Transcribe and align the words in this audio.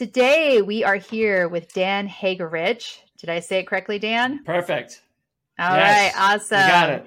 Today, 0.00 0.62
we 0.62 0.82
are 0.82 0.96
here 0.96 1.46
with 1.46 1.74
Dan 1.74 2.08
Hegerich. 2.08 3.00
Did 3.18 3.28
I 3.28 3.40
say 3.40 3.58
it 3.58 3.66
correctly, 3.66 3.98
Dan? 3.98 4.42
Perfect. 4.44 5.02
All 5.58 5.76
yes, 5.76 6.14
right, 6.14 6.34
awesome. 6.34 6.58
You 6.58 6.68
got 6.68 6.88
it. 6.88 7.06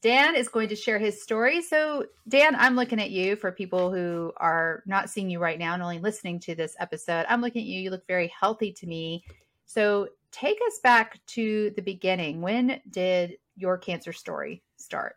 Dan 0.00 0.36
is 0.36 0.46
going 0.46 0.68
to 0.68 0.76
share 0.76 1.00
his 1.00 1.20
story. 1.20 1.60
So, 1.60 2.06
Dan, 2.28 2.54
I'm 2.54 2.76
looking 2.76 3.00
at 3.00 3.10
you 3.10 3.34
for 3.34 3.50
people 3.50 3.92
who 3.92 4.32
are 4.36 4.84
not 4.86 5.10
seeing 5.10 5.28
you 5.28 5.40
right 5.40 5.58
now 5.58 5.74
and 5.74 5.82
only 5.82 5.98
listening 5.98 6.38
to 6.42 6.54
this 6.54 6.76
episode. 6.78 7.26
I'm 7.28 7.40
looking 7.40 7.62
at 7.62 7.66
you. 7.66 7.80
You 7.80 7.90
look 7.90 8.06
very 8.06 8.32
healthy 8.40 8.72
to 8.74 8.86
me. 8.86 9.24
So, 9.66 10.06
take 10.30 10.58
us 10.68 10.78
back 10.84 11.18
to 11.30 11.72
the 11.74 11.82
beginning. 11.82 12.42
When 12.42 12.80
did 12.88 13.38
your 13.56 13.76
cancer 13.76 14.12
story 14.12 14.62
start? 14.76 15.16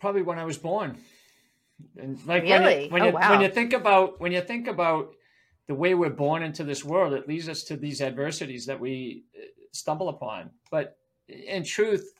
Probably 0.00 0.20
when 0.20 0.38
I 0.38 0.44
was 0.44 0.58
born. 0.58 0.98
And 1.96 2.18
like 2.26 2.42
really? 2.42 2.60
when 2.60 2.60
you, 2.82 2.88
oh, 2.88 2.90
when, 2.90 3.02
oh, 3.02 3.06
you, 3.06 3.12
wow. 3.12 3.30
when 3.30 3.40
you 3.40 3.48
think 3.48 3.72
about 3.72 4.20
when 4.20 4.32
you 4.32 4.42
think 4.42 4.68
about 4.68 5.14
the 5.68 5.74
way 5.74 5.94
we're 5.94 6.10
born 6.10 6.42
into 6.42 6.64
this 6.64 6.84
world, 6.84 7.12
it 7.12 7.28
leads 7.28 7.48
us 7.48 7.62
to 7.64 7.76
these 7.76 8.00
adversities 8.00 8.66
that 8.66 8.80
we 8.80 9.24
uh, 9.36 9.44
stumble 9.72 10.08
upon. 10.08 10.50
But 10.70 10.96
in 11.28 11.64
truth, 11.64 12.12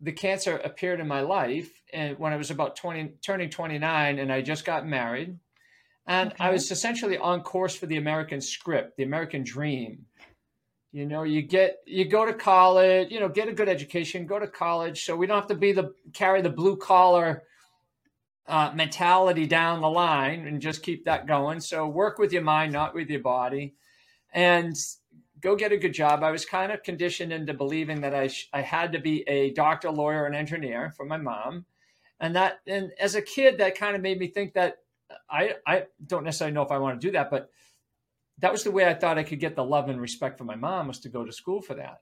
the 0.00 0.12
cancer 0.12 0.56
appeared 0.56 1.00
in 1.00 1.08
my 1.08 1.20
life 1.20 1.70
and 1.92 2.18
when 2.18 2.32
I 2.32 2.36
was 2.36 2.50
about 2.50 2.76
20 2.76 3.14
turning 3.22 3.50
29 3.50 4.18
and 4.18 4.32
I 4.32 4.40
just 4.40 4.64
got 4.64 4.86
married 4.86 5.38
and 6.06 6.32
okay. 6.32 6.44
I 6.44 6.50
was 6.50 6.70
essentially 6.70 7.18
on 7.18 7.42
course 7.42 7.74
for 7.74 7.86
the 7.86 7.98
American 7.98 8.40
script, 8.40 8.96
the 8.96 9.04
American 9.04 9.44
dream. 9.44 10.06
You 10.92 11.06
know, 11.06 11.22
you 11.22 11.42
get 11.42 11.76
you 11.86 12.06
go 12.06 12.24
to 12.24 12.32
college, 12.32 13.12
you 13.12 13.20
know, 13.20 13.28
get 13.28 13.48
a 13.48 13.52
good 13.52 13.68
education, 13.68 14.26
go 14.26 14.38
to 14.38 14.48
college 14.48 15.04
so 15.04 15.14
we 15.14 15.26
don't 15.26 15.36
have 15.36 15.48
to 15.48 15.54
be 15.54 15.72
the 15.72 15.92
carry 16.12 16.42
the 16.42 16.50
blue 16.50 16.76
collar 16.76 17.44
uh, 18.50 18.72
mentality 18.74 19.46
down 19.46 19.80
the 19.80 19.88
line 19.88 20.46
and 20.46 20.60
just 20.60 20.82
keep 20.82 21.04
that 21.04 21.26
going. 21.26 21.60
So 21.60 21.86
work 21.86 22.18
with 22.18 22.32
your 22.32 22.42
mind, 22.42 22.72
not 22.72 22.94
with 22.94 23.08
your 23.08 23.20
body, 23.20 23.74
and 24.32 24.76
go 25.40 25.56
get 25.56 25.72
a 25.72 25.76
good 25.76 25.94
job. 25.94 26.22
I 26.22 26.30
was 26.30 26.44
kind 26.44 26.72
of 26.72 26.82
conditioned 26.82 27.32
into 27.32 27.54
believing 27.54 28.00
that 28.02 28.14
I 28.14 28.26
sh- 28.28 28.48
I 28.52 28.60
had 28.60 28.92
to 28.92 28.98
be 28.98 29.22
a 29.28 29.52
doctor, 29.52 29.90
lawyer, 29.90 30.26
and 30.26 30.34
engineer 30.34 30.92
for 30.96 31.06
my 31.06 31.16
mom, 31.16 31.64
and 32.18 32.36
that 32.36 32.60
and 32.66 32.90
as 32.98 33.14
a 33.14 33.22
kid 33.22 33.58
that 33.58 33.78
kind 33.78 33.96
of 33.96 34.02
made 34.02 34.18
me 34.18 34.26
think 34.26 34.54
that 34.54 34.78
I 35.30 35.54
I 35.66 35.84
don't 36.04 36.24
necessarily 36.24 36.54
know 36.54 36.62
if 36.62 36.72
I 36.72 36.78
want 36.78 37.00
to 37.00 37.06
do 37.06 37.12
that, 37.12 37.30
but 37.30 37.50
that 38.38 38.52
was 38.52 38.64
the 38.64 38.70
way 38.70 38.86
I 38.86 38.94
thought 38.94 39.18
I 39.18 39.22
could 39.22 39.40
get 39.40 39.54
the 39.54 39.64
love 39.64 39.88
and 39.88 40.00
respect 40.00 40.38
from 40.38 40.46
my 40.48 40.56
mom 40.56 40.88
was 40.88 41.00
to 41.00 41.08
go 41.08 41.24
to 41.24 41.32
school 41.32 41.62
for 41.62 41.74
that. 41.74 42.00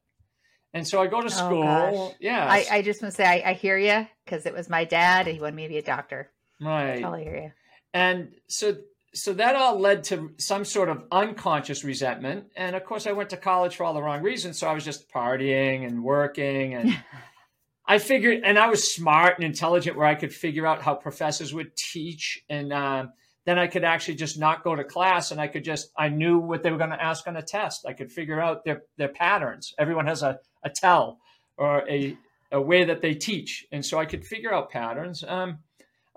And 0.74 0.86
so 0.86 1.00
I 1.00 1.06
go 1.06 1.20
to 1.20 1.26
oh, 1.26 1.30
school. 1.30 1.64
Oh, 1.64 2.14
yeah. 2.20 2.46
I, 2.46 2.66
I, 2.70 2.82
just 2.82 3.02
want 3.02 3.12
to 3.12 3.16
say 3.16 3.24
I, 3.24 3.50
I 3.50 3.52
hear 3.54 3.78
you 3.78 4.06
because 4.24 4.44
it 4.46 4.52
was 4.52 4.69
my 4.69 4.84
dad. 4.84 5.26
And 5.26 5.34
he 5.34 5.41
wanted 5.41 5.56
me 5.56 5.62
to 5.62 5.69
be 5.69 5.78
a 5.78 5.82
doctor. 5.82 6.30
Right. 6.61 7.05
I 7.05 7.20
hear 7.23 7.37
you. 7.37 7.53
And 7.95 8.33
so 8.48 8.77
so 9.14 9.33
that 9.33 9.56
all 9.56 9.78
led 9.78 10.05
to 10.05 10.33
some 10.37 10.65
sort 10.65 10.89
of 10.89 11.05
unconscious 11.11 11.83
resentment. 11.83 12.47
And 12.56 12.77
of 12.77 12.84
course 12.84 13.06
I 13.06 13.12
went 13.12 13.31
to 13.31 13.37
college 13.37 13.77
for 13.77 13.84
all 13.84 13.95
the 13.95 14.03
wrong 14.03 14.23
reasons. 14.23 14.59
So 14.59 14.69
I 14.69 14.75
was 14.75 14.84
just 14.84 15.10
partying 15.10 15.87
and 15.87 16.03
working 16.05 16.75
and 16.75 16.99
I 17.87 17.99
figured 17.99 18.43
and 18.44 18.59
I 18.59 18.69
was 18.69 18.93
smart 18.94 19.37
and 19.37 19.44
intelligent 19.44 19.97
where 19.97 20.06
I 20.06 20.15
could 20.15 20.32
figure 20.32 20.66
out 20.66 20.82
how 20.82 20.94
professors 20.94 21.55
would 21.55 21.75
teach 21.75 22.44
and 22.49 22.72
uh, 22.72 23.06
then 23.47 23.59
I 23.59 23.66
could 23.66 23.82
actually 23.82 24.16
just 24.16 24.38
not 24.38 24.62
go 24.62 24.77
to 24.77 24.84
class 24.84 25.31
and 25.31 25.41
I 25.41 25.49
could 25.49 25.65
just 25.65 25.91
I 25.97 26.11
knew 26.11 26.38
what 26.38 26.62
they 26.62 26.71
were 26.71 26.77
going 26.77 26.91
to 26.91 27.03
ask 27.03 27.27
on 27.27 27.37
a 27.37 27.43
test. 27.43 27.87
I 27.87 27.94
could 27.94 28.12
figure 28.12 28.41
out 28.41 28.65
their 28.65 28.82
their 28.99 29.09
patterns. 29.09 29.75
Everyone 29.78 30.06
has 30.06 30.22
a, 30.22 30.38
a 30.62 30.69
tell 30.69 31.19
or 31.56 31.88
a 31.88 32.16
a 32.53 32.61
way 32.61 32.84
that 32.84 33.00
they 33.00 33.15
teach. 33.15 33.66
And 33.72 33.84
so 33.84 33.99
I 33.99 34.06
could 34.06 34.25
figure 34.25 34.53
out 34.53 34.71
patterns. 34.71 35.25
Um, 35.27 35.59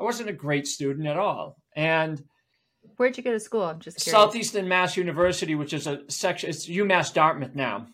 I 0.02 0.04
wasn't 0.04 0.30
a 0.30 0.34
great 0.34 0.66
student 0.66 1.08
at 1.08 1.18
all. 1.18 1.58
And 1.76 2.24
where'd 2.98 3.16
you 3.16 3.24
go 3.24 3.32
to 3.32 3.40
school? 3.40 3.62
I'm 3.62 3.80
just 3.80 3.98
curious. 3.98 4.20
Southeastern 4.20 4.68
Mass 4.68 4.98
University, 4.98 5.54
which 5.54 5.74
is 5.74 5.86
a 5.86 6.02
section. 6.10 6.50
It's 6.50 6.68
UMass 6.68 7.14
Dartmouth 7.14 7.54
now. 7.54 7.86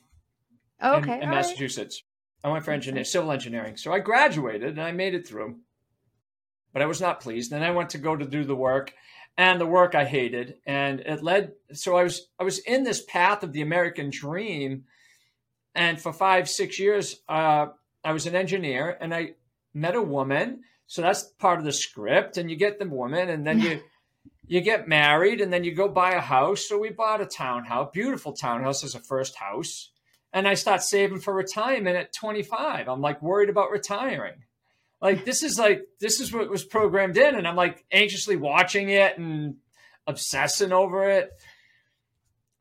Oh, 0.82 0.96
okay, 0.96 1.18
in, 1.18 1.24
in 1.24 1.30
Massachusetts. 1.30 2.02
Right. 2.44 2.50
I 2.50 2.54
went 2.54 2.64
for 2.64 2.72
engineer, 2.72 3.04
civil 3.04 3.32
engineering. 3.32 3.76
So 3.76 3.92
I 3.92 4.00
graduated 4.00 4.70
and 4.70 4.82
I 4.82 4.94
made 4.94 5.16
it 5.16 5.28
through, 5.28 5.58
but 6.72 6.82
I 6.82 6.86
was 6.86 7.02
not 7.02 7.20
pleased. 7.20 7.52
Then 7.52 7.62
I 7.62 7.72
went 7.72 7.90
to 7.90 7.98
go 7.98 8.16
to 8.16 8.26
do 8.26 8.46
the 8.46 8.56
work, 8.56 8.94
and 9.38 9.60
the 9.60 9.66
work 9.66 9.94
I 9.94 10.06
hated, 10.06 10.56
and 10.66 11.02
it 11.02 11.22
led. 11.22 11.52
So 11.74 11.98
I 11.98 12.04
was 12.04 12.28
I 12.40 12.46
was 12.46 12.60
in 12.60 12.84
this 12.84 13.04
path 13.04 13.44
of 13.44 13.52
the 13.52 13.64
American 13.64 14.12
dream, 14.12 14.86
and 15.76 16.00
for 16.00 16.14
five 16.14 16.48
six 16.48 16.80
years, 16.80 17.18
uh, 17.28 17.66
I 18.02 18.14
was 18.14 18.28
an 18.28 18.36
engineer, 18.36 18.98
and 19.02 19.14
I 19.14 19.34
met 19.74 19.96
a 19.96 20.02
woman 20.02 20.62
so 20.88 21.02
that's 21.02 21.24
part 21.24 21.60
of 21.60 21.66
the 21.66 21.74
script. 21.74 22.38
And 22.38 22.50
you 22.50 22.56
get 22.56 22.80
the 22.80 22.88
woman, 22.88 23.30
and 23.30 23.46
then 23.46 23.60
you 23.60 23.82
you 24.48 24.62
get 24.62 24.88
married, 24.88 25.42
and 25.42 25.52
then 25.52 25.64
you 25.64 25.76
go 25.76 25.88
buy 25.88 26.14
a 26.14 26.22
house. 26.22 26.68
So 26.68 26.80
we 26.80 26.90
bought 26.90 27.22
a 27.22 27.26
townhouse, 27.26 27.90
beautiful 27.94 28.34
townhouse 28.34 28.84
as 28.84 28.96
a 28.96 29.00
first 29.00 29.36
house. 29.36 29.92
And 30.34 30.48
I 30.48 30.56
start 30.56 30.82
saving 30.84 31.20
for 31.20 31.34
retirement 31.34 31.98
at 31.98 32.14
25. 32.14 32.88
I'm 32.88 33.02
like 33.02 33.22
worried 33.22 33.50
about 33.50 33.72
retiring. 33.72 34.44
Like 35.02 35.26
this 35.26 35.44
is 35.44 35.60
like 35.60 35.84
this 36.00 36.20
is 36.20 36.34
what 36.34 36.50
was 36.50 36.64
programmed 36.64 37.18
in, 37.18 37.36
and 37.36 37.48
I'm 37.48 37.56
like 37.56 37.86
anxiously 37.92 38.36
watching 38.36 38.90
it 38.90 39.18
and 39.18 39.56
obsessing 40.08 40.72
over 40.72 41.10
it. 41.10 41.30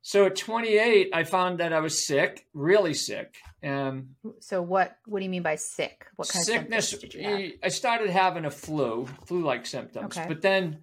So 0.03 0.27
at 0.27 0.37
28, 0.37 1.11
I 1.13 1.25
found 1.25 1.59
that 1.59 1.73
I 1.73 1.81
was 1.81 2.07
sick, 2.07 2.47
really 2.55 2.95
sick. 2.95 3.35
Um, 3.67 4.11
so 4.41 4.63
what? 4.63 4.97
What 5.07 5.19
do 5.19 5.25
you 5.25 5.31
mean 5.31 5.43
by 5.43 5.57
sick? 5.57 6.07
What 6.17 6.29
kind 6.29 6.45
sickness, 6.45 6.93
of 6.93 7.01
symptoms 7.01 7.13
did 7.13 7.21
you 7.21 7.29
have? 7.29 7.53
I 7.65 7.69
started 7.69 8.11
having 8.11 8.45
a 8.45 8.51
flu, 8.51 9.09
flu-like 9.27 9.67
symptoms, 9.67 10.17
okay. 10.17 10.27
but 10.29 10.41
then 10.41 10.79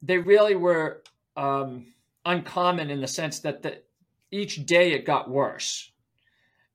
they 0.00 0.18
really 0.18 0.56
were 0.56 1.02
um, 1.36 1.92
uncommon 2.24 2.90
in 2.90 3.00
the 3.00 3.06
sense 3.08 3.40
that 3.40 3.62
the, 3.62 3.82
each 4.30 4.64
day 4.64 4.92
it 4.92 5.04
got 5.04 5.30
worse. 5.30 5.90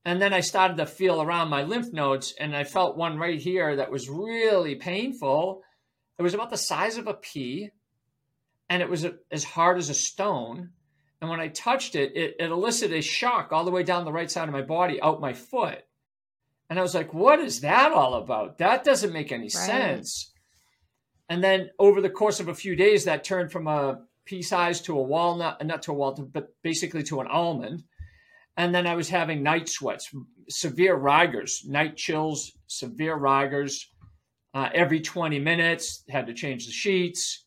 And 0.04 0.22
then 0.22 0.32
I 0.32 0.40
started 0.40 0.76
to 0.78 0.86
feel 0.86 1.20
around 1.20 1.48
my 1.48 1.64
lymph 1.64 1.92
nodes, 1.92 2.32
and 2.38 2.56
I 2.56 2.64
felt 2.64 2.96
one 2.96 3.18
right 3.18 3.40
here 3.40 3.76
that 3.76 3.90
was 3.90 4.08
really 4.08 4.76
painful. 4.76 5.62
It 6.18 6.22
was 6.22 6.34
about 6.34 6.50
the 6.50 6.56
size 6.56 6.96
of 6.96 7.08
a 7.08 7.14
pea, 7.14 7.70
and 8.70 8.82
it 8.82 8.88
was 8.88 9.04
a, 9.04 9.14
as 9.30 9.44
hard 9.44 9.78
as 9.78 9.90
a 9.90 9.94
stone 9.94 10.70
and 11.20 11.28
when 11.28 11.40
I 11.40 11.48
touched 11.48 11.96
it, 11.96 12.16
it, 12.16 12.36
it 12.38 12.50
elicited 12.50 12.96
a 12.96 13.02
shock 13.02 13.52
all 13.52 13.64
the 13.64 13.70
way 13.70 13.82
down 13.82 14.04
the 14.04 14.12
right 14.12 14.30
side 14.30 14.48
of 14.48 14.54
my 14.54 14.62
body, 14.62 15.00
out 15.02 15.20
my 15.20 15.32
foot. 15.32 15.82
And 16.70 16.78
I 16.78 16.82
was 16.82 16.94
like, 16.94 17.12
what 17.12 17.40
is 17.40 17.60
that 17.62 17.92
all 17.92 18.14
about? 18.14 18.58
That 18.58 18.84
doesn't 18.84 19.12
make 19.12 19.32
any 19.32 19.44
right. 19.44 19.52
sense. 19.52 20.32
And 21.28 21.42
then 21.42 21.70
over 21.78 22.00
the 22.00 22.10
course 22.10 22.40
of 22.40 22.48
a 22.48 22.54
few 22.54 22.76
days, 22.76 23.04
that 23.04 23.24
turned 23.24 23.50
from 23.50 23.66
a 23.66 24.02
pea 24.26 24.42
size 24.42 24.80
to 24.82 24.98
a 24.98 25.02
walnut, 25.02 25.64
not 25.66 25.82
to 25.82 25.92
a 25.92 25.94
walnut, 25.94 26.32
but 26.32 26.54
basically 26.62 27.02
to 27.04 27.20
an 27.20 27.26
almond. 27.26 27.82
And 28.56 28.74
then 28.74 28.86
I 28.86 28.94
was 28.94 29.08
having 29.08 29.42
night 29.42 29.68
sweats, 29.68 30.10
severe 30.48 30.94
rigors, 30.94 31.64
night 31.66 31.96
chills, 31.96 32.52
severe 32.66 33.16
rigors 33.16 33.88
uh, 34.54 34.68
every 34.74 35.00
20 35.00 35.38
minutes, 35.38 36.04
had 36.08 36.26
to 36.26 36.34
change 36.34 36.66
the 36.66 36.72
sheets. 36.72 37.44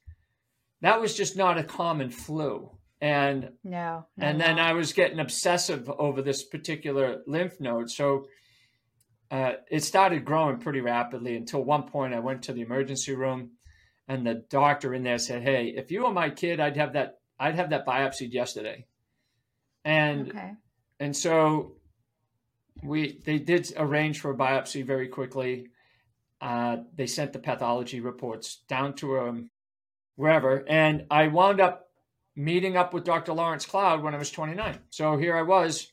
That 0.82 1.00
was 1.00 1.16
just 1.16 1.38
not 1.38 1.58
a 1.58 1.64
common 1.64 2.10
flu 2.10 2.72
and 3.02 3.50
no, 3.64 4.06
no 4.16 4.28
and 4.28 4.40
then 4.40 4.60
I 4.60 4.74
was 4.74 4.94
getting 4.94 5.20
obsessive 5.20 5.90
over 5.90 6.22
this 6.22 6.44
particular 6.44 7.24
lymph 7.26 7.60
node. 7.60 7.90
So 7.90 8.28
uh, 9.32 9.54
it 9.70 9.84
started 9.84 10.24
growing 10.24 10.60
pretty 10.60 10.82
rapidly 10.82 11.36
until 11.36 11.64
one 11.64 11.84
point 11.84 12.14
I 12.14 12.20
went 12.20 12.44
to 12.44 12.54
the 12.54 12.62
emergency 12.62 13.16
room, 13.16 13.52
and 14.08 14.26
the 14.26 14.44
doctor 14.50 14.94
in 14.94 15.04
there 15.04 15.18
said, 15.18 15.42
"Hey, 15.42 15.74
if 15.76 15.90
you 15.90 16.04
were 16.04 16.12
my 16.12 16.30
kid, 16.30 16.60
I'd 16.60 16.78
have 16.78 16.94
that. 16.94 17.20
I'd 17.40 17.56
have 17.56 17.72
that 17.72 17.88
biopsied 17.88 18.34
yesterday." 18.34 18.86
And 19.84 20.30
okay. 20.30 20.52
and 21.00 21.16
so 21.16 21.78
we 22.84 23.20
they 23.26 23.40
did 23.40 23.74
arrange 23.78 24.20
for 24.20 24.32
a 24.32 24.38
biopsy 24.38 24.86
very 24.86 25.08
quickly. 25.08 25.70
Uh, 26.40 26.78
they 26.96 27.08
sent 27.08 27.34
the 27.34 27.40
pathology 27.40 28.00
reports 28.00 28.64
down 28.68 28.96
to 28.96 29.20
um, 29.20 29.50
wherever, 30.16 30.68
and 30.68 31.06
I 31.10 31.28
wound 31.28 31.62
up 31.62 31.91
meeting 32.36 32.78
up 32.78 32.94
with 32.94 33.04
Dr. 33.04 33.34
Lawrence 33.34 33.66
Cloud 33.66 34.04
when 34.04 34.16
I 34.16 34.18
was 34.18 34.32
29. 34.32 34.80
So 34.90 35.18
here 35.18 35.36
I 35.36 35.42
was 35.42 35.92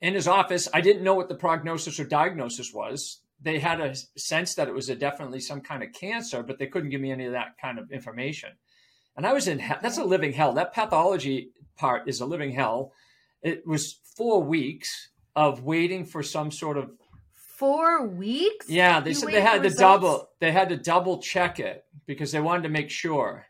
in 0.00 0.14
his 0.14 0.26
office. 0.26 0.68
I 0.72 0.80
didn't 0.80 1.04
know 1.04 1.14
what 1.14 1.28
the 1.28 1.34
prognosis 1.34 2.00
or 2.00 2.04
diagnosis 2.04 2.72
was. 2.72 3.20
They 3.42 3.58
had 3.58 3.80
a 3.80 3.94
sense 4.16 4.54
that 4.54 4.68
it 4.68 4.74
was 4.74 4.88
a 4.88 4.94
definitely 4.94 5.40
some 5.40 5.60
kind 5.60 5.82
of 5.82 5.92
cancer, 5.92 6.42
but 6.42 6.58
they 6.58 6.66
couldn't 6.66 6.90
give 6.90 7.00
me 7.00 7.10
any 7.10 7.26
of 7.26 7.32
that 7.32 7.56
kind 7.60 7.78
of 7.78 7.90
information. 7.90 8.50
And 9.16 9.26
I 9.26 9.32
was 9.32 9.48
in 9.48 9.58
hell. 9.58 9.78
That's 9.82 9.98
a 9.98 10.04
living 10.04 10.32
hell. 10.32 10.52
That 10.54 10.74
pathology 10.74 11.50
part 11.76 12.08
is 12.08 12.20
a 12.20 12.26
living 12.26 12.52
hell. 12.52 12.92
It 13.42 13.66
was 13.66 13.98
four 14.16 14.42
weeks 14.42 15.08
of 15.34 15.62
waiting 15.62 16.04
for 16.04 16.22
some 16.22 16.50
sort 16.50 16.76
of 16.76 16.90
four 17.32 18.06
weeks. 18.06 18.68
Yeah, 18.68 19.00
they 19.00 19.10
you 19.10 19.14
said 19.14 19.30
they 19.30 19.40
had 19.40 19.62
to 19.62 19.70
double. 19.70 20.30
They 20.40 20.52
had 20.52 20.70
to 20.70 20.76
double 20.76 21.18
check 21.18 21.60
it 21.60 21.84
because 22.06 22.32
they 22.32 22.40
wanted 22.40 22.62
to 22.64 22.68
make 22.68 22.90
sure. 22.90 23.46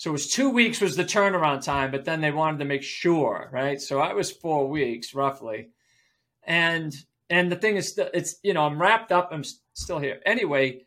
So 0.00 0.08
it 0.08 0.12
was 0.12 0.28
two 0.28 0.48
weeks 0.48 0.80
was 0.80 0.96
the 0.96 1.04
turnaround 1.04 1.62
time, 1.62 1.90
but 1.90 2.06
then 2.06 2.22
they 2.22 2.30
wanted 2.30 2.60
to 2.60 2.64
make 2.64 2.82
sure, 2.82 3.50
right? 3.52 3.78
So 3.78 4.00
I 4.00 4.14
was 4.14 4.30
four 4.30 4.66
weeks 4.66 5.14
roughly, 5.14 5.68
and 6.42 6.96
and 7.28 7.52
the 7.52 7.56
thing 7.56 7.76
is, 7.76 8.00
it's 8.14 8.36
you 8.42 8.54
know 8.54 8.64
I'm 8.64 8.80
wrapped 8.80 9.12
up. 9.12 9.28
I'm 9.30 9.44
still 9.74 9.98
here 9.98 10.22
anyway. 10.24 10.84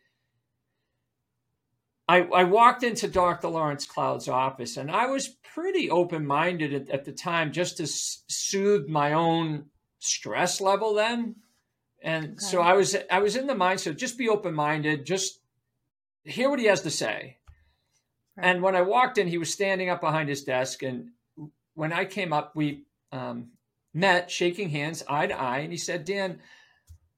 I, 2.07 2.21
I 2.21 2.45
walked 2.45 2.81
into 2.81 3.07
Dr. 3.07 3.49
Lawrence 3.49 3.85
Cloud's 3.85 4.27
office 4.27 4.77
and 4.77 4.89
I 4.89 5.05
was 5.05 5.27
pretty 5.53 5.91
open 5.91 6.25
minded 6.25 6.73
at, 6.73 6.89
at, 6.89 7.05
the 7.05 7.13
time 7.13 7.53
just 7.53 7.77
to 7.77 7.83
s- 7.83 8.23
soothe 8.27 8.89
my 8.89 9.13
own 9.13 9.67
stress 9.99 10.59
level 10.59 10.95
then. 10.95 11.35
And 12.01 12.23
okay. 12.25 12.35
so 12.39 12.61
I 12.61 12.73
was 12.73 12.95
I 13.11 13.19
was 13.19 13.35
in 13.35 13.45
the 13.45 13.53
mindset 13.53 13.95
just 13.97 14.17
be 14.17 14.27
open 14.27 14.55
minded, 14.55 15.05
just 15.05 15.39
hear 16.23 16.49
what 16.49 16.59
he 16.59 16.65
has 16.65 16.81
to 16.81 16.91
say. 16.91 17.37
Right. 18.37 18.47
And 18.47 18.61
when 18.61 18.75
I 18.75 18.81
walked 18.81 19.17
in, 19.17 19.27
he 19.27 19.37
was 19.37 19.51
standing 19.51 19.89
up 19.89 20.01
behind 20.01 20.29
his 20.29 20.43
desk. 20.43 20.83
And 20.83 21.09
when 21.73 21.93
I 21.93 22.05
came 22.05 22.33
up, 22.33 22.55
we 22.55 22.85
um, 23.11 23.51
met, 23.93 24.31
shaking 24.31 24.69
hands, 24.69 25.03
eye 25.07 25.27
to 25.27 25.39
eye. 25.39 25.59
And 25.59 25.71
he 25.71 25.77
said, 25.77 26.05
Dan, 26.05 26.39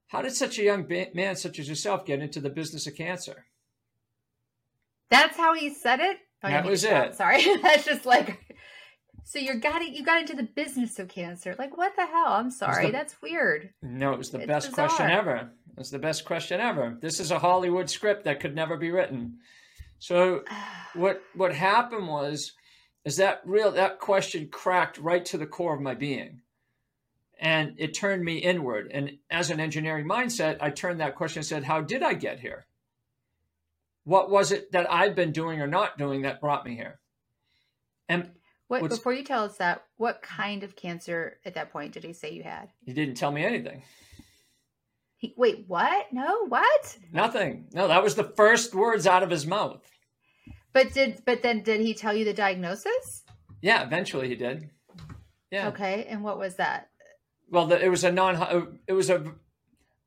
how 0.07 0.21
did 0.21 0.35
such 0.35 0.59
a 0.59 0.63
young 0.63 0.87
man 1.13 1.35
such 1.35 1.59
as 1.59 1.67
yourself 1.67 2.05
get 2.05 2.19
into 2.19 2.39
the 2.39 2.49
business 2.49 2.87
of 2.87 2.95
cancer? 2.95 3.45
That's 5.09 5.37
how 5.37 5.53
he 5.53 5.73
said 5.73 5.99
it. 5.99 6.17
Oh, 6.43 6.49
that 6.49 6.65
was 6.65 6.83
it. 6.83 7.15
Sorry, 7.15 7.43
that's 7.61 7.85
just 7.85 8.05
like. 8.05 8.39
So 9.23 9.39
you 9.39 9.55
got 9.55 9.81
it. 9.81 9.93
You 9.93 10.03
got 10.03 10.21
into 10.21 10.35
the 10.35 10.43
business 10.43 10.99
of 10.99 11.07
cancer. 11.07 11.55
Like 11.57 11.77
what 11.77 11.95
the 11.95 12.05
hell? 12.05 12.27
I'm 12.27 12.51
sorry. 12.51 12.87
The, 12.87 12.91
that's 12.91 13.21
weird. 13.21 13.73
No, 13.81 14.13
it 14.13 14.17
was 14.17 14.29
the 14.29 14.39
it's 14.39 14.47
best 14.47 14.69
bizarre. 14.69 14.87
question 14.87 15.11
ever. 15.11 15.49
It's 15.77 15.89
the 15.89 15.99
best 15.99 16.25
question 16.25 16.61
ever. 16.61 16.97
This 17.01 17.19
is 17.19 17.31
a 17.31 17.39
Hollywood 17.39 17.89
script 17.89 18.25
that 18.25 18.39
could 18.39 18.55
never 18.55 18.77
be 18.77 18.91
written. 18.91 19.39
So 19.99 20.43
what 20.93 21.21
what 21.33 21.53
happened 21.53 22.07
was 22.07 22.53
is 23.05 23.17
that 23.17 23.41
real 23.45 23.71
that 23.71 23.99
question 23.99 24.49
cracked 24.49 24.97
right 24.97 25.23
to 25.25 25.37
the 25.37 25.45
core 25.45 25.75
of 25.75 25.81
my 25.81 25.93
being. 25.93 26.41
And 27.39 27.75
it 27.77 27.93
turned 27.93 28.23
me 28.23 28.37
inward. 28.37 28.89
And 28.93 29.17
as 29.29 29.49
an 29.49 29.59
engineering 29.59 30.07
mindset, 30.07 30.57
I 30.61 30.69
turned 30.69 31.01
that 31.01 31.15
question 31.15 31.41
and 31.41 31.45
said, 31.45 31.63
How 31.63 31.81
did 31.81 32.01
I 32.01 32.13
get 32.13 32.39
here? 32.39 32.65
What 34.05 34.29
was 34.29 34.51
it 34.51 34.71
that 34.71 34.91
I've 34.91 35.15
been 35.15 35.31
doing 35.31 35.59
or 35.59 35.67
not 35.67 35.97
doing 35.97 36.21
that 36.21 36.39
brought 36.39 36.65
me 36.65 36.75
here? 36.75 36.99
And 38.07 38.31
what 38.67 38.87
before 38.89 39.13
you 39.13 39.23
tell 39.23 39.43
us 39.43 39.57
that, 39.57 39.83
what 39.97 40.21
kind 40.21 40.63
of 40.63 40.75
cancer 40.75 41.37
at 41.45 41.55
that 41.55 41.71
point 41.71 41.93
did 41.93 42.03
he 42.03 42.13
say 42.13 42.31
you 42.31 42.43
had? 42.43 42.69
He 42.85 42.93
didn't 42.93 43.15
tell 43.15 43.31
me 43.31 43.43
anything. 43.43 43.83
Wait, 45.37 45.65
what? 45.67 46.11
No, 46.11 46.45
what? 46.47 46.97
Nothing. 47.11 47.67
No, 47.73 47.87
that 47.87 48.03
was 48.03 48.15
the 48.15 48.23
first 48.23 48.75
words 48.75 49.07
out 49.07 49.23
of 49.23 49.29
his 49.29 49.45
mouth. 49.45 49.81
But 50.73 50.93
did 50.93 51.21
but 51.25 51.41
then 51.41 51.63
did 51.63 51.81
he 51.81 51.93
tell 51.93 52.13
you 52.13 52.25
the 52.25 52.33
diagnosis? 52.33 53.23
Yeah, 53.61 53.83
eventually 53.83 54.27
he 54.27 54.35
did. 54.35 54.69
Yeah. 55.51 55.69
Okay, 55.69 56.05
and 56.09 56.23
what 56.23 56.37
was 56.37 56.55
that? 56.55 56.89
Well, 57.49 57.67
the, 57.67 57.83
it 57.83 57.89
was 57.89 58.03
a 58.03 58.11
non. 58.11 58.73
It 58.87 58.93
was 58.93 59.09
a 59.09 59.23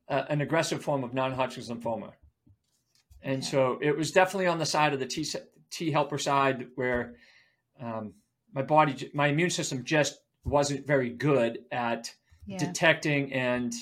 uh, 0.08 0.24
an 0.28 0.40
aggressive 0.40 0.82
form 0.82 1.04
of 1.04 1.14
non-Hodgkin's 1.14 1.68
lymphoma. 1.68 2.12
And 3.22 3.38
okay. 3.38 3.46
so 3.46 3.78
it 3.80 3.96
was 3.96 4.12
definitely 4.12 4.46
on 4.46 4.58
the 4.58 4.66
side 4.66 4.92
of 4.92 5.00
the 5.00 5.06
T, 5.06 5.26
T 5.70 5.90
helper 5.90 6.18
side 6.18 6.68
where 6.76 7.14
um, 7.80 8.14
my 8.52 8.62
body, 8.62 9.10
my 9.12 9.28
immune 9.28 9.50
system 9.50 9.84
just 9.84 10.18
wasn't 10.44 10.86
very 10.86 11.10
good 11.10 11.58
at 11.70 12.12
yeah. 12.46 12.58
detecting 12.58 13.32
and 13.32 13.72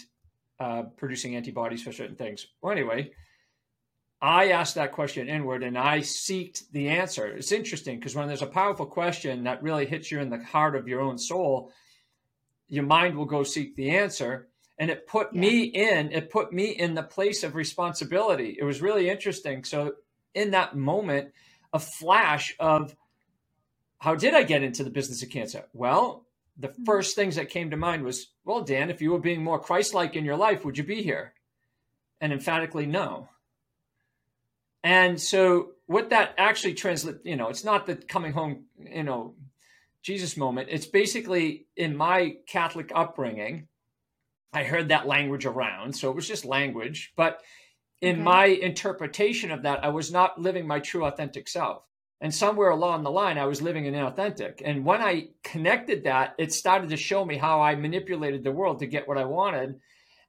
uh, 0.58 0.84
producing 0.96 1.36
antibodies 1.36 1.82
for 1.82 1.92
certain 1.92 2.16
things. 2.16 2.46
Well, 2.60 2.72
anyway, 2.72 3.10
I 4.20 4.50
asked 4.50 4.76
that 4.76 4.92
question 4.92 5.28
inward 5.28 5.62
and 5.62 5.76
I 5.76 6.00
seeked 6.00 6.70
the 6.72 6.88
answer. 6.88 7.26
It's 7.26 7.52
interesting 7.52 7.98
because 7.98 8.14
when 8.14 8.28
there's 8.28 8.42
a 8.42 8.46
powerful 8.46 8.86
question 8.86 9.44
that 9.44 9.62
really 9.62 9.86
hits 9.86 10.10
you 10.10 10.20
in 10.20 10.30
the 10.30 10.42
heart 10.42 10.74
of 10.74 10.88
your 10.88 11.00
own 11.00 11.18
soul, 11.18 11.72
your 12.68 12.84
mind 12.84 13.16
will 13.16 13.26
go 13.26 13.42
seek 13.42 13.76
the 13.76 13.90
answer 13.90 14.48
and 14.78 14.90
it 14.90 15.06
put 15.06 15.28
yeah. 15.32 15.40
me 15.40 15.62
in 15.62 16.12
it 16.12 16.30
put 16.30 16.52
me 16.52 16.66
in 16.66 16.94
the 16.94 17.02
place 17.02 17.42
of 17.42 17.54
responsibility 17.54 18.56
it 18.58 18.64
was 18.64 18.82
really 18.82 19.08
interesting 19.08 19.64
so 19.64 19.92
in 20.34 20.50
that 20.50 20.76
moment 20.76 21.32
a 21.72 21.78
flash 21.78 22.54
of 22.58 22.94
how 23.98 24.14
did 24.14 24.34
i 24.34 24.42
get 24.42 24.62
into 24.62 24.84
the 24.84 24.90
business 24.90 25.22
of 25.22 25.30
cancer 25.30 25.64
well 25.72 26.25
the 26.58 26.68
hmm. 26.68 26.84
first 26.84 27.14
things 27.14 27.36
that 27.36 27.50
came 27.50 27.70
to 27.70 27.76
mind 27.76 28.02
was 28.02 28.28
well 28.44 28.62
dan 28.62 28.90
if 28.90 29.02
you 29.02 29.10
were 29.10 29.18
being 29.18 29.42
more 29.42 29.58
christ-like 29.58 30.16
in 30.16 30.24
your 30.24 30.36
life 30.36 30.64
would 30.64 30.78
you 30.78 30.84
be 30.84 31.02
here 31.02 31.32
and 32.20 32.32
emphatically 32.32 32.86
no 32.86 33.28
and 34.82 35.20
so 35.20 35.70
what 35.86 36.10
that 36.10 36.34
actually 36.38 36.74
translates 36.74 37.18
you 37.24 37.36
know 37.36 37.48
it's 37.48 37.64
not 37.64 37.86
the 37.86 37.96
coming 37.96 38.32
home 38.32 38.64
you 38.78 39.02
know 39.02 39.34
jesus 40.02 40.36
moment 40.36 40.68
it's 40.70 40.86
basically 40.86 41.66
in 41.76 41.96
my 41.96 42.36
catholic 42.46 42.90
upbringing 42.94 43.68
I 44.56 44.64
heard 44.64 44.88
that 44.88 45.06
language 45.06 45.44
around, 45.44 45.94
so 45.94 46.08
it 46.08 46.16
was 46.16 46.26
just 46.26 46.46
language. 46.46 47.12
But 47.14 47.42
in 48.00 48.16
okay. 48.16 48.22
my 48.22 48.44
interpretation 48.46 49.50
of 49.50 49.62
that, 49.64 49.84
I 49.84 49.90
was 49.90 50.10
not 50.10 50.40
living 50.40 50.66
my 50.66 50.80
true 50.80 51.04
authentic 51.04 51.46
self. 51.46 51.82
And 52.20 52.34
somewhere 52.34 52.70
along 52.70 53.02
the 53.02 53.10
line, 53.10 53.36
I 53.36 53.44
was 53.44 53.60
living 53.60 53.86
an 53.86 53.94
inauthentic. 53.94 54.62
And 54.64 54.86
when 54.86 55.02
I 55.02 55.28
connected 55.42 56.04
that, 56.04 56.34
it 56.38 56.52
started 56.52 56.88
to 56.90 56.96
show 56.96 57.24
me 57.24 57.36
how 57.36 57.60
I 57.60 57.74
manipulated 57.74 58.42
the 58.42 58.52
world 58.52 58.78
to 58.78 58.86
get 58.86 59.06
what 59.06 59.18
I 59.18 59.24
wanted, 59.24 59.80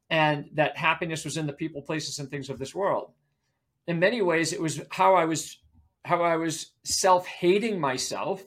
and 0.10 0.50
that 0.54 0.78
happiness 0.78 1.24
was 1.24 1.38
in 1.38 1.48
the 1.48 1.54
people, 1.54 1.82
places, 1.82 2.20
and 2.20 2.30
things 2.30 2.50
of 2.50 2.60
this 2.60 2.76
world. 2.76 3.12
In 3.88 4.00
many 4.00 4.22
ways, 4.22 4.52
it 4.52 4.62
was 4.62 4.82
how 4.92 5.16
I 5.16 5.26
was 5.26 5.58
how 6.04 6.24
I 6.24 6.38
was 6.38 6.72
self-hating 6.84 7.80
myself 7.80 8.44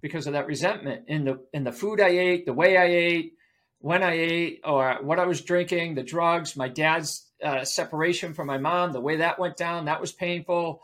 because 0.00 0.26
of 0.26 0.34
that 0.34 0.46
resentment 0.46 1.04
in 1.08 1.24
the 1.24 1.40
in 1.52 1.64
the 1.64 1.72
food 1.72 2.00
I 2.00 2.08
ate, 2.08 2.46
the 2.46 2.52
way 2.52 2.76
I 2.76 2.84
ate, 2.84 3.32
when 3.80 4.02
I 4.02 4.12
ate 4.12 4.60
or 4.64 4.98
what 5.02 5.18
I 5.18 5.26
was 5.26 5.42
drinking, 5.42 5.94
the 5.94 6.02
drugs, 6.02 6.56
my 6.56 6.68
dad's 6.68 7.30
uh, 7.42 7.64
separation 7.64 8.34
from 8.34 8.46
my 8.46 8.58
mom, 8.58 8.92
the 8.92 9.00
way 9.00 9.16
that 9.16 9.38
went 9.38 9.56
down, 9.56 9.86
that 9.86 10.00
was 10.00 10.12
painful. 10.12 10.82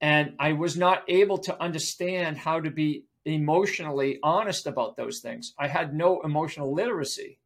And 0.00 0.34
I 0.38 0.52
was 0.52 0.76
not 0.76 1.04
able 1.08 1.38
to 1.38 1.60
understand 1.60 2.36
how 2.36 2.60
to 2.60 2.70
be 2.70 3.04
emotionally 3.24 4.18
honest 4.22 4.66
about 4.66 4.96
those 4.96 5.20
things. 5.20 5.52
I 5.58 5.68
had 5.68 5.94
no 5.94 6.20
emotional 6.20 6.72
literacy. 6.72 7.38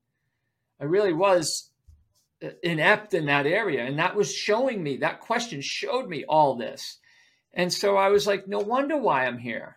I 0.81 0.85
really 0.85 1.13
was 1.13 1.71
uh, 2.43 2.49
inept 2.63 3.15
in 3.15 3.27
that 3.27 3.47
area. 3.47 3.85
And 3.85 3.99
that 3.99 4.17
was 4.17 4.35
showing 4.35 4.83
me, 4.83 4.99
that 4.99 5.21
question 5.21 5.61
showed 5.63 6.09
me 6.09 6.25
all 6.29 6.57
this. 6.57 6.99
And 7.53 7.73
so 7.73 7.97
I 7.97 8.09
was 8.09 8.27
like, 8.27 8.47
no 8.47 8.59
wonder 8.59 8.97
why 8.97 9.27
I'm 9.27 9.39
here. 9.39 9.77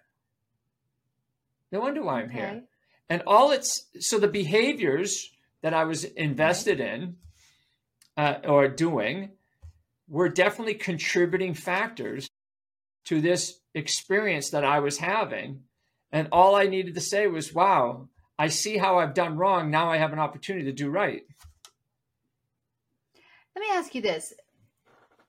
No 1.71 1.79
wonder 1.79 2.03
why 2.03 2.19
I'm 2.21 2.29
okay. 2.29 2.38
here. 2.38 2.63
And 3.09 3.24
all 3.25 3.51
it's 3.51 3.86
so 4.00 4.19
the 4.19 4.27
behaviors 4.27 5.31
that 5.62 5.74
I 5.74 5.86
was 5.86 6.03
invested 6.03 6.79
in 6.79 7.15
uh, 8.17 8.36
or 8.43 8.67
doing 8.67 9.31
were 10.07 10.29
definitely 10.29 10.75
contributing 10.75 11.53
factors 11.53 12.29
to 13.05 13.22
this 13.22 13.60
experience 13.74 14.51
that 14.51 14.63
I 14.63 14.79
was 14.79 14.98
having. 14.98 15.63
And 16.12 16.27
all 16.31 16.55
I 16.55 16.65
needed 16.65 16.95
to 16.95 17.01
say 17.01 17.27
was, 17.27 17.53
wow, 17.53 18.07
I 18.38 18.48
see 18.48 18.77
how 18.77 19.00
I've 19.00 19.13
done 19.13 19.38
wrong. 19.38 19.72
Now 19.72 19.91
I 19.91 19.98
have 19.98 20.13
an 20.13 20.19
opportunity 20.19 20.65
to 20.65 20.72
do 20.72 20.89
right. 20.89 21.24
Let 23.55 23.62
me 23.62 23.67
ask 23.72 23.93
you 23.93 24.01
this. 24.01 24.33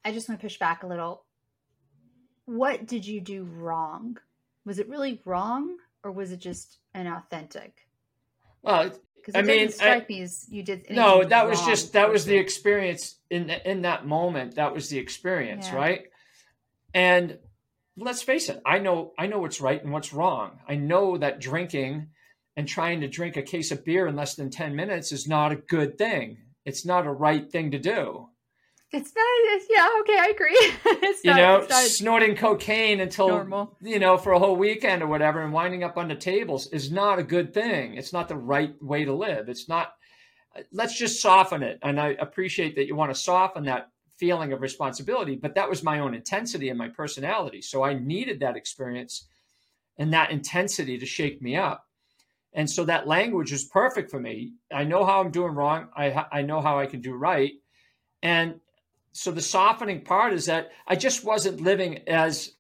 I 0.05 0.13
just 0.13 0.29
want 0.29 0.41
to 0.41 0.45
push 0.45 0.59
back 0.59 0.83
a 0.83 0.87
little. 0.87 1.25
What 2.47 2.87
did 2.87 3.07
you 3.07 3.21
do 3.21 3.45
wrong? 3.45 4.19
Was 4.67 4.79
it 4.79 4.89
really 4.89 5.21
wrong 5.25 5.77
or 6.03 6.13
was 6.13 6.33
it 6.33 6.39
just 6.39 6.79
inauthentic? 6.95 7.73
Well, 8.63 8.93
because 9.17 9.35
I 9.35 9.43
mean, 9.43 9.71
strike 9.71 10.05
I, 10.05 10.07
me 10.09 10.23
as 10.23 10.47
you 10.51 10.63
did. 10.63 10.87
No, 10.91 11.25
that 11.25 11.49
was 11.49 11.65
just 11.65 11.95
that 11.95 12.11
was 12.11 12.27
the 12.27 12.37
experience 12.37 13.17
in 13.31 13.49
in 13.51 13.83
that 13.83 14.07
moment. 14.07 14.57
That 14.57 14.75
was 14.75 14.89
the 14.89 14.99
experience, 14.99 15.67
yeah. 15.69 15.77
right? 15.77 16.03
And 16.93 17.39
let's 17.97 18.23
face 18.23 18.49
it, 18.49 18.61
I 18.65 18.79
know 18.79 19.13
I 19.19 19.27
know 19.27 19.39
what's 19.39 19.61
right 19.61 19.83
and 19.83 19.93
what's 19.93 20.13
wrong. 20.13 20.59
I 20.69 20.77
know 20.77 21.17
that 21.19 21.41
drinking 21.41 22.09
and 22.57 22.69
trying 22.69 23.01
to 23.01 23.09
drink 23.09 23.37
a 23.37 23.43
case 23.43 23.71
of 23.71 23.85
beer 23.85 24.07
in 24.07 24.17
less 24.17 24.35
than 24.35 24.51
ten 24.51 24.75
minutes 24.77 25.13
is 25.13 25.29
not 25.29 25.53
a 25.53 25.57
good 25.57 25.99
thing. 25.99 26.39
It's 26.65 26.85
not 26.85 27.07
a 27.07 27.13
right 27.13 27.51
thing 27.51 27.73
to 27.73 27.79
do. 27.79 28.29
It's 28.93 29.13
not. 29.15 29.25
It's, 29.27 29.67
yeah. 29.69 29.89
Okay. 30.01 30.19
I 30.19 30.29
agree. 30.29 30.57
it's 31.03 31.25
you 31.25 31.31
not, 31.31 31.69
know, 31.69 31.87
snorting 31.87 32.37
cocaine 32.37 33.01
until 33.01 33.29
normal. 33.29 33.77
you 33.83 33.99
know 33.99 34.17
for 34.17 34.33
a 34.33 34.39
whole 34.39 34.57
weekend 34.57 35.03
or 35.03 35.09
whatever, 35.09 35.43
and 35.43 35.53
winding 35.53 35.83
up 35.83 35.97
on 35.97 36.09
the 36.09 36.15
tables 36.15 36.69
is 36.69 36.93
not 36.93 37.19
a 37.19 37.25
good 37.25 37.53
thing. 37.53 37.95
It's 37.95 38.13
not 38.13 38.29
the 38.29 38.37
right 38.37 38.75
way 38.81 39.05
to 39.05 39.13
live. 39.13 39.49
It's 39.49 39.69
not. 39.69 39.93
Let's 40.73 40.97
just 40.97 41.21
soften 41.21 41.65
it, 41.65 41.81
and 41.83 42.01
I 42.01 42.11
appreciate 42.11 42.77
that 42.77 42.87
you 42.87 42.95
want 42.95 43.13
to 43.13 43.21
soften 43.21 43.65
that 43.65 43.89
feeling 44.17 44.53
of 44.53 44.63
responsibility. 44.63 45.37
But 45.37 45.55
that 45.55 45.69
was 45.69 45.83
my 45.83 45.99
own 45.99 46.15
intensity 46.15 46.69
and 46.69 46.79
my 46.79 46.89
personality, 46.89 47.63
so 47.63 47.83
I 47.83 47.95
needed 47.95 48.41
that 48.41 48.57
experience 48.57 49.27
and 49.99 50.13
that 50.13 50.31
intensity 50.31 50.99
to 50.99 51.07
shake 51.07 51.41
me 51.41 51.57
up. 51.57 51.87
And 52.53 52.71
so 52.71 52.85
that 52.85 53.09
language 53.09 53.53
is 53.53 53.65
perfect 53.65 54.11
for 54.11 54.21
me. 54.21 54.53
I 54.73 54.85
know 54.85 55.05
how 55.05 55.21
I'm 55.21 55.33
doing 55.33 55.55
wrong. 55.55 55.89
I, 55.97 56.27
I 56.31 56.43
know 56.43 56.61
how 56.61 56.79
I 56.79 56.87
can 56.87 57.01
do 57.01 57.15
right. 57.15 57.53
And 58.23 58.61
so 59.13 59.31
the 59.33 59.43
softening 59.43 60.03
part 60.03 60.33
is 60.33 60.47
that 60.47 60.71
I 60.87 60.97
just 60.97 61.25
wasn't 61.25 61.61
living 61.61 62.09
as 62.09 62.53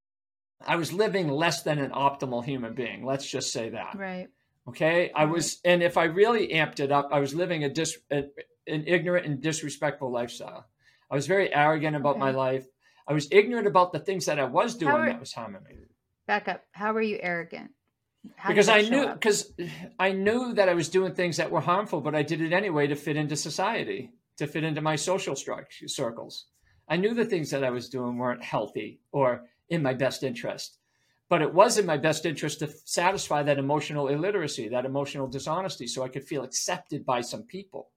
I 0.67 0.77
was 0.77 0.93
living 0.93 1.29
less 1.29 1.63
than 1.63 1.79
an 1.79 1.91
optimal 1.91 2.45
human 2.45 2.75
being. 2.75 3.05
Let's 3.05 3.29
just 3.29 3.53
say 3.53 3.71
that. 3.71 3.97
Right. 3.97 4.29
Okay. 4.69 5.13
I 5.15 5.27
was, 5.27 5.61
and 5.65 5.83
if 5.83 5.97
I 5.97 6.05
really 6.05 6.49
amped 6.49 6.81
it 6.81 6.91
up, 6.91 7.11
I 7.13 7.21
was 7.21 7.35
living 7.35 7.65
a 7.65 7.69
dis, 7.69 7.99
a, 8.11 8.25
an 8.67 8.85
ignorant 8.87 9.27
and 9.27 9.41
disrespectful 9.41 10.11
lifestyle. 10.11 10.67
I 11.11 11.15
was 11.15 11.27
very 11.27 11.53
arrogant 11.55 11.97
about 11.97 12.17
okay. 12.17 12.21
my 12.21 12.31
life. 12.31 12.67
I 13.07 13.13
was 13.13 13.29
ignorant 13.31 13.67
about 13.67 13.93
the 13.93 13.99
things 13.99 14.27
that 14.27 14.39
I 14.39 14.45
was 14.45 14.75
doing 14.77 15.05
that 15.07 15.21
was 15.21 15.33
harming 15.33 15.63
me. 15.69 15.77
Back 16.27 16.49
up. 16.49 16.63
How 16.73 16.93
were 16.93 17.03
you 17.03 17.19
arrogant? 17.21 17.71
How 18.37 18.49
because 18.49 18.69
I 18.71 18.81
knew 18.81 19.07
because 19.13 19.53
I 19.99 20.13
knew 20.13 20.55
that 20.55 20.69
I 20.69 20.75
was 20.75 20.89
doing 20.89 21.15
things 21.15 21.37
that 21.37 21.51
were 21.51 21.61
harmful, 21.61 22.01
but 22.01 22.15
I 22.15 22.23
did 22.23 22.41
it 22.41 22.53
anyway 22.53 22.87
to 22.87 22.97
fit 22.97 23.17
into 23.17 23.37
society, 23.37 24.13
to 24.39 24.47
fit 24.47 24.65
into 24.65 24.81
my 24.81 24.97
social 24.97 25.37
circles. 25.37 26.47
I 26.89 26.97
knew 26.97 27.15
the 27.15 27.25
things 27.25 27.51
that 27.51 27.65
I 27.65 27.71
was 27.71 27.89
doing 27.89 28.17
weren't 28.17 28.43
healthy 28.43 29.01
or 29.13 29.45
in 29.69 29.83
my 29.83 29.95
best 29.95 30.23
interest, 30.23 30.79
but 31.29 31.43
it 31.43 31.53
was 31.53 31.79
in 31.79 31.87
my 31.87 31.97
best 31.97 32.27
interest 32.27 32.61
to 32.61 32.71
satisfy 32.85 33.43
that 33.43 33.59
emotional 33.59 34.09
illiteracy, 34.09 34.69
that 34.69 34.87
emotional 34.87 35.27
dishonesty, 35.27 35.87
so 35.87 36.03
I 36.03 36.09
could 36.09 36.25
feel 36.25 36.45
accepted 36.45 37.05
by 37.05 37.21
some 37.21 37.43
people. 37.43 37.91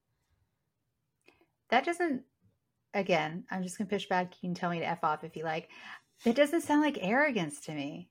That 1.70 1.86
doesn't. 1.86 2.24
Again, 2.94 3.46
I'm 3.52 3.64
just 3.64 3.78
gonna 3.78 3.90
push 3.90 4.08
back. 4.08 4.34
You 4.42 4.50
can 4.50 4.56
tell 4.56 4.70
me 4.70 4.80
to 4.80 4.88
f 4.88 5.04
off 5.04 5.24
if 5.24 5.36
you 5.36 5.44
like. 5.44 5.70
That 6.24 6.36
doesn't 6.36 6.62
sound 6.62 6.82
like 6.82 6.98
arrogance 7.02 7.60
to 7.62 7.74
me 7.74 8.10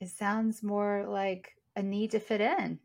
it 0.00 0.10
sounds 0.10 0.62
more 0.62 1.06
like 1.08 1.56
a 1.76 1.82
need 1.82 2.12
to 2.12 2.20
fit 2.20 2.40
in. 2.40 2.78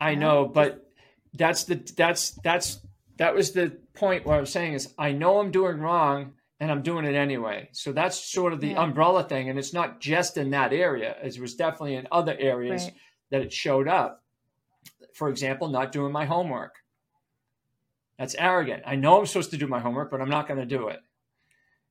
I 0.00 0.14
know, 0.14 0.42
know 0.42 0.48
but 0.48 0.90
that's 1.34 1.64
the 1.64 1.76
that's 1.96 2.32
that's 2.42 2.80
that 3.18 3.34
was 3.34 3.52
the 3.52 3.78
point 3.94 4.26
where 4.26 4.38
I'm 4.38 4.46
saying 4.46 4.74
is 4.74 4.92
I 4.98 5.12
know 5.12 5.38
I'm 5.38 5.50
doing 5.50 5.78
wrong 5.78 6.32
and 6.60 6.70
I'm 6.70 6.82
doing 6.82 7.04
it 7.04 7.14
anyway. 7.14 7.68
So 7.72 7.92
that's 7.92 8.18
sort 8.18 8.52
of 8.52 8.60
the 8.60 8.68
yeah. 8.68 8.82
umbrella 8.82 9.24
thing. 9.24 9.48
And 9.48 9.58
it's 9.58 9.72
not 9.72 10.00
just 10.00 10.36
in 10.36 10.50
that 10.50 10.72
area, 10.72 11.16
it 11.22 11.38
was 11.38 11.54
definitely 11.54 11.96
in 11.96 12.08
other 12.10 12.36
areas 12.38 12.84
right. 12.84 12.94
that 13.30 13.42
it 13.42 13.52
showed 13.52 13.88
up. 13.88 14.22
For 15.14 15.28
example, 15.28 15.68
not 15.68 15.92
doing 15.92 16.12
my 16.12 16.24
homework. 16.24 16.74
That's 18.18 18.34
arrogant. 18.34 18.82
I 18.86 18.96
know 18.96 19.18
I'm 19.18 19.26
supposed 19.26 19.50
to 19.50 19.56
do 19.56 19.66
my 19.66 19.80
homework, 19.80 20.10
but 20.10 20.20
I'm 20.20 20.30
not 20.30 20.48
going 20.48 20.60
to 20.60 20.66
do 20.66 20.88
it. 20.88 21.00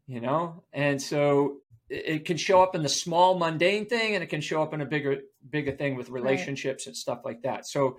You 0.08 0.22
know? 0.22 0.63
And 0.74 1.01
so 1.01 1.58
it 1.89 2.25
can 2.25 2.38
show 2.38 2.63
up 2.63 2.75
in 2.75 2.82
the 2.82 2.89
small 2.89 3.38
mundane 3.38 3.86
thing 3.86 4.15
and 4.15 4.24
it 4.24 4.27
can 4.27 4.41
show 4.41 4.62
up 4.62 4.74
in 4.74 4.82
a 4.82 4.86
bigger 4.86 5.20
bigger 5.50 5.72
thing 5.72 5.96
with 5.96 6.10
relationships 6.10 6.84
right. 6.84 6.88
and 6.88 6.98
stuff 6.98 7.22
like 7.24 7.41
that 7.44 7.67
so 7.67 7.98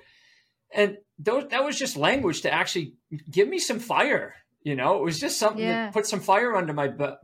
and 0.75 0.99
those, 1.19 1.47
that 1.51 1.65
was 1.65 1.79
just 1.79 1.97
language 1.97 2.43
to 2.43 2.53
actually 2.53 2.95
give 3.31 3.49
me 3.49 3.59
some 3.59 3.79
fire 3.79 4.35
you 4.63 4.75
know 4.75 4.97
it 4.99 5.03
was 5.03 5.21
just 5.21 5.39
something 5.39 5.63
yeah. 5.63 5.87
to 5.87 5.93
put 5.93 6.07
some 6.07 6.21
fire 6.21 6.57
under 6.57 6.73
my 6.73 6.89
butt 6.89 7.21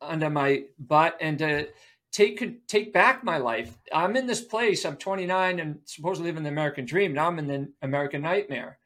under 0.00 0.30
my 0.30 0.64
butt 0.78 1.16
and 1.20 1.38
to 1.38 1.68
take 2.10 2.66
take 2.66 2.92
back 2.92 3.22
my 3.22 3.38
life 3.38 3.78
i'm 3.92 4.16
in 4.16 4.26
this 4.26 4.40
place 4.40 4.84
i'm 4.84 4.96
29 4.96 5.60
and 5.60 5.78
supposedly 5.84 6.30
living 6.30 6.42
the 6.42 6.48
american 6.48 6.84
dream 6.84 7.12
now 7.12 7.28
i'm 7.28 7.38
in 7.38 7.46
the 7.46 7.68
american 7.82 8.22
nightmare 8.22 8.78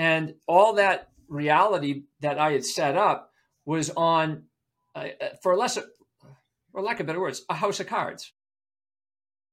and 0.00 0.34
all 0.46 0.74
that 0.74 1.08
reality 1.28 2.02
that 2.20 2.38
i 2.38 2.52
had 2.52 2.64
set 2.64 2.96
up 2.96 3.32
was 3.64 3.90
on 3.90 4.44
uh, 4.94 5.08
for 5.42 5.56
less 5.56 5.78
or 6.72 6.82
lack 6.82 7.00
of 7.00 7.06
better 7.06 7.20
words, 7.20 7.42
a 7.48 7.54
house 7.54 7.80
of 7.80 7.86
cards. 7.86 8.32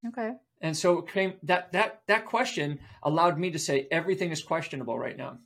Okay. 0.07 0.33
And 0.61 0.75
so 0.75 0.99
it 0.99 1.07
came 1.09 1.33
that 1.43 1.71
that 1.73 2.01
that 2.07 2.25
question 2.25 2.79
allowed 3.03 3.37
me 3.37 3.51
to 3.51 3.59
say 3.59 3.87
everything 3.91 4.31
is 4.31 4.41
questionable 4.41 4.97
right 4.97 5.17
now. 5.17 5.37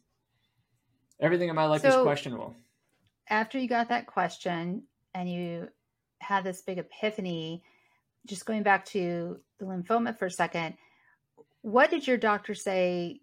Everything 1.20 1.50
in 1.50 1.56
my 1.56 1.66
life 1.66 1.82
so, 1.82 1.90
is 1.90 2.04
questionable. 2.04 2.56
After 3.30 3.60
you 3.60 3.68
got 3.68 3.90
that 3.90 4.08
question 4.08 4.84
and 5.14 5.30
you 5.30 5.68
had 6.20 6.44
this 6.44 6.62
big 6.62 6.78
epiphany, 6.78 7.64
just 8.26 8.46
going 8.46 8.64
back 8.64 8.86
to 8.86 9.40
the 9.60 9.66
lymphoma 9.66 10.18
for 10.18 10.26
a 10.26 10.32
second, 10.32 10.76
what 11.62 11.90
did 11.90 12.08
your 12.08 12.18
doctor 12.18 12.56
say 12.56 13.21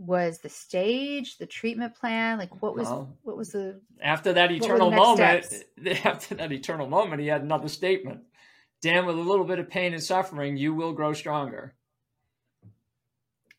was 0.00 0.38
the 0.38 0.48
stage, 0.48 1.36
the 1.36 1.46
treatment 1.46 1.94
plan? 1.94 2.38
Like 2.38 2.62
what 2.62 2.74
was 2.74 2.88
well, 2.88 3.16
what 3.22 3.36
was 3.36 3.52
the 3.52 3.80
after 4.02 4.32
that 4.32 4.50
eternal 4.50 4.90
moment? 4.90 5.44
Steps? 5.44 5.64
After 6.04 6.34
that 6.36 6.52
eternal 6.52 6.88
moment, 6.88 7.20
he 7.20 7.28
had 7.28 7.42
another 7.42 7.68
statement. 7.68 8.20
Dan, 8.82 9.04
with 9.04 9.16
a 9.16 9.20
little 9.20 9.44
bit 9.44 9.58
of 9.58 9.68
pain 9.68 9.92
and 9.92 10.02
suffering, 10.02 10.56
you 10.56 10.74
will 10.74 10.92
grow 10.92 11.12
stronger. 11.12 11.74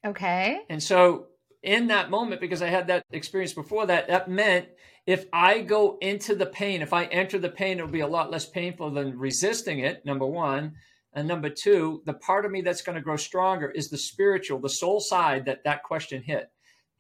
Okay. 0.04 0.60
And 0.68 0.82
so 0.82 1.28
in 1.62 1.88
that 1.88 2.10
moment, 2.10 2.42
because 2.42 2.64
I 2.64 2.68
had 2.68 2.88
that 2.88 3.06
experience 3.12 3.54
before 3.54 3.86
that, 3.86 4.08
that 4.08 4.28
meant 4.28 4.68
if 5.06 5.26
I 5.32 5.62
go 5.62 5.98
into 6.02 6.34
the 6.34 6.48
pain, 6.48 6.82
if 6.82 6.94
I 6.94 7.06
enter 7.06 7.38
the 7.38 7.50
pain, 7.50 7.78
it'll 7.78 7.92
be 7.92 8.00
a 8.00 8.08
lot 8.08 8.32
less 8.32 8.48
painful 8.48 8.92
than 8.92 9.18
resisting 9.18 9.80
it, 9.80 10.06
number 10.06 10.26
one. 10.26 10.74
And 11.14 11.28
number 11.28 11.50
two, 11.50 12.02
the 12.06 12.14
part 12.14 12.46
of 12.46 12.52
me 12.52 12.62
that's 12.62 12.82
going 12.82 12.96
to 12.96 13.02
grow 13.02 13.18
stronger 13.18 13.70
is 13.70 13.90
the 13.90 13.98
spiritual, 13.98 14.60
the 14.60 14.70
soul 14.70 15.00
side 15.00 15.46
that 15.46 15.64
that 15.66 15.84
question 15.84 16.24
hit. 16.24 16.52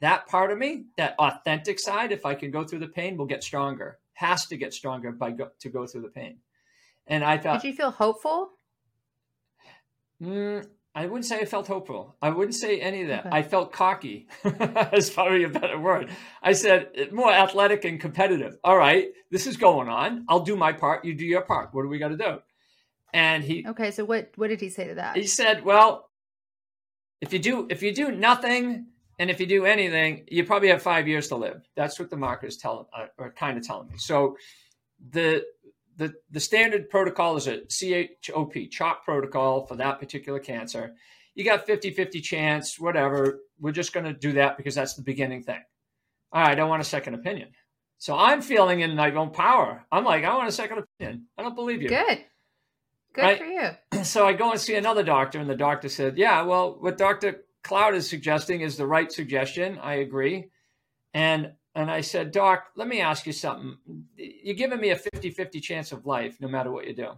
That 0.02 0.28
part 0.28 0.52
of 0.52 0.58
me, 0.58 0.86
that 0.98 1.16
authentic 1.20 1.80
side, 1.80 2.12
if 2.12 2.26
I 2.26 2.34
can 2.34 2.52
go 2.52 2.64
through 2.64 2.80
the 2.80 2.88
pain, 2.88 3.18
will 3.18 3.28
get 3.28 3.44
stronger. 3.44 4.00
Has 4.14 4.48
to 4.48 4.58
get 4.58 4.74
stronger 4.74 5.12
by 5.12 5.32
go, 5.32 5.50
to 5.60 5.70
go 5.70 5.86
through 5.86 6.02
the 6.02 6.10
pain. 6.10 6.38
And 7.08 7.24
I 7.24 7.38
thought, 7.38 7.62
Did 7.62 7.70
you 7.70 7.74
feel 7.76 7.92
hopeful? 7.92 8.52
Mm, 10.22 10.66
I 10.94 11.06
wouldn't 11.06 11.26
say 11.26 11.40
I 11.40 11.46
felt 11.46 11.68
hopeful. 11.68 12.16
I 12.22 12.30
wouldn't 12.30 12.56
say 12.56 12.80
any 12.80 13.04
of 13.04 13.08
that. 13.08 13.28
Okay. 13.28 13.38
I 13.38 13.44
felt 13.44 13.72
cocky. 13.72 14.28
That's 14.44 15.10
probably 15.10 15.44
a 15.44 15.50
better 15.50 15.80
word. 15.80 16.10
I 16.44 16.52
said 16.52 17.12
more 17.12 17.32
athletic 17.32 17.86
and 17.86 18.00
competitive. 18.00 18.58
All 18.64 18.78
right, 18.78 19.10
this 19.30 19.48
is 19.48 19.58
going 19.58 19.88
on. 19.88 20.26
I'll 20.28 20.42
do 20.44 20.56
my 20.56 20.74
part. 20.74 21.06
You 21.06 21.14
do 21.14 21.26
your 21.26 21.42
part. 21.42 21.70
What 21.74 21.84
do 21.84 21.88
we 21.88 21.98
got 21.98 22.10
to 22.10 22.18
do? 22.18 22.40
And 23.14 23.44
he 23.44 23.66
Okay, 23.68 23.92
so 23.92 24.06
what 24.06 24.32
what 24.36 24.48
did 24.48 24.62
he 24.62 24.70
say 24.70 24.88
to 24.88 24.96
that? 24.96 25.18
He 25.18 25.28
said, 25.28 25.64
"Well, 25.66 26.10
if 27.20 27.34
you 27.34 27.40
do 27.40 27.68
if 27.70 27.84
you 27.84 27.94
do 27.94 28.12
nothing 28.12 28.88
and 29.20 29.30
if 29.30 29.40
you 29.40 29.46
do 29.46 29.66
anything, 29.66 30.26
you 30.30 30.46
probably 30.46 30.70
have 30.70 30.82
5 30.82 31.08
years 31.08 31.28
to 31.30 31.36
live." 31.36 31.62
That's 31.76 32.00
what 32.00 32.10
the 32.10 32.18
markers 32.18 32.58
tell 32.58 32.90
uh, 32.98 33.08
or 33.18 33.32
kind 33.32 33.58
of 33.58 33.66
telling 33.66 33.90
me. 33.90 33.96
So 33.98 34.38
the 35.10 35.44
the 35.98 36.14
the 36.30 36.40
standard 36.40 36.90
protocol 36.90 37.36
is 37.38 37.48
a 37.48 37.62
CHOP, 38.22 38.54
CHOP 38.72 39.04
protocol 39.04 39.66
for 39.68 39.76
that 39.76 40.00
particular 40.00 40.40
cancer. 40.40 40.94
You 41.34 41.46
got 41.46 41.66
50-50 41.66 42.22
chance, 42.22 42.78
whatever. 42.78 43.40
We're 43.60 43.72
just 43.72 43.94
going 43.94 44.06
to 44.06 44.14
do 44.14 44.34
that 44.34 44.58
because 44.58 44.76
that's 44.76 44.96
the 44.96 45.02
beginning 45.02 45.44
thing. 45.44 45.62
All 46.34 46.42
right, 46.42 46.52
I 46.52 46.56
don't 46.56 46.70
want 46.70 46.82
a 46.82 46.86
second 46.86 47.14
opinion. 47.14 47.50
So 48.00 48.18
I'm 48.18 48.42
feeling 48.42 48.82
in 48.82 48.96
my 48.96 49.12
own 49.12 49.30
power. 49.30 49.86
I'm 49.92 50.04
like, 50.04 50.24
I 50.24 50.36
want 50.36 50.50
a 50.50 50.52
second 50.52 50.80
opinion. 50.80 51.28
I 51.38 51.44
don't 51.44 51.56
believe 51.56 51.82
you. 51.82 51.90
Good. 51.90 52.26
Good 53.14 53.38
for 53.38 53.46
you. 53.46 53.70
So 54.04 54.26
I 54.26 54.34
go 54.34 54.50
and 54.50 54.60
see 54.60 54.76
another 54.76 55.04
doctor, 55.04 55.40
and 55.40 55.50
the 55.50 55.56
doctor 55.56 55.88
said, 55.88 56.18
Yeah, 56.18 56.42
well, 56.42 56.78
what 56.80 56.98
Dr. 56.98 57.44
Cloud 57.64 57.94
is 57.94 58.10
suggesting 58.10 58.62
is 58.62 58.78
the 58.78 58.88
right 58.88 59.12
suggestion. 59.12 59.78
I 59.78 59.96
agree. 59.96 60.50
And 61.14 61.52
and 61.76 61.90
I 61.90 62.02
said, 62.02 62.32
Doc, 62.32 62.68
let 62.76 62.88
me 62.88 63.00
ask 63.00 63.26
you 63.26 63.32
something. 63.32 63.78
You're 64.18 64.56
giving 64.56 64.80
me 64.80 64.90
a 64.90 64.96
50 64.96 65.30
50 65.30 65.60
chance 65.62 65.92
of 65.92 66.06
life 66.06 66.38
no 66.42 66.48
matter 66.48 66.72
what 66.72 66.88
you 66.88 66.96
do. 66.96 67.10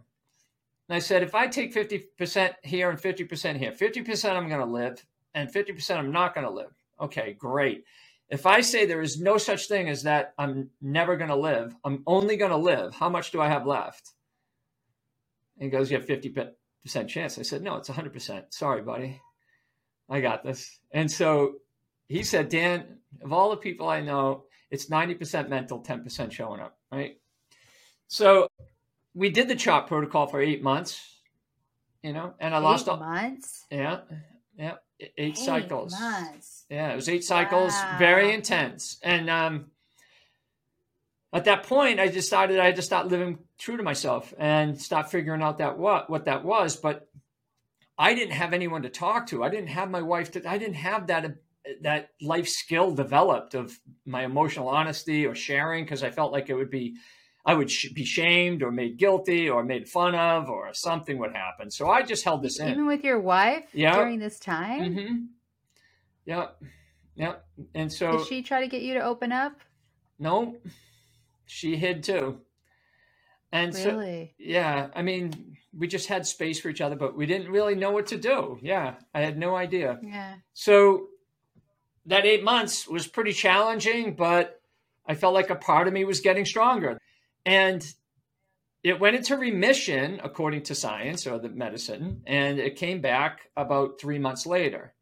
And 0.90 0.96
I 0.96 1.00
said, 1.00 1.24
if 1.24 1.34
I 1.34 1.48
take 1.48 1.74
50% 1.74 2.54
here 2.64 2.90
and 2.90 3.00
50% 3.00 3.58
here, 3.58 3.72
50% 3.72 4.32
I'm 4.32 4.50
going 4.50 4.60
to 4.60 4.66
live 4.66 5.06
and 5.34 5.52
50% 5.52 5.98
I'm 5.98 6.12
not 6.12 6.36
going 6.36 6.46
to 6.46 6.54
live. 6.54 6.72
Okay, 7.00 7.34
great. 7.40 7.86
If 8.30 8.46
I 8.46 8.62
say 8.62 8.86
there 8.86 9.02
is 9.02 9.22
no 9.22 9.38
such 9.38 9.68
thing 9.68 9.90
as 9.90 10.04
that 10.04 10.34
I'm 10.38 10.70
never 10.82 11.16
going 11.16 11.30
to 11.30 11.36
live, 11.36 11.76
I'm 11.84 12.04
only 12.06 12.36
going 12.36 12.52
to 12.52 12.58
live, 12.58 12.94
how 12.94 13.10
much 13.10 13.32
do 13.32 13.42
I 13.42 13.48
have 13.48 13.66
left? 13.66 14.12
He 15.60 15.70
goes, 15.70 15.92
You 15.92 15.98
have 15.98 16.08
50% 16.08 16.54
chance. 17.08 17.40
I 17.40 17.44
said, 17.44 17.62
No, 17.62 17.78
it's 17.78 17.90
100%. 17.90 18.46
Sorry, 18.50 18.82
buddy. 18.82 19.22
I 20.10 20.22
got 20.22 20.44
this. 20.44 20.80
And 20.92 21.10
so 21.10 21.56
he 22.08 22.24
said, 22.24 22.50
Dan, 22.50 22.98
of 23.24 23.34
all 23.34 23.50
the 23.50 23.58
people 23.58 23.88
I 23.88 24.02
know, 24.02 24.46
it's 24.70 24.88
90% 24.88 25.50
mental, 25.50 25.82
10% 25.82 26.32
showing 26.32 26.60
up, 26.60 26.78
right? 26.92 27.18
So 28.08 28.48
we 29.14 29.30
did 29.30 29.48
the 29.48 29.56
CHOP 29.56 29.88
protocol 29.88 30.28
for 30.28 30.42
eight 30.42 30.64
months, 30.64 31.00
you 32.02 32.14
know, 32.14 32.34
and 32.40 32.54
I 32.54 32.58
eight 32.58 32.64
lost 32.64 32.90
all 32.90 32.98
months. 32.98 33.66
Yeah. 33.72 34.02
Yeah. 34.58 34.76
Eight, 35.00 35.14
eight 35.18 35.38
cycles. 35.38 35.94
Months. 36.00 36.66
Yeah. 36.70 36.92
It 36.92 36.96
was 36.96 37.10
eight 37.10 37.24
cycles, 37.24 37.72
wow. 37.72 37.96
very 37.98 38.34
intense. 38.34 39.00
And, 39.04 39.30
um, 39.30 39.72
at 41.34 41.46
that 41.46 41.64
point, 41.64 42.00
I 42.00 42.10
decided 42.10 42.60
I 42.60 42.66
had 42.66 42.76
to 42.76 42.84
start 42.84 43.08
living 43.08 43.40
true 43.64 43.78
to 43.78 43.84
myself 43.84 44.34
and 44.38 44.80
stop 44.80 45.10
figuring 45.10 45.42
out 45.42 45.58
that 45.60 45.78
what 45.78 46.10
what 46.10 46.26
that 46.26 46.44
was. 46.44 46.76
But 46.76 47.08
I 47.98 48.14
didn't 48.14 48.34
have 48.34 48.54
anyone 48.54 48.82
to 48.84 48.90
talk 48.90 49.28
to. 49.28 49.44
I 49.44 49.50
didn't 49.50 49.70
have 49.70 49.90
my 49.90 50.02
wife. 50.02 50.32
To, 50.32 50.48
I 50.50 50.58
didn't 50.58 50.76
have 50.76 51.08
that 51.08 51.36
that 51.82 52.10
life 52.22 52.48
skill 52.50 52.94
developed 52.94 53.54
of 53.54 53.80
my 54.06 54.26
emotional 54.26 54.68
honesty 54.68 55.26
or 55.26 55.34
sharing 55.34 55.86
because 55.86 56.04
I 56.04 56.10
felt 56.12 56.34
like 56.34 56.50
it 56.50 56.56
would 56.56 56.70
be 56.70 56.96
I 57.46 57.54
would 57.54 57.72
sh- 57.72 57.94
be 57.94 58.04
shamed 58.04 58.64
or 58.64 58.72
made 58.72 58.98
guilty 58.98 59.50
or 59.50 59.64
made 59.64 59.88
fun 59.88 60.14
of 60.14 60.50
or 60.50 60.74
something 60.74 61.18
would 61.20 61.34
happen. 61.34 61.72
So 61.72 61.90
I 61.90 62.02
just 62.02 62.26
held 62.26 62.42
this 62.44 62.60
in. 62.60 62.70
Even 62.70 62.86
with 62.86 63.04
your 63.04 63.20
wife 63.20 63.66
Yeah. 63.74 63.96
during 63.96 64.20
this 64.20 64.40
time? 64.40 64.82
Mm-hmm. 64.82 65.16
Yeah, 66.26 66.48
yeah. 67.16 67.36
And 67.76 67.92
so 67.92 68.18
Did 68.18 68.28
she 68.28 68.44
try 68.44 68.62
to 68.62 68.68
get 68.68 68.82
you 68.82 68.94
to 68.96 69.02
open 69.02 69.32
up? 69.32 69.54
no, 70.20 70.56
she 71.46 71.76
hid 71.76 72.04
too. 72.04 72.40
And 73.54 73.74
so 73.76 73.92
Really? 73.92 74.34
yeah, 74.40 74.88
I 74.96 75.04
mean, 75.04 75.58
we 75.78 75.88
just 75.88 76.08
had 76.08 76.26
space 76.26 76.60
for 76.60 76.70
each 76.70 76.82
other, 76.82 76.96
but 76.96 77.16
we 77.16 77.28
didn't 77.28 77.52
really 77.52 77.76
know 77.76 77.92
what 77.92 78.08
to 78.08 78.18
do. 78.18 78.58
Yeah, 78.64 78.96
I 79.14 79.22
had 79.22 79.38
no 79.38 79.56
idea. 79.56 80.00
Yeah. 80.02 80.34
So 80.54 81.08
that 82.08 82.26
eight 82.26 82.44
months 82.44 82.88
was 82.88 83.08
pretty 83.08 83.32
challenging, 83.32 84.16
but 84.16 84.60
I 85.06 85.14
felt 85.14 85.36
like 85.36 85.52
a 85.52 85.56
part 85.56 85.88
of 85.88 85.94
me 85.94 86.04
was 86.04 86.20
getting 86.20 86.46
stronger. 86.46 87.00
And 87.46 87.86
it 88.84 89.00
went 89.00 89.16
into 89.16 89.38
remission, 89.38 90.20
according 90.24 90.64
to 90.64 90.76
science 90.76 91.28
or 91.28 91.38
the 91.38 91.50
medicine, 91.50 92.24
and 92.26 92.58
it 92.60 92.76
came 92.76 93.02
back 93.02 93.50
about 93.56 94.02
three 94.02 94.18
months 94.18 94.48
later. 94.48 94.94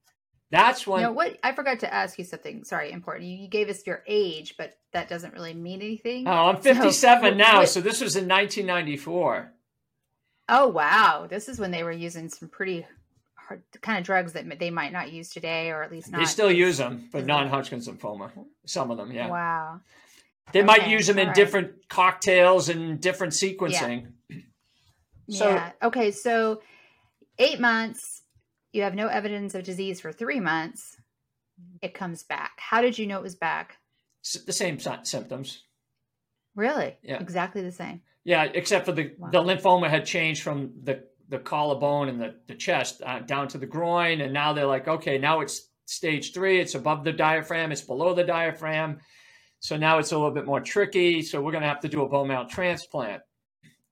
That's 0.52 0.86
when 0.86 1.02
no, 1.02 1.12
what 1.14 1.38
I 1.44 1.54
forgot 1.54 1.80
to 1.80 1.94
ask 1.94 2.20
you 2.20 2.26
something. 2.26 2.66
Sorry, 2.66 2.92
important. 2.92 3.30
You, 3.30 3.38
you 3.38 3.48
gave 3.48 3.70
us 3.70 3.88
your 3.88 4.04
age, 4.06 4.56
but 4.58 4.78
that 4.92 5.08
doesn't 5.08 5.34
really 5.34 5.54
mean 5.54 5.82
anything. 5.82 6.28
Oh, 6.28 6.32
I'm 6.32 6.58
57 6.58 7.24
what- 7.24 7.38
now, 7.38 7.60
what- 7.60 7.70
so 7.70 7.80
this 7.80 8.02
was 8.02 8.16
in 8.16 8.28
1994. 8.28 9.54
Oh 10.50 10.68
wow, 10.68 11.28
this 11.30 11.48
is 11.48 11.58
when 11.58 11.72
they 11.72 11.84
were 11.84 11.92
using 11.92 12.28
some 12.28 12.50
pretty 12.50 12.86
hard 13.36 13.64
kind 13.82 13.98
of 13.98 14.04
drugs 14.04 14.34
that 14.34 14.60
they 14.60 14.70
might 14.70 14.92
not 14.92 15.14
use 15.14 15.30
today, 15.30 15.72
or 15.72 15.84
at 15.84 15.92
least 15.92 16.12
not. 16.12 16.20
They 16.20 16.26
still 16.26 16.52
use 16.52 16.78
them 16.78 17.08
for 17.12 17.20
as- 17.20 17.26
non-Hodgkin's 17.26 17.88
lymphoma. 17.88 18.30
Some 18.66 18.92
of 18.92 18.98
them, 18.98 19.12
yeah. 19.12 19.30
Wow. 19.30 19.80
They 20.52 20.64
might 20.64 20.90
use 20.90 21.08
them 21.08 21.18
in 21.18 21.28
right. 21.28 21.36
different 21.36 21.88
cocktails 21.88 22.68
and 22.68 23.00
different 23.00 23.32
sequencing. 23.32 24.08
So 25.30 25.50
yeah. 25.50 25.72
Okay. 25.82 26.12
So 26.12 26.62
eight 27.40 27.60
months, 27.60 28.21
you 28.74 28.84
have 28.84 28.96
no 28.96 29.08
evidence 29.08 29.56
of 29.56 29.64
disease 29.64 30.00
for 30.00 30.12
three 30.12 30.40
months. 30.40 30.98
It 31.82 31.94
comes 31.94 32.24
back. 32.24 32.52
How 32.58 32.82
did 32.82 32.98
you 32.98 33.06
know 33.08 33.18
it 33.18 33.24
was 33.24 33.36
back? 33.36 33.78
s- 34.24 34.44
the 34.46 34.54
same 34.54 34.80
sy- 34.80 35.04
symptoms. 35.04 35.64
Really? 36.56 36.98
Yeah. 37.04 37.20
Exactly 37.20 37.62
the 37.62 37.72
same. 37.72 38.02
Yeah, 38.24 38.44
except 38.54 38.86
for 38.86 38.92
the 38.92 39.14
Wow. 39.18 39.30
the 39.32 39.42
lymphoma 39.42 39.90
had 39.90 40.06
changed 40.06 40.44
from 40.44 40.74
the 40.84 41.04
the 41.30 41.40
collarbone 41.40 42.10
and 42.10 42.20
the 42.22 42.36
the 42.48 42.56
chest 42.56 43.02
uh, 43.06 43.20
down 43.20 43.48
to 43.50 43.58
the 43.58 43.66
groin, 43.66 44.22
and 44.22 44.34
now 44.34 44.54
they're 44.54 44.66
like, 44.66 44.88
okay, 44.88 45.18
now 45.18 45.40
it's 45.42 45.70
stage 45.86 46.34
three. 46.34 46.60
It's 46.60 46.76
above 46.76 47.04
the 47.04 47.14
diaphragm. 47.14 47.72
It's 47.72 47.82
below 47.82 48.14
the 48.14 48.24
diaphragm. 48.24 49.00
So 49.60 49.78
now 49.78 49.98
it's 50.00 50.12
a 50.12 50.18
little 50.18 50.32
bit 50.32 50.46
more 50.46 50.60
tricky. 50.62 51.22
So 51.22 51.42
we're 51.42 51.52
going 51.52 51.62
to 51.64 51.68
have 51.70 51.80
to 51.82 51.88
do 51.90 52.04
a 52.04 52.10
bone 52.10 52.28
marrow 52.28 52.46
transplant, 52.50 53.22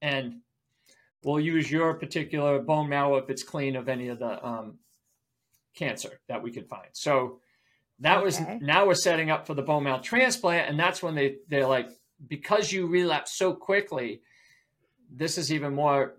and 0.02 0.40
we'll 1.22 1.40
use 1.40 1.70
your 1.70 1.94
particular 1.94 2.58
bone 2.58 2.88
marrow 2.88 3.16
if 3.16 3.30
it's 3.30 3.42
clean 3.42 3.76
of 3.76 3.88
any 3.88 4.08
of 4.08 4.18
the 4.18 4.46
um, 4.46 4.78
cancer 5.74 6.20
that 6.28 6.42
we 6.42 6.50
could 6.50 6.68
find. 6.68 6.88
So 6.92 7.40
that 8.00 8.22
was 8.22 8.40
now 8.60 8.86
we're 8.86 8.94
setting 8.94 9.30
up 9.30 9.46
for 9.46 9.54
the 9.54 9.62
bone 9.62 9.84
marrow 9.84 10.00
transplant, 10.00 10.68
and 10.68 10.78
that's 10.78 11.02
when 11.02 11.14
they 11.14 11.36
they're 11.48 11.66
like, 11.66 11.90
because 12.26 12.72
you 12.72 12.86
relapse 12.86 13.36
so 13.36 13.52
quickly, 13.52 14.22
this 15.10 15.38
is 15.38 15.52
even 15.52 15.74
more 15.74 16.14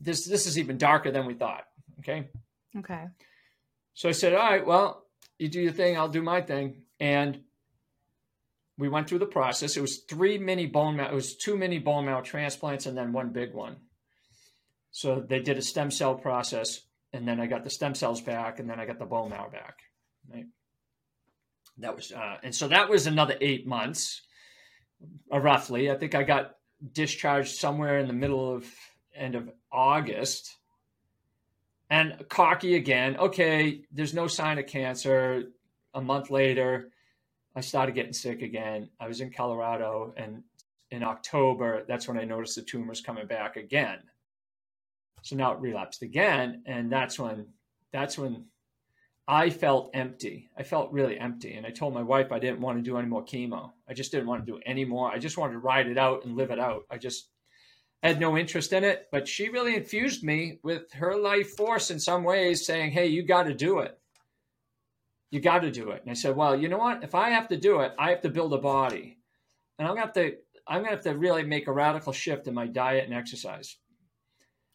this 0.00 0.26
this 0.26 0.46
is 0.46 0.58
even 0.58 0.78
darker 0.78 1.10
than 1.10 1.26
we 1.26 1.34
thought. 1.34 1.64
Okay. 2.00 2.28
Okay. 2.76 3.06
So 3.94 4.08
I 4.08 4.12
said, 4.12 4.34
all 4.34 4.50
right, 4.50 4.64
well, 4.64 5.04
you 5.38 5.48
do 5.48 5.60
your 5.60 5.72
thing, 5.72 5.96
I'll 5.96 6.08
do 6.08 6.22
my 6.22 6.40
thing. 6.40 6.82
And 7.00 7.42
we 8.78 8.88
went 8.88 9.08
through 9.08 9.18
the 9.18 9.26
process. 9.26 9.76
It 9.76 9.80
was 9.80 9.98
three 10.08 10.38
mini 10.38 10.66
bone 10.66 10.96
marrow, 10.96 11.10
it 11.10 11.14
was 11.14 11.36
two 11.36 11.56
mini 11.56 11.78
bone 11.78 12.04
marrow 12.06 12.22
transplants 12.22 12.86
and 12.86 12.96
then 12.96 13.12
one 13.12 13.30
big 13.30 13.52
one. 13.52 13.76
So 14.90 15.20
they 15.20 15.40
did 15.40 15.58
a 15.58 15.62
stem 15.62 15.90
cell 15.90 16.14
process, 16.14 16.80
and 17.12 17.26
then 17.26 17.40
I 17.40 17.46
got 17.46 17.64
the 17.64 17.70
stem 17.70 17.94
cells 17.94 18.20
back, 18.20 18.58
and 18.58 18.68
then 18.68 18.80
I 18.80 18.86
got 18.86 18.98
the 18.98 19.06
bone 19.06 19.30
marrow 19.30 19.50
back. 19.50 19.78
Right. 20.32 20.46
That 21.78 21.96
was, 21.96 22.12
uh, 22.12 22.38
and 22.42 22.54
so 22.54 22.68
that 22.68 22.88
was 22.88 23.06
another 23.06 23.36
eight 23.40 23.66
months, 23.66 24.22
uh, 25.32 25.38
roughly. 25.38 25.90
I 25.90 25.96
think 25.96 26.14
I 26.14 26.22
got 26.22 26.56
discharged 26.92 27.56
somewhere 27.56 27.98
in 27.98 28.06
the 28.06 28.12
middle 28.12 28.54
of 28.54 28.66
end 29.14 29.34
of 29.34 29.50
August 29.72 30.56
and 31.90 32.28
cocky 32.28 32.76
again. 32.76 33.16
Okay, 33.16 33.82
there's 33.92 34.14
no 34.14 34.26
sign 34.26 34.58
of 34.58 34.66
cancer. 34.66 35.44
A 35.94 36.00
month 36.00 36.30
later, 36.30 36.90
I 37.54 37.60
started 37.60 37.94
getting 37.94 38.12
sick 38.12 38.42
again. 38.42 38.88
I 39.00 39.08
was 39.08 39.20
in 39.20 39.32
Colorado, 39.32 40.14
and 40.16 40.44
in 40.90 41.02
October, 41.02 41.84
that's 41.88 42.06
when 42.06 42.18
I 42.18 42.24
noticed 42.24 42.56
the 42.56 42.62
tumors 42.62 43.00
coming 43.00 43.26
back 43.26 43.56
again. 43.56 43.98
So 45.22 45.36
now 45.36 45.52
it 45.52 45.60
relapsed 45.60 46.02
again, 46.02 46.62
and 46.66 46.90
that's 46.90 47.18
when 47.18 47.46
that's 47.92 48.16
when 48.16 48.46
I 49.28 49.50
felt 49.50 49.90
empty. 49.94 50.50
I 50.56 50.62
felt 50.62 50.92
really 50.92 51.18
empty, 51.18 51.54
and 51.54 51.66
I 51.66 51.70
told 51.70 51.94
my 51.94 52.02
wife 52.02 52.32
I 52.32 52.38
didn't 52.38 52.60
want 52.60 52.78
to 52.78 52.82
do 52.82 52.96
any 52.96 53.06
more 53.06 53.24
chemo. 53.24 53.72
I 53.88 53.94
just 53.94 54.10
didn't 54.10 54.26
want 54.26 54.44
to 54.44 54.52
do 54.52 54.60
any 54.66 54.84
more. 54.84 55.10
I 55.10 55.18
just 55.18 55.38
wanted 55.38 55.52
to 55.52 55.58
ride 55.60 55.86
it 55.86 55.98
out 55.98 56.24
and 56.24 56.36
live 56.36 56.50
it 56.50 56.58
out. 56.58 56.84
I 56.90 56.98
just 56.98 57.28
had 58.02 58.18
no 58.18 58.36
interest 58.36 58.72
in 58.72 58.82
it, 58.82 59.08
but 59.12 59.28
she 59.28 59.48
really 59.48 59.76
infused 59.76 60.24
me 60.24 60.58
with 60.62 60.90
her 60.92 61.16
life 61.16 61.50
force 61.50 61.90
in 61.90 62.00
some 62.00 62.24
ways, 62.24 62.66
saying, 62.66 62.92
Hey, 62.92 63.08
you 63.08 63.22
got 63.22 63.44
to 63.44 63.54
do 63.54 63.80
it. 63.80 63.98
You 65.30 65.40
got 65.40 65.60
to 65.60 65.70
do 65.70 65.90
it. 65.90 66.02
And 66.02 66.10
I 66.10 66.14
said, 66.14 66.34
Well, 66.34 66.58
you 66.58 66.68
know 66.68 66.78
what? 66.78 67.04
If 67.04 67.14
I 67.14 67.30
have 67.30 67.48
to 67.48 67.56
do 67.56 67.80
it, 67.80 67.92
I 67.98 68.10
have 68.10 68.22
to 68.22 68.30
build 68.30 68.54
a 68.54 68.58
body. 68.58 69.18
And 69.78 69.86
I'm 69.86 69.94
to 69.94 70.00
have 70.00 70.12
to, 70.14 70.36
I'm 70.66 70.84
to 70.84 70.90
have 70.90 71.04
to 71.04 71.16
really 71.16 71.42
make 71.42 71.66
a 71.66 71.72
radical 71.72 72.12
shift 72.12 72.48
in 72.48 72.54
my 72.54 72.66
diet 72.66 73.04
and 73.04 73.14
exercise. 73.14 73.76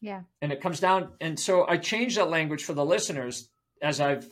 Yeah. 0.00 0.22
And 0.42 0.52
it 0.52 0.60
comes 0.60 0.80
down. 0.80 1.12
And 1.20 1.38
so 1.38 1.66
I 1.66 1.78
changed 1.78 2.16
that 2.18 2.30
language 2.30 2.64
for 2.64 2.74
the 2.74 2.84
listeners 2.84 3.48
as 3.82 4.00
I've 4.00 4.26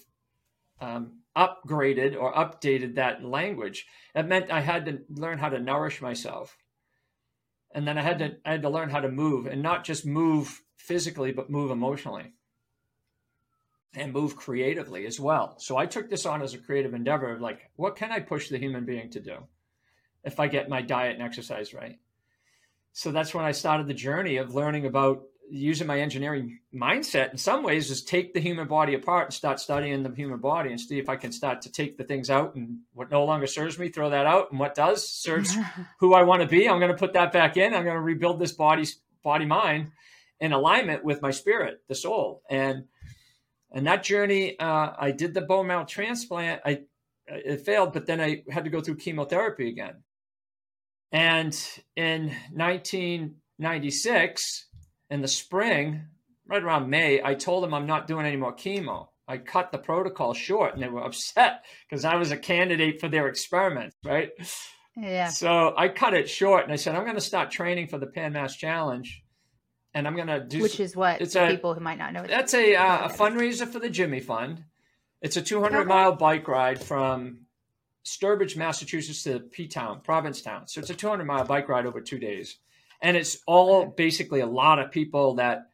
um, 0.81 1.20
upgraded 1.37 2.16
or 2.20 2.33
updated 2.33 2.96
that 2.96 3.24
language. 3.24 3.87
It 4.14 4.27
meant 4.27 4.50
I 4.50 4.61
had 4.61 4.87
to 4.87 5.00
learn 5.09 5.38
how 5.38 5.48
to 5.48 5.59
nourish 5.59 6.00
myself 6.03 6.57
and 7.74 7.87
then 7.87 7.98
I 7.98 8.03
had 8.03 8.20
to 8.20 8.37
I 8.46 8.53
had 8.53 8.62
to 8.62 8.70
learn 8.70 8.88
how 8.88 9.00
to 9.00 9.11
move 9.11 9.46
and 9.46 9.61
not 9.61 9.85
just 9.85 10.07
move 10.07 10.62
physically, 10.77 11.33
but 11.33 11.50
move 11.50 11.70
emotionally 11.70 12.33
and 13.96 14.12
move 14.12 14.37
creatively 14.37 15.07
as 15.07 15.20
well. 15.20 15.57
So 15.59 15.77
I 15.77 15.87
took 15.87 16.09
this 16.09 16.24
on 16.24 16.42
as 16.42 16.55
a 16.55 16.59
creative 16.59 16.94
endeavor 16.94 17.33
of 17.33 17.40
like, 17.40 17.70
what 17.77 17.96
can 17.96 18.12
I 18.12 18.20
push 18.20 18.48
the 18.48 18.59
human 18.59 18.85
being 18.85 19.11
to 19.11 19.20
do 19.20 19.38
if 20.24 20.40
I 20.40 20.48
get 20.48 20.68
my 20.68 20.83
diet 20.83 21.14
and 21.14 21.22
exercise 21.22 21.74
right? 21.74 21.98
So 22.92 23.11
that's 23.11 23.35
when 23.35 23.44
I 23.44 23.53
started 23.53 23.88
the 23.88 23.94
journey 23.94 24.37
of 24.37 24.55
learning 24.55 24.87
about 24.87 25.22
using 25.50 25.87
my 25.87 26.00
engineering 26.00 26.59
mindset 26.74 27.30
in 27.30 27.38
some 27.38 27.62
ways 27.62 27.90
is 27.90 28.02
take 28.02 28.35
the 28.35 28.40
human 28.40 28.66
body 28.66 28.94
apart 28.94 29.26
and 29.26 29.35
start 29.35 29.61
studying 29.61 30.02
the 30.02 30.14
human 30.14 30.38
body 30.38 30.70
and 30.70 30.80
see 30.80 30.98
if 30.98 31.09
I 31.09 31.16
can 31.16 31.33
start 31.33 31.62
to 31.62 31.72
take 31.72 31.96
the 31.96 32.04
things 32.04 32.30
out 32.30 32.54
and 32.54 32.78
what 32.92 33.11
no 33.11 33.24
longer 33.24 33.46
serves 33.46 33.78
me, 33.78 33.88
throw 33.88 34.11
that 34.11 34.26
out, 34.26 34.50
and 34.50 34.59
what 34.59 34.74
does 34.74 35.09
serves 35.09 35.57
who 36.00 36.14
I 36.14 36.22
want 36.22 36.42
to 36.42 36.48
be. 36.48 36.68
I'm 36.68 36.78
going 36.78 36.90
to 36.90 36.96
put 36.96 37.12
that 37.12 37.33
back 37.33 37.57
in. 37.57 37.74
I'm 37.74 37.85
going 37.85 37.96
to 37.96 38.00
rebuild 38.00 38.38
this 38.38 38.52
body, 38.52 38.87
body, 39.22 39.46
mind 39.46 39.92
in 40.40 40.52
alignment 40.52 41.04
with 41.04 41.22
my 41.22 41.30
spirit, 41.30 41.83
the 41.88 41.94
soul. 41.94 42.42
And 42.50 42.85
and 43.70 43.87
that 43.87 44.04
journey, 44.04 44.59
uh, 44.59 44.92
I 44.96 45.11
did 45.11 45.35
the 45.35 45.40
bone 45.40 45.66
marrow 45.66 45.85
transplant. 45.85 46.62
I 46.64 46.83
it 47.26 47.62
failed, 47.62 47.92
but 47.92 48.07
then 48.07 48.20
I 48.20 48.44
had 48.50 48.64
to 48.64 48.70
go 48.70 48.80
through 48.80 48.96
chemotherapy 48.96 49.68
again. 49.68 50.02
And 51.11 51.54
in 51.96 52.35
1996, 52.52 54.66
in 55.10 55.20
the 55.20 55.28
spring, 55.28 56.02
right 56.46 56.62
around 56.62 56.88
May, 56.90 57.22
I 57.22 57.34
told 57.34 57.62
them 57.64 57.74
I'm 57.74 57.86
not 57.86 58.06
doing 58.06 58.26
any 58.26 58.36
more 58.36 58.54
chemo. 58.54 59.08
I 59.26 59.38
cut 59.38 59.72
the 59.72 59.78
protocol 59.78 60.34
short, 60.34 60.74
and 60.74 60.82
they 60.82 60.88
were 60.88 61.02
upset 61.04 61.64
because 61.88 62.04
I 62.04 62.16
was 62.16 62.30
a 62.30 62.36
candidate 62.36 63.00
for 63.00 63.08
their 63.08 63.28
experiment, 63.28 63.94
right? 64.04 64.30
yeah. 64.96 65.28
So 65.28 65.74
I 65.76 65.88
cut 65.88 66.14
it 66.14 66.28
short 66.28 66.64
and 66.64 66.72
I 66.72 66.76
said, 66.76 66.94
I'm 66.94 67.04
going 67.04 67.14
to 67.14 67.20
start 67.22 67.50
training 67.50 67.88
for 67.88 67.98
the 67.98 68.06
Pan 68.06 68.32
Mass 68.34 68.54
Challenge. 68.56 69.22
And 69.94 70.06
I'm 70.08 70.16
going 70.16 70.26
to 70.28 70.40
do 70.40 70.60
Which 70.60 70.80
is 70.80 70.96
what 70.96 71.20
it's 71.20 71.36
a- 71.36 71.48
people 71.48 71.72
who 71.72 71.80
might 71.80 71.98
not 71.98 72.12
know. 72.12 72.26
that's 72.26 72.52
a, 72.52 72.74
uh, 72.74 73.06
a 73.06 73.08
fundraiser 73.08 73.66
for 73.66 73.78
the 73.78 73.88
Jimmy 73.88 74.20
Fund. 74.20 74.64
It's 75.22 75.36
a 75.36 75.42
200 75.42 75.86
mile 75.86 76.12
bike 76.16 76.46
ride 76.48 76.82
from 76.82 77.46
Sturbridge, 78.04 78.56
Massachusetts 78.56 79.22
to 79.22 79.38
P 79.40 79.68
Town, 79.68 80.00
Provincetown. 80.02 80.66
So 80.66 80.80
it's 80.80 80.90
a 80.90 80.94
200 80.94 81.24
mile 81.24 81.44
bike 81.44 81.68
ride 81.68 81.86
over 81.86 82.00
two 82.00 82.18
days. 82.18 82.58
And 83.02 83.16
it's 83.16 83.38
all 83.46 83.87
basically 83.87 84.40
a 84.40 84.46
lot 84.46 84.78
of 84.78 84.90
people 84.90 85.35
that 85.37 85.70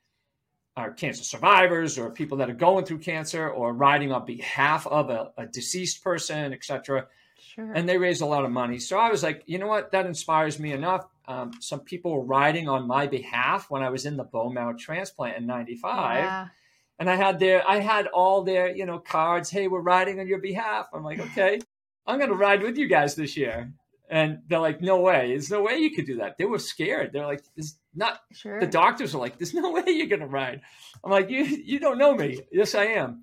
are 0.77 0.93
cancer 0.93 1.25
survivors 1.25 1.99
or 1.99 2.11
people 2.11 2.39
that 2.39 2.49
are 2.51 2.55
going 2.55 2.85
through 2.85 2.99
cancer 2.99 3.49
or 3.49 3.73
riding 3.73 4.13
on 4.13 4.25
behalf 4.25 4.87
of 4.87 5.11
a, 5.11 5.33
a 5.37 5.47
deceased 5.47 6.03
person, 6.03 6.53
etc 6.53 7.07
Sure. 7.55 7.73
and 7.73 7.89
they 7.89 7.99
raise 7.99 8.21
a 8.21 8.27
lot 8.27 8.45
of 8.45 8.51
money. 8.51 8.79
So 8.79 8.99
I 8.99 9.11
was 9.11 9.23
like, 9.23 9.43
you 9.47 9.59
know 9.59 9.67
what, 9.67 9.91
that 9.93 10.07
inspires 10.07 10.59
me 10.59 10.73
enough. 10.73 11.07
Um, 11.27 11.53
some 11.61 11.81
people 11.81 12.13
were 12.13 12.25
riding 12.25 12.69
on 12.69 12.87
my 12.87 13.07
behalf 13.07 13.71
when 13.71 13.83
I 13.83 13.91
was 13.91 14.07
in 14.07 14.17
the 14.17 14.25
bone 14.25 14.55
marrow 14.55 14.75
transplant 14.77 15.39
in 15.39 15.47
'95, 15.47 16.25
yeah. 16.25 16.49
and 16.99 17.09
I 17.09 17.17
had 17.17 17.39
their, 17.39 17.69
I 17.69 17.81
had 17.81 18.07
all 18.09 18.43
their, 18.43 18.75
you 18.75 18.85
know, 18.87 18.99
cards. 18.99 19.51
Hey, 19.51 19.69
we're 19.69 19.81
riding 19.81 20.21
on 20.21 20.29
your 20.29 20.41
behalf. 20.41 20.89
I'm 20.93 21.03
like, 21.03 21.21
okay, 21.21 21.61
I'm 22.07 22.19
going 22.19 22.31
to 22.31 22.37
ride 22.37 22.63
with 22.63 22.77
you 22.77 22.89
guys 22.89 23.15
this 23.15 23.37
year, 23.37 23.73
And 24.11 24.41
they're 24.49 24.59
like, 24.59 24.81
no 24.81 25.01
way. 25.01 25.29
There's 25.29 25.53
no 25.53 25.63
way 25.63 25.77
you 25.77 25.95
could 25.95 26.05
do 26.05 26.17
that. 26.17 26.37
They 26.37 26.45
were 26.45 26.59
scared. 26.59 27.13
They're 27.13 27.27
like, 27.27 27.45
"There's 27.55 27.79
not." 27.95 28.21
Sure. 28.33 28.59
The 28.59 28.67
doctors 28.67 29.15
are 29.15 29.19
like, 29.19 29.39
"There's 29.39 29.55
no 29.55 29.71
way 29.73 29.85
you're 29.87 30.09
gonna 30.09 30.27
ride." 30.27 30.63
I'm 31.05 31.13
like, 31.13 31.31
"You 31.31 31.45
you 31.45 31.79
don't 31.79 31.97
know 31.97 32.15
me." 32.17 32.41
Yes, 32.51 32.75
I 32.75 32.87
am. 32.87 33.23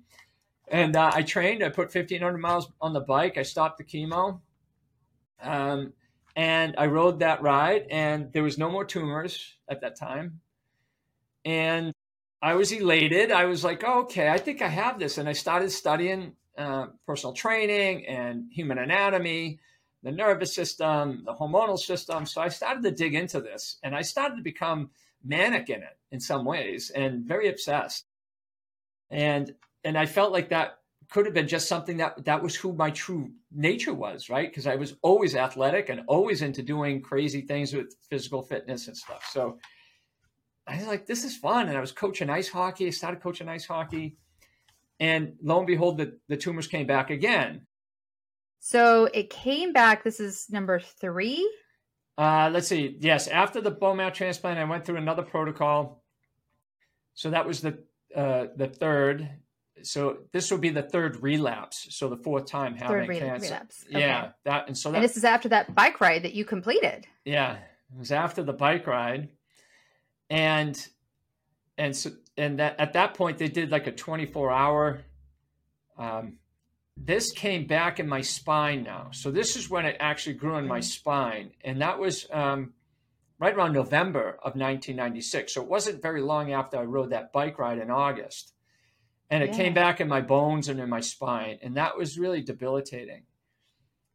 And 0.66 0.96
uh, 0.96 1.10
I 1.12 1.22
trained. 1.22 1.62
I 1.62 1.68
put 1.68 1.94
1,500 1.94 2.38
miles 2.38 2.72
on 2.80 2.94
the 2.94 3.00
bike. 3.00 3.36
I 3.36 3.42
stopped 3.42 3.76
the 3.76 3.84
chemo, 3.84 4.40
um, 5.42 5.92
and 6.34 6.74
I 6.78 6.86
rode 6.86 7.20
that 7.20 7.42
ride. 7.42 7.86
And 7.90 8.32
there 8.32 8.42
was 8.42 8.56
no 8.56 8.70
more 8.70 8.86
tumors 8.86 9.56
at 9.68 9.82
that 9.82 9.96
time. 9.96 10.40
And 11.44 11.92
I 12.40 12.54
was 12.54 12.72
elated. 12.72 13.30
I 13.30 13.44
was 13.44 13.62
like, 13.62 13.84
oh, 13.86 14.00
"Okay, 14.00 14.30
I 14.30 14.38
think 14.38 14.62
I 14.62 14.68
have 14.68 14.98
this." 14.98 15.18
And 15.18 15.28
I 15.28 15.34
started 15.34 15.70
studying 15.70 16.32
uh, 16.56 16.86
personal 17.06 17.34
training 17.34 18.06
and 18.06 18.50
human 18.50 18.78
anatomy 18.78 19.60
the 20.02 20.12
nervous 20.12 20.54
system, 20.54 21.22
the 21.24 21.34
hormonal 21.34 21.78
system. 21.78 22.26
So 22.26 22.40
I 22.40 22.48
started 22.48 22.82
to 22.84 22.90
dig 22.90 23.14
into 23.14 23.40
this 23.40 23.78
and 23.82 23.94
I 23.94 24.02
started 24.02 24.36
to 24.36 24.42
become 24.42 24.90
manic 25.24 25.68
in 25.70 25.82
it 25.82 25.98
in 26.12 26.20
some 26.20 26.44
ways 26.44 26.90
and 26.90 27.24
very 27.24 27.48
obsessed. 27.48 28.06
And 29.10 29.54
and 29.84 29.96
I 29.96 30.06
felt 30.06 30.32
like 30.32 30.50
that 30.50 30.78
could 31.10 31.24
have 31.24 31.34
been 31.34 31.48
just 31.48 31.68
something 31.68 31.96
that 31.96 32.24
that 32.24 32.42
was 32.42 32.54
who 32.54 32.72
my 32.72 32.90
true 32.90 33.30
nature 33.50 33.94
was, 33.94 34.28
right? 34.28 34.48
Because 34.48 34.66
I 34.66 34.76
was 34.76 34.96
always 35.02 35.34
athletic 35.34 35.88
and 35.88 36.02
always 36.06 36.42
into 36.42 36.62
doing 36.62 37.00
crazy 37.00 37.40
things 37.40 37.72
with 37.72 37.94
physical 38.10 38.42
fitness 38.42 38.88
and 38.88 38.96
stuff. 38.96 39.28
So 39.30 39.58
I 40.66 40.76
was 40.76 40.86
like, 40.86 41.06
this 41.06 41.24
is 41.24 41.36
fun. 41.36 41.68
And 41.68 41.76
I 41.76 41.80
was 41.80 41.92
coaching 41.92 42.28
ice 42.28 42.48
hockey. 42.48 42.86
I 42.86 42.90
started 42.90 43.22
coaching 43.22 43.48
ice 43.48 43.64
hockey. 43.64 44.16
And 45.00 45.34
lo 45.42 45.58
and 45.58 45.66
behold, 45.66 45.96
the, 45.98 46.18
the 46.28 46.36
tumors 46.36 46.66
came 46.66 46.86
back 46.86 47.10
again. 47.10 47.66
So 48.58 49.08
it 49.14 49.30
came 49.30 49.72
back. 49.72 50.04
This 50.04 50.20
is 50.20 50.46
number 50.50 50.80
three. 50.80 51.50
Uh, 52.16 52.50
let's 52.52 52.66
see. 52.68 52.96
Yes, 52.98 53.28
after 53.28 53.60
the 53.60 53.70
bone 53.70 53.98
marrow 53.98 54.10
transplant, 54.10 54.58
I 54.58 54.64
went 54.64 54.84
through 54.84 54.96
another 54.96 55.22
protocol. 55.22 56.02
So 57.14 57.30
that 57.30 57.46
was 57.46 57.60
the 57.60 57.78
uh, 58.14 58.46
the 58.56 58.66
third. 58.66 59.28
So 59.82 60.18
this 60.32 60.50
would 60.50 60.60
be 60.60 60.70
the 60.70 60.82
third 60.82 61.22
relapse. 61.22 61.86
So 61.90 62.08
the 62.08 62.16
fourth 62.16 62.46
time 62.46 62.74
having 62.74 62.88
third 62.88 63.08
re- 63.08 63.18
cancer. 63.20 63.46
Relapse. 63.46 63.84
Okay. 63.88 64.00
Yeah, 64.00 64.30
that 64.44 64.66
and 64.66 64.76
so 64.76 64.90
that, 64.90 64.96
and 64.96 65.04
this 65.04 65.16
is 65.16 65.24
after 65.24 65.48
that 65.50 65.74
bike 65.74 66.00
ride 66.00 66.24
that 66.24 66.34
you 66.34 66.44
completed. 66.44 67.06
Yeah, 67.24 67.54
it 67.54 67.98
was 67.98 68.10
after 68.10 68.42
the 68.42 68.52
bike 68.52 68.86
ride, 68.88 69.28
and 70.28 70.88
and 71.76 71.96
so 71.96 72.10
and 72.36 72.58
that 72.58 72.80
at 72.80 72.94
that 72.94 73.14
point 73.14 73.38
they 73.38 73.48
did 73.48 73.70
like 73.70 73.86
a 73.86 73.92
twenty 73.92 74.26
four 74.26 74.50
hour 74.50 75.02
um, 75.96 76.38
this 77.04 77.30
came 77.32 77.66
back 77.66 78.00
in 78.00 78.08
my 78.08 78.20
spine 78.20 78.82
now. 78.82 79.08
So 79.12 79.30
this 79.30 79.56
is 79.56 79.70
when 79.70 79.86
it 79.86 79.96
actually 80.00 80.34
grew 80.34 80.56
in 80.56 80.66
my 80.66 80.78
mm-hmm. 80.78 80.82
spine, 80.82 81.50
and 81.64 81.80
that 81.80 81.98
was 81.98 82.26
um, 82.30 82.74
right 83.38 83.54
around 83.54 83.72
November 83.72 84.30
of 84.42 84.54
1996. 84.54 85.54
So 85.54 85.62
it 85.62 85.68
wasn't 85.68 86.02
very 86.02 86.20
long 86.20 86.52
after 86.52 86.76
I 86.76 86.82
rode 86.82 87.10
that 87.10 87.32
bike 87.32 87.58
ride 87.58 87.78
in 87.78 87.90
August, 87.90 88.52
and 89.30 89.42
it 89.42 89.50
yeah. 89.50 89.56
came 89.56 89.74
back 89.74 90.00
in 90.00 90.08
my 90.08 90.20
bones 90.20 90.68
and 90.68 90.80
in 90.80 90.88
my 90.88 91.00
spine, 91.00 91.58
and 91.62 91.76
that 91.76 91.96
was 91.96 92.18
really 92.18 92.42
debilitating. 92.42 93.22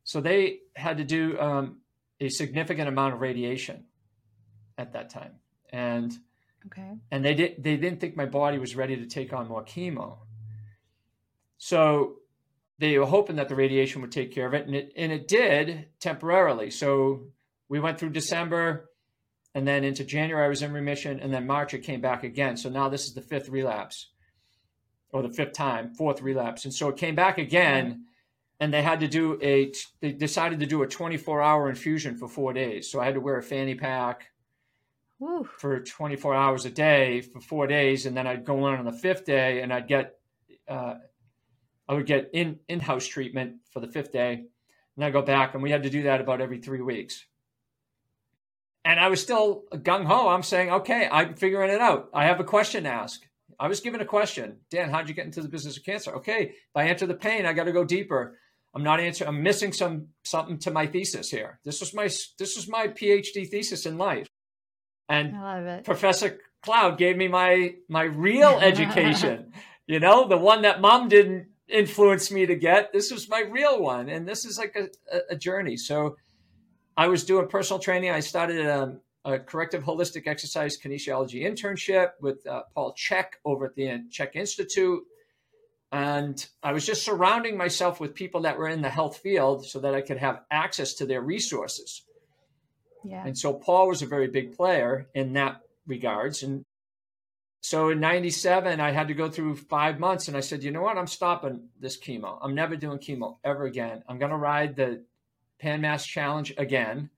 So 0.04 0.20
they 0.20 0.60
had 0.76 0.98
to 0.98 1.04
do 1.04 1.40
um, 1.40 1.78
a 2.20 2.30
significant 2.30 2.90
amount 2.90 3.14
of 3.14 3.22
radiation 3.22 3.86
at 4.78 4.94
that 4.94 5.10
time, 5.10 5.36
and 5.72 6.12
okay, 6.66 6.98
and 7.10 7.24
they 7.24 7.34
did 7.34 7.64
they 7.64 7.78
didn't 7.78 8.02
think 8.02 8.18
my 8.18 8.26
body 8.26 8.58
was 8.58 8.76
ready 8.76 8.98
to 8.98 9.06
take 9.06 9.32
on 9.32 9.48
more 9.48 9.64
chemo. 9.64 10.18
So 11.58 12.18
they 12.84 13.00
were 13.00 13.06
hoping 13.06 13.38
that 13.38 13.48
the 13.48 13.56
radiation 13.56 14.02
would 14.02 14.12
take 14.12 14.34
care 14.34 14.46
of 14.46 14.54
it, 14.54 14.66
and 14.66 14.76
it 14.76 14.92
and 14.98 15.12
it 15.12 15.28
did 15.28 15.88
temporarily. 16.02 16.70
So 16.70 17.28
we 17.70 17.80
went 17.80 17.98
through 17.98 18.10
December, 18.10 18.90
and 19.56 19.66
then 19.66 19.86
into 19.86 20.04
January 20.04 20.44
I 20.44 20.50
was 20.50 20.62
in 20.62 20.74
remission, 20.74 21.22
and 21.22 21.34
then 21.34 21.48
March 21.48 21.74
it 21.74 21.80
came 21.80 22.02
back 22.02 22.26
again. 22.26 22.58
So 22.58 22.70
now 22.70 22.90
this 22.90 23.06
is 23.06 23.14
the 23.14 23.22
fifth 23.22 23.48
relapse, 23.48 24.10
or 25.12 25.22
the 25.22 25.30
fifth 25.30 25.54
time, 25.54 25.94
fourth 25.94 26.22
relapse, 26.22 26.66
and 26.66 26.74
so 26.74 26.90
it 26.90 26.98
came 26.98 27.16
back 27.16 27.38
again, 27.38 28.04
and 28.60 28.74
they 28.74 28.82
had 28.82 29.00
to 29.00 29.08
do 29.08 29.40
a. 29.42 29.72
They 30.02 30.12
decided 30.12 30.60
to 30.60 30.66
do 30.66 30.84
a 30.84 30.88
24 30.88 31.42
hour 31.42 31.70
infusion 31.70 32.18
for 32.18 32.28
four 32.28 32.52
days. 32.52 32.92
So 32.92 33.00
I 33.00 33.06
had 33.06 33.14
to 33.14 33.22
wear 33.22 33.38
a 33.38 33.44
fanny 33.44 33.76
pack. 33.76 34.26
Woo. 35.20 35.48
For 35.58 35.80
24 35.80 36.36
hours 36.36 36.66
a 36.66 36.70
day 36.70 37.22
for 37.22 37.40
four 37.40 37.66
days, 37.66 38.06
and 38.06 38.18
then 38.18 38.28
I'd 38.28 38.44
go 38.44 38.66
on 38.66 38.80
on 38.80 38.84
the 38.84 38.92
fifth 38.92 39.24
day, 39.24 39.62
and 39.62 39.72
I'd 39.72 39.88
get 39.88 40.16
uh, 40.68 40.96
I 41.88 41.94
would 41.94 42.06
get 42.06 42.30
in 42.34 42.60
in 42.68 42.80
house 42.80 43.06
treatment 43.06 43.58
for 43.72 43.80
the 43.80 43.88
fifth 43.88 44.12
day, 44.12 44.44
and 44.96 45.06
I 45.06 45.10
go 45.10 45.22
back, 45.22 45.54
and 45.54 45.64
we 45.64 45.72
had 45.72 45.84
to 45.84 45.90
do 45.90 46.04
that 46.04 46.22
about 46.22 46.42
every 46.42 46.60
three 46.60 46.82
weeks. 46.82 47.26
And 48.86 49.00
I 49.00 49.08
was 49.08 49.22
still 49.22 49.64
gung 49.72 50.06
ho. 50.06 50.28
I'm 50.30 50.44
saying, 50.44 50.70
okay, 50.70 51.08
I'm 51.12 51.36
figuring 51.36 51.72
it 51.72 51.82
out. 51.82 52.10
I 52.14 52.26
have 52.26 52.40
a 52.40 52.44
question 52.44 52.84
to 52.84 52.90
ask. 52.90 53.22
I 53.60 53.68
was 53.68 53.80
given 53.80 54.02
a 54.02 54.06
question. 54.06 54.58
Dan, 54.70 54.90
how'd 54.90 55.08
you 55.08 55.16
get 55.16 55.26
into 55.26 55.42
the 55.42 55.48
business 55.48 55.78
of 55.78 55.84
cancer? 55.84 56.16
Okay, 56.16 56.50
if 56.50 56.76
I 56.76 56.86
answer 56.86 57.06
the 57.06 57.14
pain, 57.14 57.46
I 57.46 57.54
got 57.54 57.66
to 57.66 57.72
go 57.72 57.86
deeper. 57.86 58.38
I'm 58.76 58.84
not 58.84 59.00
answering. 59.00 59.28
I'm 59.28 59.44
missing 59.44 59.72
some 59.72 60.08
something 60.24 60.58
to 60.60 60.72
my 60.72 60.88
thesis 60.88 61.30
here. 61.30 61.60
This 61.64 61.80
was 61.80 61.94
my 61.94 62.06
this 62.40 62.56
was 62.56 62.68
my 62.68 62.88
PhD 62.88 63.48
thesis 63.50 63.86
in 63.86 63.98
life, 63.98 64.28
and 65.08 65.34
Professor 65.86 66.40
Cloud 66.64 66.98
gave 66.98 67.16
me 67.16 67.28
my 67.28 67.76
my 67.88 68.04
real 68.04 68.50
education. 68.62 69.54
you 69.86 70.00
know, 70.00 70.28
the 70.28 70.38
one 70.38 70.64
that 70.64 70.82
mom 70.82 71.08
didn't 71.08 71.48
influenced 71.68 72.32
me 72.32 72.46
to 72.46 72.56
get. 72.56 72.92
This 72.94 73.12
was 73.12 73.30
my 73.30 73.42
real 73.42 73.82
one, 73.82 74.10
and 74.10 74.28
this 74.28 74.46
is 74.46 74.58
like 74.58 74.76
a, 74.76 75.20
a 75.30 75.36
journey. 75.36 75.78
So 75.78 76.18
I 76.96 77.08
was 77.08 77.24
doing 77.24 77.48
personal 77.48 77.80
training. 77.80 78.12
I 78.12 78.20
started 78.20 78.66
a, 78.66 78.84
um, 78.84 79.02
a 79.26 79.40
corrective 79.40 79.84
holistic 79.84 80.28
exercise 80.28 80.78
kinesiology 80.78 81.44
internship 81.44 82.12
with 82.22 82.46
uh, 82.46 82.64
Paul 82.76 82.94
Chek 82.94 83.26
over 83.46 83.66
at 83.66 83.76
the 83.76 84.04
Chek 84.12 84.36
Institute. 84.36 85.04
And 85.92 86.46
I 86.64 86.74
was 86.74 86.86
just 86.86 87.06
surrounding 87.06 87.56
myself 87.56 88.00
with 88.00 88.16
people 88.16 88.42
that 88.42 88.58
were 88.58 88.68
in 88.68 88.82
the 88.82 88.90
health 88.90 89.18
field 89.18 89.66
so 89.66 89.80
that 89.80 89.94
I 89.94 90.02
could 90.02 90.18
have 90.18 90.42
access 90.50 90.96
to 90.96 91.06
their 91.06 91.22
resources. 91.22 92.04
Yeah. 93.04 93.24
And 93.26 93.38
so 93.38 93.54
Paul 93.54 93.90
was 93.90 94.02
a 94.02 94.08
very 94.08 94.28
big 94.28 94.56
player 94.58 95.08
in 95.14 95.34
that 95.34 95.62
regards. 95.86 96.42
And 96.42 96.66
so 97.64 97.90
in 97.92 98.02
97, 98.02 98.82
I 98.82 98.92
had 98.92 99.08
to 99.08 99.14
go 99.14 99.30
through 99.30 99.56
five 99.56 99.98
months 99.98 100.28
and 100.28 100.36
I 100.36 100.42
said, 100.42 100.66
you 100.66 100.72
know 100.72 100.82
what? 100.82 100.98
I'm 100.98 101.08
stopping 101.08 101.70
this 101.80 101.98
chemo. 101.98 102.38
I'm 102.42 102.54
never 102.54 102.76
doing 102.76 103.00
chemo 103.00 103.38
ever 103.42 103.64
again. 103.64 104.04
I'm 104.06 104.20
going 104.20 104.32
to 104.32 104.38
ride 104.38 104.76
the 104.76 105.06
Pan 105.60 105.80
Mass 105.80 106.06
Challenge 106.06 106.54
again. 106.58 107.10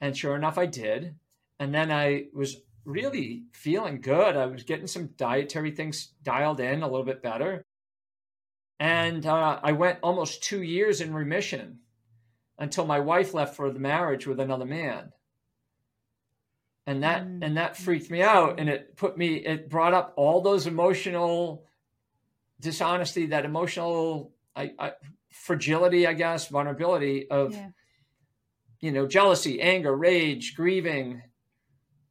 And 0.00 0.16
sure 0.16 0.34
enough, 0.34 0.58
I 0.58 0.66
did. 0.66 1.14
And 1.60 1.72
then 1.72 1.92
I 1.92 2.24
was 2.34 2.56
really 2.84 3.44
feeling 3.52 4.00
good. 4.00 4.36
I 4.36 4.46
was 4.46 4.64
getting 4.64 4.88
some 4.88 5.10
dietary 5.16 5.70
things 5.70 6.08
dialed 6.24 6.58
in 6.58 6.82
a 6.82 6.88
little 6.88 7.06
bit 7.06 7.22
better. 7.22 7.64
And 8.80 9.24
uh, 9.24 9.60
I 9.62 9.70
went 9.70 10.00
almost 10.02 10.42
two 10.42 10.62
years 10.62 11.00
in 11.00 11.14
remission 11.14 11.78
until 12.58 12.84
my 12.84 12.98
wife 12.98 13.32
left 13.32 13.54
for 13.54 13.70
the 13.70 13.78
marriage 13.78 14.26
with 14.26 14.40
another 14.40 14.66
man 14.66 15.12
and 16.86 17.02
that 17.02 17.26
mm. 17.26 17.38
and 17.42 17.56
that 17.56 17.76
freaked 17.76 18.10
me 18.10 18.22
out 18.22 18.58
and 18.58 18.68
it 18.68 18.96
put 18.96 19.16
me 19.16 19.34
it 19.34 19.68
brought 19.68 19.94
up 19.94 20.12
all 20.16 20.40
those 20.40 20.66
emotional 20.66 21.64
dishonesty 22.60 23.26
that 23.26 23.44
emotional 23.44 24.32
I, 24.54 24.72
I, 24.78 24.92
fragility 25.30 26.06
i 26.06 26.12
guess 26.12 26.48
vulnerability 26.48 27.28
of 27.30 27.54
yeah. 27.54 27.68
you 28.80 28.92
know 28.92 29.06
jealousy 29.06 29.60
anger 29.60 29.94
rage 29.94 30.54
grieving 30.54 31.22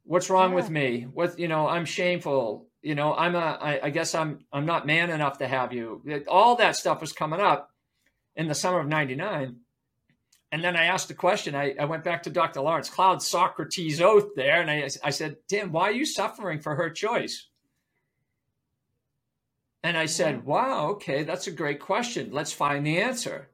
what's 0.03 0.29
wrong 0.29 0.51
yeah. 0.51 0.55
with 0.55 0.69
me 0.69 1.07
what 1.11 1.37
you 1.37 1.47
know 1.47 1.67
i'm 1.67 1.85
shameful 1.85 2.67
you 2.81 2.95
know 2.95 3.13
i'm 3.13 3.35
a 3.35 3.39
I, 3.61 3.79
I 3.83 3.89
guess 3.89 4.15
i'm 4.15 4.39
i'm 4.51 4.65
not 4.65 4.87
man 4.87 5.09
enough 5.09 5.37
to 5.39 5.47
have 5.47 5.73
you 5.73 6.01
all 6.27 6.55
that 6.57 6.75
stuff 6.75 7.01
was 7.01 7.13
coming 7.13 7.39
up 7.39 7.69
in 8.35 8.47
the 8.47 8.55
summer 8.55 8.79
of 8.79 8.87
99 8.87 9.57
and 10.51 10.63
then 10.63 10.75
I 10.75 10.85
asked 10.85 11.09
a 11.09 11.15
question. 11.15 11.55
I, 11.55 11.75
I 11.79 11.85
went 11.85 12.03
back 12.03 12.23
to 12.23 12.29
Dr. 12.29 12.61
Lawrence 12.61 12.89
Cloud, 12.89 13.21
Socrates 13.21 14.01
oath 14.01 14.35
there. 14.35 14.61
And 14.61 14.69
I, 14.69 14.89
I 15.03 15.09
said, 15.11 15.37
Tim, 15.47 15.71
why 15.71 15.83
are 15.83 15.93
you 15.93 16.05
suffering 16.05 16.59
for 16.59 16.75
her 16.75 16.89
choice? 16.89 17.47
And 19.81 19.97
I 19.97 20.07
said, 20.07 20.39
mm-hmm. 20.39 20.49
wow, 20.49 20.87
okay, 20.91 21.23
that's 21.23 21.47
a 21.47 21.51
great 21.51 21.79
question. 21.79 22.29
Let's 22.31 22.51
find 22.51 22.85
the 22.85 22.99
answer. 22.99 23.49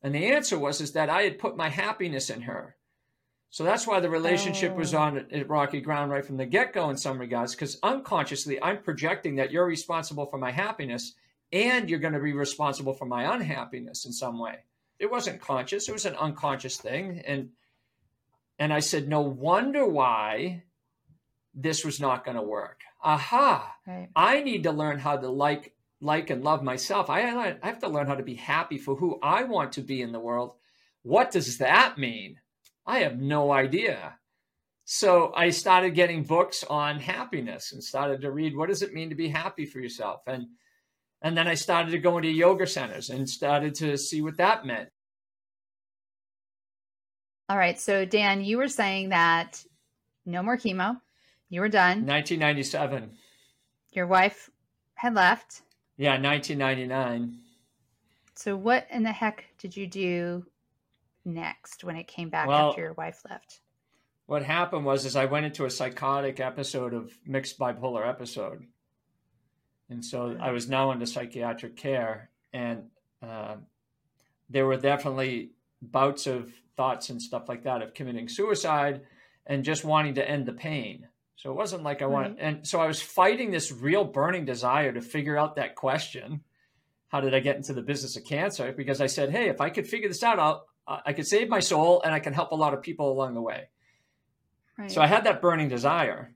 And 0.00 0.14
the 0.14 0.26
answer 0.26 0.56
was 0.58 0.80
is 0.80 0.92
that 0.92 1.10
I 1.10 1.22
had 1.22 1.40
put 1.40 1.56
my 1.56 1.68
happiness 1.68 2.30
in 2.30 2.42
her. 2.42 2.76
So 3.50 3.64
that's 3.64 3.86
why 3.86 3.98
the 3.98 4.10
relationship 4.10 4.72
oh. 4.74 4.78
was 4.78 4.94
on 4.94 5.26
rocky 5.48 5.80
ground 5.80 6.12
right 6.12 6.24
from 6.24 6.36
the 6.36 6.46
get-go 6.46 6.88
in 6.90 6.96
some 6.96 7.18
regards, 7.18 7.54
because 7.54 7.78
unconsciously 7.82 8.62
I'm 8.62 8.82
projecting 8.82 9.36
that 9.36 9.50
you're 9.50 9.66
responsible 9.66 10.26
for 10.26 10.38
my 10.38 10.52
happiness 10.52 11.14
and 11.52 11.90
you're 11.90 11.98
going 11.98 12.12
to 12.12 12.20
be 12.20 12.32
responsible 12.32 12.92
for 12.94 13.06
my 13.06 13.34
unhappiness 13.34 14.04
in 14.04 14.12
some 14.12 14.38
way 14.38 14.58
it 14.98 15.10
wasn't 15.10 15.40
conscious; 15.40 15.88
it 15.88 15.92
was 15.92 16.06
an 16.06 16.16
unconscious 16.16 16.76
thing. 16.76 17.22
And 17.26 17.50
and 18.58 18.72
I 18.72 18.80
said, 18.80 19.08
no 19.08 19.20
wonder 19.20 19.86
why 19.86 20.64
this 21.54 21.84
was 21.84 22.00
not 22.00 22.24
going 22.24 22.36
to 22.36 22.42
work. 22.42 22.80
Aha! 23.02 23.74
Right. 23.86 24.08
I 24.16 24.42
need 24.42 24.64
to 24.64 24.72
learn 24.72 24.98
how 24.98 25.16
to 25.16 25.28
like 25.28 25.74
like 26.00 26.30
and 26.30 26.44
love 26.44 26.62
myself. 26.62 27.10
I 27.10 27.22
I 27.22 27.56
have 27.62 27.80
to 27.80 27.88
learn 27.88 28.06
how 28.06 28.14
to 28.14 28.22
be 28.22 28.34
happy 28.34 28.78
for 28.78 28.94
who 28.96 29.18
I 29.22 29.44
want 29.44 29.72
to 29.72 29.80
be 29.80 30.02
in 30.02 30.12
the 30.12 30.20
world, 30.20 30.54
what 31.02 31.30
does 31.30 31.58
that 31.58 31.98
mean? 31.98 32.40
I 32.86 33.00
have 33.00 33.18
no 33.18 33.52
idea. 33.52 34.18
So 34.84 35.32
I 35.34 35.50
started 35.50 35.94
getting 35.94 36.22
books 36.22 36.64
on 36.64 36.98
happiness 36.98 37.72
and 37.72 37.84
started 37.84 38.22
to 38.22 38.30
read 38.30 38.56
what 38.56 38.68
does 38.68 38.82
it 38.82 38.94
mean 38.94 39.10
to 39.10 39.14
be 39.14 39.28
happy 39.28 39.66
for 39.66 39.80
yourself 39.80 40.22
and 40.26 40.46
and 41.22 41.36
then 41.36 41.48
I 41.48 41.54
started 41.54 41.90
to 41.92 41.98
go 41.98 42.16
into 42.16 42.30
yoga 42.30 42.66
centers 42.66 43.10
and 43.10 43.28
started 43.28 43.74
to 43.76 43.96
see 43.96 44.22
what 44.22 44.36
that 44.38 44.64
meant. 44.64 44.88
All 47.48 47.56
right. 47.56 47.80
So, 47.80 48.04
Dan, 48.04 48.44
you 48.44 48.58
were 48.58 48.68
saying 48.68 49.08
that 49.08 49.64
no 50.26 50.42
more 50.42 50.56
chemo. 50.56 51.00
You 51.48 51.62
were 51.62 51.68
done. 51.68 52.06
1997. 52.06 53.10
Your 53.92 54.06
wife 54.06 54.50
had 54.94 55.14
left. 55.14 55.62
Yeah, 55.96 56.20
1999. 56.20 57.38
So, 58.34 58.54
what 58.54 58.86
in 58.90 59.02
the 59.02 59.12
heck 59.12 59.46
did 59.58 59.76
you 59.76 59.86
do 59.86 60.44
next 61.24 61.84
when 61.84 61.96
it 61.96 62.06
came 62.06 62.28
back 62.28 62.46
well, 62.48 62.68
after 62.68 62.82
your 62.82 62.92
wife 62.92 63.22
left? 63.28 63.60
What 64.26 64.42
happened 64.42 64.84
was 64.84 65.06
is 65.06 65.16
I 65.16 65.24
went 65.24 65.46
into 65.46 65.64
a 65.64 65.70
psychotic 65.70 66.38
episode 66.38 66.92
of 66.92 67.10
mixed 67.26 67.58
bipolar 67.58 68.06
episode. 68.06 68.66
And 69.90 70.04
so 70.04 70.36
I 70.40 70.50
was 70.50 70.68
now 70.68 70.90
under 70.90 71.06
psychiatric 71.06 71.76
care 71.76 72.30
and 72.52 72.84
uh, 73.22 73.56
there 74.50 74.66
were 74.66 74.76
definitely 74.76 75.50
bouts 75.80 76.26
of 76.26 76.52
thoughts 76.76 77.10
and 77.10 77.20
stuff 77.20 77.48
like 77.48 77.64
that 77.64 77.82
of 77.82 77.94
committing 77.94 78.28
suicide 78.28 79.02
and 79.46 79.64
just 79.64 79.84
wanting 79.84 80.14
to 80.14 80.28
end 80.28 80.46
the 80.46 80.52
pain. 80.52 81.08
So 81.36 81.50
it 81.50 81.56
wasn't 81.56 81.84
like 81.84 82.02
I 82.02 82.06
right. 82.06 82.12
wanted, 82.12 82.38
and 82.38 82.66
so 82.66 82.80
I 82.80 82.86
was 82.86 83.00
fighting 83.00 83.50
this 83.50 83.72
real 83.72 84.04
burning 84.04 84.44
desire 84.44 84.92
to 84.92 85.00
figure 85.00 85.38
out 85.38 85.56
that 85.56 85.76
question. 85.76 86.42
How 87.08 87.20
did 87.20 87.34
I 87.34 87.40
get 87.40 87.56
into 87.56 87.72
the 87.72 87.82
business 87.82 88.16
of 88.16 88.24
cancer? 88.24 88.72
Because 88.72 89.00
I 89.00 89.06
said, 89.06 89.30
hey, 89.30 89.48
if 89.48 89.60
I 89.60 89.70
could 89.70 89.86
figure 89.86 90.08
this 90.08 90.22
out, 90.22 90.38
I'll, 90.38 90.66
I 90.86 91.12
could 91.12 91.26
save 91.26 91.48
my 91.48 91.60
soul 91.60 92.02
and 92.04 92.12
I 92.12 92.18
can 92.18 92.32
help 92.32 92.52
a 92.52 92.56
lot 92.56 92.74
of 92.74 92.82
people 92.82 93.12
along 93.12 93.34
the 93.34 93.40
way. 93.40 93.68
Right. 94.76 94.90
So 94.90 95.00
I 95.00 95.06
had 95.06 95.24
that 95.24 95.40
burning 95.40 95.68
desire, 95.68 96.34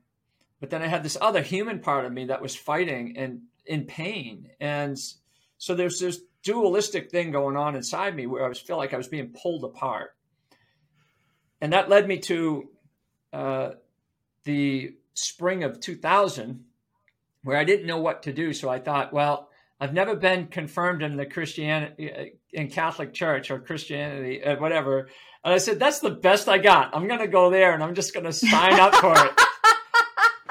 but 0.63 0.69
then 0.69 0.81
I 0.81 0.87
had 0.87 1.03
this 1.03 1.17
other 1.19 1.41
human 1.41 1.79
part 1.79 2.05
of 2.05 2.13
me 2.13 2.27
that 2.27 2.41
was 2.41 2.55
fighting 2.55 3.17
and 3.17 3.41
in 3.65 3.83
pain. 3.83 4.49
And 4.61 4.97
so 5.57 5.75
there's 5.75 5.99
this 5.99 6.21
dualistic 6.41 7.11
thing 7.11 7.31
going 7.31 7.57
on 7.57 7.75
inside 7.75 8.15
me 8.15 8.27
where 8.27 8.45
I 8.45 8.47
was 8.47 8.61
feel 8.61 8.77
like 8.77 8.93
I 8.93 8.97
was 8.97 9.09
being 9.09 9.33
pulled 9.33 9.65
apart. 9.65 10.15
And 11.59 11.73
that 11.73 11.89
led 11.89 12.07
me 12.07 12.19
to 12.19 12.69
uh, 13.33 13.69
the 14.45 14.95
spring 15.15 15.65
of 15.65 15.81
2000 15.81 16.63
where 17.43 17.57
i 17.57 17.65
didn't 17.65 17.85
know 17.85 17.97
what 17.97 18.23
to 18.23 18.31
do. 18.31 18.53
So 18.53 18.69
i 18.69 18.79
thought 18.79 19.11
well 19.11 19.49
i've 19.81 19.93
never 19.93 20.15
been 20.15 20.47
confirmed 20.47 21.03
in 21.03 21.17
the 21.17 21.25
christianity 21.25 22.09
uh, 22.09 22.25
in 22.53 22.69
catholic 22.69 23.13
church 23.13 23.51
or 23.51 23.59
christianity 23.59 24.41
uh, 24.41 24.55
whatever. 24.55 25.09
And 25.43 25.53
i 25.53 25.57
said 25.57 25.77
that's 25.77 25.99
the 25.99 26.09
best 26.09 26.47
i 26.47 26.57
got. 26.57 26.95
I'm 26.95 27.09
going 27.09 27.19
to 27.19 27.27
go 27.27 27.49
there 27.49 27.73
and 27.73 27.83
i'm 27.83 27.95
just 27.95 28.13
going 28.13 28.25
to 28.25 28.31
sign 28.31 28.79
up 28.79 28.95
for 28.95 29.13
it 29.13 29.33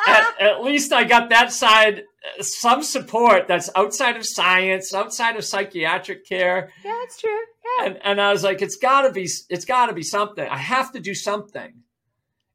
at, 0.06 0.40
at 0.40 0.62
least 0.62 0.92
i 0.92 1.04
got 1.04 1.30
that 1.30 1.52
side 1.52 2.04
some 2.40 2.82
support 2.82 3.48
that's 3.48 3.70
outside 3.74 4.16
of 4.16 4.24
science 4.24 4.94
outside 4.94 5.36
of 5.36 5.44
psychiatric 5.44 6.26
care 6.26 6.70
yeah 6.84 6.96
that's 7.00 7.20
true 7.20 7.40
and, 7.80 7.98
and 8.04 8.20
I 8.20 8.32
was 8.32 8.42
like, 8.42 8.62
it's 8.62 8.76
got 8.76 9.02
to 9.02 9.12
be, 9.12 9.28
it's 9.48 9.64
got 9.64 9.86
to 9.86 9.92
be 9.92 10.02
something. 10.02 10.46
I 10.46 10.58
have 10.58 10.92
to 10.92 11.00
do 11.00 11.14
something. 11.14 11.72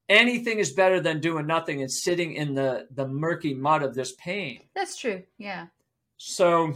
Anything 0.09 0.59
is 0.59 0.71
better 0.71 0.99
than 1.01 1.19
doing 1.19 1.47
nothing 1.47 1.81
and 1.81 1.91
sitting 1.91 2.33
in 2.33 2.55
the 2.55 2.87
the 2.91 3.05
murky 3.05 3.53
mud 3.53 3.83
of 3.83 3.93
this 3.93 4.13
pain. 4.13 4.61
That's 4.73 4.95
true. 4.95 5.23
Yeah. 5.37 5.67
So, 6.15 6.75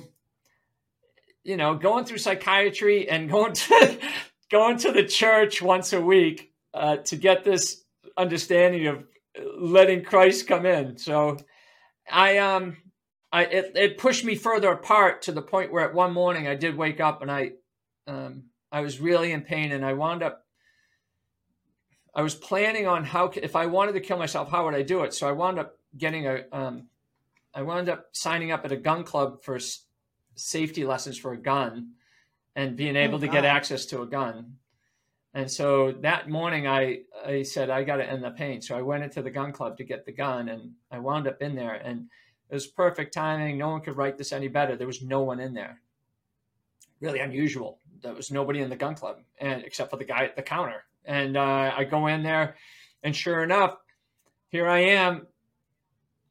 you 1.42 1.56
know, 1.56 1.76
going 1.76 2.04
through 2.04 2.18
psychiatry 2.18 3.08
and 3.08 3.30
going 3.30 3.54
to 3.54 3.98
going 4.52 4.78
to 4.80 4.92
the 4.92 5.06
church 5.06 5.62
once 5.62 5.94
a 5.94 6.02
week 6.02 6.52
uh, 6.74 6.98
to 6.98 7.16
get 7.16 7.46
this 7.46 7.86
understanding 8.18 8.88
of 8.88 9.06
letting 9.58 10.04
Christ 10.04 10.48
come 10.48 10.66
in. 10.66 10.98
So, 10.98 11.38
I 12.10 12.38
um, 12.38 12.78
I 13.32 13.46
it, 13.46 13.72
it 13.76 13.98
pushed 13.98 14.26
me 14.26 14.36
further 14.36 14.72
apart 14.72 15.22
to 15.24 15.32
the 15.32 15.42
point 15.42 15.72
where 15.72 15.88
at 15.88 15.94
one 15.94 16.14
morning 16.14 16.48
I 16.48 16.56
did 16.56 16.76
wake 16.76 17.00
up 17.00 17.22
and 17.22 17.32
I 17.32 17.52
um, 18.08 18.44
I 18.72 18.82
was 18.82 19.00
really 19.00 19.32
in 19.32 19.42
pain, 19.42 19.72
and 19.72 19.86
I 19.86 19.94
wound 19.94 20.24
up. 20.24 20.46
I 22.14 22.22
was 22.22 22.36
planning 22.36 22.88
on 22.88 23.06
how 23.06 23.32
if 23.36 23.56
I 23.56 23.68
wanted 23.68 23.94
to 23.94 24.02
kill 24.02 24.18
myself, 24.18 24.50
how 24.50 24.66
would 24.66 24.76
I 24.76 24.82
do 24.82 25.04
it? 25.04 25.14
So 25.14 25.28
I 25.28 25.32
wound 25.32 25.60
up 25.60 25.78
getting 25.98 26.28
a. 26.28 26.44
Um, 26.52 26.88
I 27.54 27.64
wound 27.64 27.90
up 27.90 28.08
signing 28.14 28.52
up 28.52 28.64
at 28.64 28.72
a 28.72 28.78
gun 28.78 29.04
club 29.04 29.44
for 29.44 29.56
s- 29.56 29.86
safety 30.36 30.86
lessons 30.86 31.18
for 31.18 31.34
a 31.34 31.38
gun, 31.38 31.92
and 32.56 32.78
being 32.78 32.96
able 32.96 33.16
oh, 33.16 33.20
to 33.20 33.28
get 33.28 33.46
access 33.46 33.86
to 33.88 34.02
a 34.02 34.08
gun. 34.08 34.58
And 35.34 35.50
so 35.50 35.94
that 36.02 36.30
morning, 36.30 36.68
I 36.68 37.02
I 37.26 37.44
said 37.44 37.70
I 37.70 37.84
got 37.84 37.98
to 37.98 38.10
end 38.10 38.24
the 38.24 38.32
pain. 38.32 38.62
So 38.62 38.78
I 38.78 38.82
went 38.82 39.04
into 39.04 39.22
the 39.22 39.32
gun 39.32 39.52
club 39.52 39.78
to 39.78 39.84
get 39.84 40.06
the 40.06 40.12
gun, 40.12 40.50
and 40.50 40.72
I 40.92 41.00
wound 41.00 41.28
up 41.28 41.42
in 41.42 41.56
there, 41.56 41.76
and 41.76 42.08
it 42.50 42.54
was 42.54 42.68
perfect 42.68 43.14
timing. 43.14 43.58
No 43.58 43.70
one 43.70 43.82
could 43.82 43.96
write 43.96 44.18
this 44.18 44.34
any 44.34 44.50
better. 44.50 44.76
There 44.76 44.88
was 44.88 45.02
no 45.02 45.22
one 45.22 45.40
in 45.40 45.54
there. 45.54 45.80
Really 47.00 47.20
unusual 47.20 47.80
there 48.02 48.14
was 48.14 48.32
nobody 48.32 48.60
in 48.60 48.70
the 48.70 48.76
gun 48.76 48.96
club, 48.96 49.18
and 49.40 49.64
except 49.64 49.92
for 49.92 49.98
the 49.98 50.06
guy 50.06 50.26
at 50.26 50.36
the 50.36 50.42
counter. 50.42 50.84
And 51.06 51.38
uh, 51.38 51.72
I 51.76 51.84
go 51.84 52.08
in 52.08 52.24
there, 52.24 52.56
and 53.04 53.16
sure 53.16 53.44
enough, 53.44 53.78
here 54.50 54.68
I 54.68 54.80
am. 54.80 55.28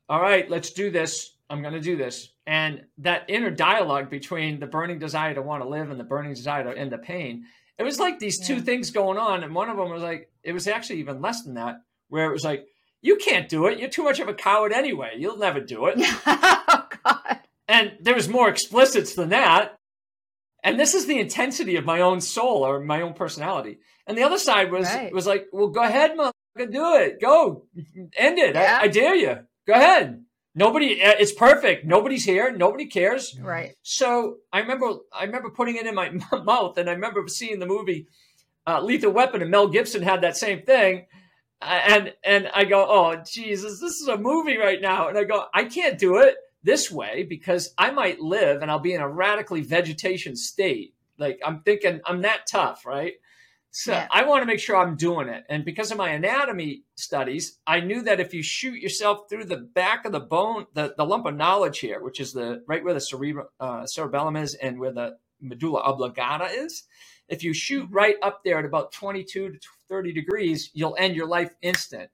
All 0.08 0.20
right, 0.20 0.48
let's 0.50 0.70
do 0.70 0.90
this. 0.90 1.36
I'm 1.48 1.62
going 1.62 1.74
to 1.74 1.80
do 1.80 1.96
this. 1.96 2.30
And 2.46 2.84
that 2.98 3.24
inner 3.28 3.50
dialogue 3.50 4.10
between 4.10 4.60
the 4.60 4.66
burning 4.66 4.98
desire 4.98 5.34
to 5.34 5.42
want 5.42 5.62
to 5.62 5.68
live 5.68 5.90
and 5.90 5.98
the 5.98 6.04
burning 6.04 6.34
desire 6.34 6.64
to 6.64 6.78
end 6.78 6.92
the 6.92 6.98
pain, 6.98 7.44
it 7.80 7.84
was 7.84 7.98
like 7.98 8.18
these 8.18 8.38
two 8.38 8.60
things 8.60 8.90
going 8.90 9.16
on. 9.16 9.42
And 9.42 9.54
one 9.54 9.70
of 9.70 9.78
them 9.78 9.88
was 9.88 10.02
like, 10.02 10.30
it 10.42 10.52
was 10.52 10.68
actually 10.68 11.00
even 11.00 11.22
less 11.22 11.44
than 11.44 11.54
that, 11.54 11.80
where 12.10 12.28
it 12.28 12.32
was 12.32 12.44
like, 12.44 12.66
you 13.00 13.16
can't 13.16 13.48
do 13.48 13.68
it. 13.68 13.78
You're 13.78 13.88
too 13.88 14.04
much 14.04 14.20
of 14.20 14.28
a 14.28 14.34
coward 14.34 14.70
anyway. 14.70 15.12
You'll 15.16 15.38
never 15.38 15.60
do 15.60 15.86
it. 15.86 15.94
oh, 16.26 16.88
God. 17.02 17.38
And 17.66 17.92
there 18.02 18.14
was 18.14 18.28
more 18.28 18.50
explicits 18.50 19.14
than 19.14 19.30
that. 19.30 19.76
And 20.62 20.78
this 20.78 20.92
is 20.92 21.06
the 21.06 21.18
intensity 21.18 21.76
of 21.76 21.86
my 21.86 22.02
own 22.02 22.20
soul 22.20 22.66
or 22.66 22.80
my 22.80 23.00
own 23.00 23.14
personality. 23.14 23.78
And 24.06 24.18
the 24.18 24.24
other 24.24 24.36
side 24.36 24.70
was 24.70 24.86
right. 24.86 25.10
was 25.10 25.26
like, 25.26 25.46
well, 25.50 25.68
go 25.68 25.82
ahead, 25.82 26.18
motherfucker, 26.18 26.70
do 26.70 26.96
it. 26.96 27.18
Go, 27.18 27.64
end 28.14 28.38
it. 28.38 28.56
Yeah. 28.56 28.78
I, 28.82 28.84
I, 28.84 28.88
dare 28.88 29.14
you. 29.14 29.38
Go 29.66 29.72
ahead. 29.72 30.22
Nobody, 30.54 31.02
uh, 31.02 31.14
it's 31.18 31.32
perfect. 31.32 31.86
Nobody's 31.86 32.24
here. 32.24 32.50
Nobody 32.50 32.86
cares. 32.86 33.38
Right. 33.40 33.74
So 33.82 34.38
I 34.52 34.60
remember, 34.60 34.94
I 35.12 35.24
remember 35.24 35.50
putting 35.50 35.76
it 35.76 35.86
in 35.86 35.94
my 35.94 36.10
mouth, 36.44 36.76
and 36.78 36.88
I 36.88 36.92
remember 36.92 37.26
seeing 37.28 37.60
the 37.60 37.66
movie 37.66 38.06
uh, 38.66 38.80
Lethal 38.82 39.12
Weapon, 39.12 39.42
and 39.42 39.50
Mel 39.50 39.68
Gibson 39.68 40.02
had 40.02 40.22
that 40.22 40.36
same 40.36 40.62
thing. 40.62 41.06
And 41.62 42.14
and 42.24 42.48
I 42.54 42.64
go, 42.64 42.86
oh 42.88 43.22
Jesus, 43.30 43.80
this 43.80 44.00
is 44.00 44.08
a 44.08 44.16
movie 44.16 44.56
right 44.56 44.80
now, 44.80 45.08
and 45.08 45.18
I 45.18 45.24
go, 45.24 45.44
I 45.52 45.64
can't 45.64 45.98
do 45.98 46.16
it 46.16 46.36
this 46.62 46.90
way 46.90 47.26
because 47.28 47.74
I 47.76 47.90
might 47.90 48.20
live 48.20 48.62
and 48.62 48.70
I'll 48.70 48.78
be 48.78 48.94
in 48.94 49.00
a 49.00 49.08
radically 49.08 49.62
vegetation 49.62 50.36
state. 50.36 50.94
Like 51.18 51.38
I'm 51.44 51.60
thinking 51.60 52.00
I'm 52.06 52.22
that 52.22 52.46
tough, 52.50 52.86
right? 52.86 53.14
So 53.72 53.92
yeah. 53.92 54.08
I 54.10 54.24
want 54.24 54.42
to 54.42 54.46
make 54.46 54.58
sure 54.58 54.76
I'm 54.76 54.96
doing 54.96 55.28
it. 55.28 55.44
And 55.48 55.64
because 55.64 55.92
of 55.92 55.98
my 55.98 56.10
anatomy 56.10 56.82
studies, 56.96 57.58
I 57.66 57.80
knew 57.80 58.02
that 58.02 58.18
if 58.18 58.34
you 58.34 58.42
shoot 58.42 58.80
yourself 58.80 59.28
through 59.28 59.44
the 59.44 59.58
back 59.58 60.04
of 60.04 60.12
the 60.12 60.20
bone, 60.20 60.66
the, 60.74 60.94
the 60.96 61.04
lump 61.04 61.26
of 61.26 61.36
knowledge 61.36 61.78
here, 61.78 62.02
which 62.02 62.18
is 62.18 62.32
the 62.32 62.64
right 62.66 62.82
where 62.82 62.94
the 62.94 63.46
uh, 63.60 63.86
cerebellum 63.86 64.36
is 64.36 64.54
and 64.54 64.80
where 64.80 64.92
the 64.92 65.18
medulla 65.40 65.80
oblongata 65.80 66.46
is, 66.46 66.84
if 67.28 67.44
you 67.44 67.54
shoot 67.54 67.84
mm-hmm. 67.84 67.94
right 67.94 68.16
up 68.22 68.42
there 68.44 68.58
at 68.58 68.64
about 68.64 68.92
22 68.92 69.52
to 69.52 69.58
30 69.88 70.12
degrees, 70.12 70.70
you'll 70.74 70.96
end 70.98 71.14
your 71.14 71.28
life 71.28 71.54
instant. 71.62 72.10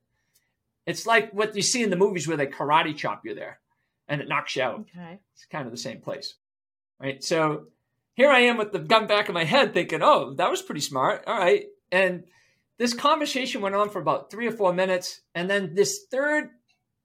It's 0.85 1.07
like 1.07 1.33
what 1.33 1.57
you 1.57 1.63
see 1.63 1.83
in 1.83 1.91
the 1.91 1.97
movies 1.97 2.29
where 2.29 2.37
they 2.37 2.47
karate 2.47 2.95
chop 2.95 3.23
you 3.25 3.35
there 3.35 3.61
and 4.09 4.21
it 4.21 4.29
knocks 4.29 4.55
you 4.57 4.63
out. 4.63 4.81
Okay. 4.81 5.19
It's 5.35 5.47
kind 5.47 5.65
of 5.65 5.73
the 5.73 5.79
same 5.79 6.01
place. 6.01 6.35
Right. 7.01 7.25
So 7.25 7.67
here 8.17 8.31
I 8.31 8.41
am 8.41 8.57
with 8.57 8.73
the 8.73 8.79
gun 8.79 9.07
back 9.07 9.29
in 9.29 9.35
my 9.35 9.45
head 9.45 9.75
thinking, 9.75 10.03
oh, 10.03 10.35
that 10.35 10.51
was 10.51 10.63
pretty 10.63 10.81
smart. 10.81 11.25
All 11.27 11.39
right. 11.39 11.67
And 11.93 12.25
this 12.79 12.95
conversation 12.95 13.61
went 13.61 13.75
on 13.75 13.91
for 13.91 14.01
about 14.01 14.31
three 14.31 14.47
or 14.47 14.53
four 14.53 14.73
minutes. 14.73 15.21
And 15.35 15.51
then 15.51 15.75
this 15.75 16.07
third 16.11 16.49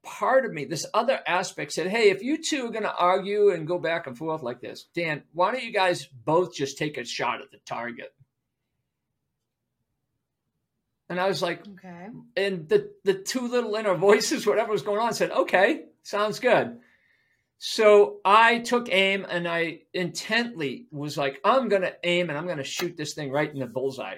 part 0.02 0.46
of 0.46 0.52
me, 0.52 0.64
this 0.64 0.86
other 0.94 1.20
aspect 1.26 1.72
said, 1.72 1.88
hey, 1.88 2.10
if 2.10 2.22
you 2.22 2.38
two 2.42 2.66
are 2.66 2.70
going 2.70 2.82
to 2.84 2.94
argue 2.94 3.50
and 3.50 3.68
go 3.68 3.78
back 3.78 4.06
and 4.06 4.16
forth 4.16 4.42
like 4.42 4.62
this, 4.62 4.86
Dan, 4.94 5.22
why 5.34 5.52
don't 5.52 5.62
you 5.62 5.72
guys 5.72 6.06
both 6.06 6.54
just 6.54 6.78
take 6.78 6.96
a 6.96 7.04
shot 7.04 7.42
at 7.42 7.50
the 7.50 7.58
target? 7.66 8.14
And 11.10 11.20
I 11.20 11.28
was 11.28 11.42
like, 11.42 11.60
okay. 11.68 12.08
And 12.38 12.70
the, 12.70 12.90
the 13.04 13.12
two 13.12 13.48
little 13.48 13.74
inner 13.74 13.96
voices, 13.96 14.46
whatever 14.46 14.72
was 14.72 14.80
going 14.80 14.98
on, 14.98 15.12
said, 15.12 15.30
okay, 15.30 15.82
sounds 16.02 16.40
good. 16.40 16.78
So 17.64 18.18
I 18.24 18.58
took 18.58 18.92
aim 18.92 19.24
and 19.30 19.46
I 19.46 19.82
intently 19.94 20.88
was 20.90 21.16
like, 21.16 21.40
I'm 21.44 21.68
going 21.68 21.82
to 21.82 21.94
aim 22.02 22.28
and 22.28 22.36
I'm 22.36 22.46
going 22.46 22.58
to 22.58 22.64
shoot 22.64 22.96
this 22.96 23.14
thing 23.14 23.30
right 23.30 23.52
in 23.52 23.60
the 23.60 23.66
bullseye. 23.66 24.16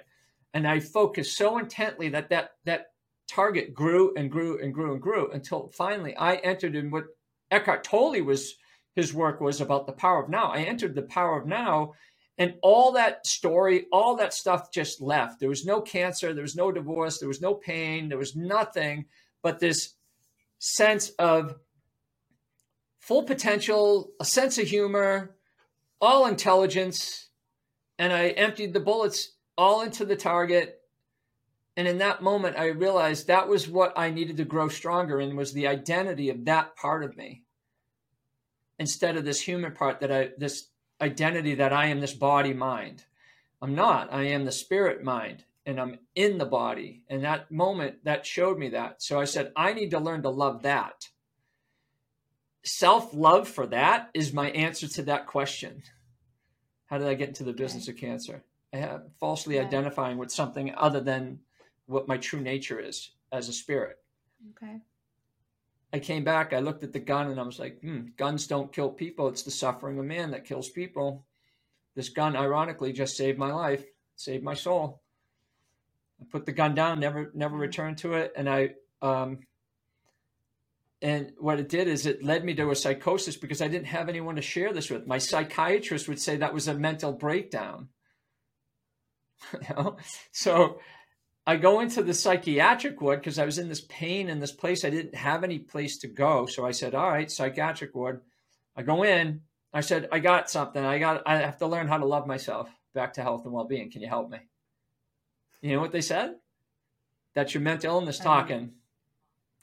And 0.55 0.67
I 0.67 0.81
focused 0.81 1.37
so 1.37 1.59
intently 1.59 2.09
that 2.09 2.31
that, 2.31 2.53
that 2.65 2.87
target 3.29 3.75
grew 3.75 4.15
and 4.17 4.31
grew 4.31 4.63
and 4.63 4.73
grew 4.73 4.93
and 4.95 5.03
grew 5.03 5.31
until 5.33 5.71
finally 5.77 6.17
I 6.17 6.37
entered 6.37 6.75
in 6.75 6.91
what 6.91 7.05
Eckhart 7.51 7.85
Tolle 7.85 8.23
was, 8.23 8.55
his 8.97 9.13
work 9.13 9.43
was 9.43 9.61
about 9.61 9.87
the 9.87 9.93
power 9.93 10.23
of 10.23 10.31
now. 10.31 10.51
I 10.51 10.61
entered 10.61 10.95
the 10.95 11.03
power 11.03 11.39
of 11.39 11.47
now 11.47 11.93
And 12.39 12.55
all 12.63 12.93
that 12.93 13.27
story, 13.27 13.87
all 13.93 14.17
that 14.17 14.35
stuff 14.35 14.73
just 14.73 15.01
left. 15.01 15.39
There 15.39 15.51
was 15.51 15.67
no 15.67 15.83
cancer, 15.83 16.33
there 16.33 16.43
was 16.43 16.57
no 16.57 16.73
divorce, 16.73 17.19
there 17.19 17.29
was 17.29 17.43
no 17.43 17.55
pain, 17.55 18.09
there 18.09 18.19
was 18.19 18.35
nothing 18.35 19.05
but 19.43 19.61
this 19.61 19.95
sense 20.59 21.11
of 21.19 21.57
full 23.05 23.23
potential, 23.23 24.13
a 24.19 24.25
sense 24.25 24.57
of 24.57 24.67
humor, 24.67 25.37
all 26.01 26.27
intelligence. 26.27 27.29
And 27.99 28.15
I 28.15 28.29
emptied 28.29 28.73
the 28.73 28.81
bullets 28.81 29.33
all 29.59 29.83
into 29.83 30.07
the 30.07 30.17
target. 30.17 30.81
And 31.77 31.87
in 31.87 31.99
that 31.99 32.23
moment, 32.23 32.57
I 32.57 32.69
realized 32.69 33.27
that 33.27 33.47
was 33.47 33.69
what 33.69 33.93
I 33.95 34.11
needed 34.11 34.39
to 34.39 34.45
grow 34.47 34.69
stronger 34.69 35.21
in 35.21 35.37
was 35.37 35.53
the 35.53 35.67
identity 35.67 36.31
of 36.31 36.47
that 36.47 36.77
part 36.77 37.05
of 37.05 37.15
me 37.15 37.43
instead 38.79 39.17
of 39.19 39.27
this 39.27 39.43
human 39.43 39.73
part 39.73 40.01
that 40.01 40.11
I, 40.11 40.31
this 40.39 40.69
identity 40.99 41.57
that 41.57 41.75
I 41.75 41.89
am 41.89 42.01
this 42.01 42.15
body 42.15 42.55
mind. 42.55 43.05
I'm 43.61 43.75
not. 43.75 44.13
I 44.15 44.23
am 44.29 44.47
the 44.47 44.53
spirit 44.53 45.05
mind 45.05 45.45
and 45.67 45.79
I'm 45.79 45.99
in 46.15 46.39
the 46.39 46.47
body. 46.47 47.03
And 47.11 47.23
that 47.23 47.51
moment 47.51 48.05
that 48.05 48.25
showed 48.25 48.59
me 48.59 48.71
that. 48.71 49.03
So 49.03 49.21
I 49.21 49.25
said, 49.25 49.53
I 49.55 49.75
need 49.75 49.91
to 49.91 50.01
learn 50.01 50.23
to 50.23 50.31
love 50.31 50.63
that. 50.63 51.11
Self 52.65 53.15
love 53.15 53.47
for 53.47 53.67
that 53.69 54.11
is 54.15 54.33
my 54.33 54.51
answer 54.51 54.89
to 54.89 55.03
that 55.03 55.27
question. 55.27 55.83
How 56.87 56.99
did 56.99 57.09
I 57.09 57.15
get 57.15 57.29
into 57.29 57.45
the 57.45 57.53
business 57.53 57.89
of 57.89 57.97
cancer? 57.97 58.43
I 58.73 58.79
have 58.79 59.03
falsely 59.21 59.59
okay. 59.59 59.67
identifying 59.67 60.17
with 60.17 60.33
something 60.33 60.75
other 60.75 61.01
than 61.01 61.41
what 61.87 62.09
my 62.09 62.17
true 62.17 62.41
nature 62.41 62.81
is 62.81 63.11
as 63.33 63.49
a 63.49 63.53
spirit. 63.53 63.99
Okay. 64.51 64.81
I 65.93 65.99
came 65.99 66.25
back, 66.25 66.53
I 66.53 66.59
looked 66.59 66.83
at 66.83 66.93
the 66.93 66.99
gun 66.99 67.31
and 67.31 67.39
I 67.39 67.45
was 67.45 67.59
like, 67.59 67.81
hmm, 67.81 68.07
guns 68.17 68.47
don't 68.47 68.73
kill 68.73 68.91
people. 68.91 69.29
It's 69.29 69.43
the 69.43 69.51
suffering 69.51 69.99
of 69.99 70.05
man 70.07 70.33
that 70.33 70.45
kills 70.45 70.69
people. 70.69 71.25
This 71.95 72.09
gun, 72.09 72.35
ironically, 72.35 72.93
just 72.93 73.17
saved 73.17 73.39
my 73.39 73.53
life, 73.53 73.85
saved 74.17 74.43
my 74.43 74.55
soul. 74.55 75.03
I 76.21 76.25
put 76.33 76.47
the 76.47 76.53
gun 76.53 76.75
down, 76.75 76.99
never, 76.99 77.31
never 77.35 77.57
returned 77.57 77.99
to 77.99 78.15
it. 78.15 78.33
And 78.37 78.49
I, 78.49 78.71
um, 79.03 79.39
and 81.05 81.33
what 81.39 81.61
it 81.61 81.69
did 81.69 81.87
is 81.87 82.07
it 82.07 82.25
led 82.25 82.47
me 82.47 82.55
to 82.55 82.71
a 82.71 82.75
psychosis 82.75 83.37
because 83.37 83.61
I 83.61 83.69
didn't 83.69 83.89
have 83.89 84.09
anyone 84.09 84.37
to 84.37 84.43
share 84.43 84.73
this 84.73 84.89
with. 84.89 85.07
My 85.07 85.19
psychiatrist 85.19 86.09
would 86.09 86.19
say 86.19 86.39
that 86.39 86.55
was 86.55 86.67
a 86.67 86.73
mental 86.73 87.13
breakdown. 87.13 87.89
you 89.53 89.61
know? 89.69 89.99
So 90.33 90.81
I 91.47 91.57
go 91.57 91.81
into 91.81 92.03
the 92.03 92.15
psychiatric 92.15 92.99
ward 93.03 93.21
because 93.21 93.39
I 93.39 93.45
was 93.45 93.59
in 93.59 93.69
this 93.69 93.83
pain 93.83 94.31
in 94.31 94.41
this 94.41 94.53
place. 94.53 94.83
I 94.83 94.89
didn't 94.89 95.15
have 95.15 95.45
any 95.45 95.59
place 95.59 95.99
to 95.99 96.09
go. 96.09 96.47
So 96.47 96.65
I 96.65 96.71
said, 96.71 96.95
All 96.95 97.11
right, 97.11 97.31
psychiatric 97.31 97.95
ward. 97.95 98.23
I 98.75 98.83
go 98.83 99.05
in. 99.05 99.43
I 99.75 99.83
said, 99.83 100.09
I 100.11 100.21
got 100.21 100.49
something. 100.49 100.83
I 100.83 100.99
got 100.99 101.23
I 101.27 101.37
have 101.37 101.59
to 101.59 101.67
learn 101.67 101.87
how 101.87 101.99
to 101.99 102.07
love 102.07 102.27
myself 102.27 102.71
back 102.95 103.13
to 103.15 103.23
health 103.23 103.45
and 103.45 103.53
well 103.53 103.67
being. 103.67 103.91
Can 103.91 104.01
you 104.01 104.09
help 104.09 104.31
me? 104.31 104.39
You 105.61 105.75
know 105.75 105.83
what 105.83 105.93
they 105.93 106.01
said? 106.01 106.37
That's 107.35 107.53
your 107.53 107.63
mental 107.63 107.97
illness 107.97 108.21
uh-huh. 108.21 108.41
talking. 108.41 108.73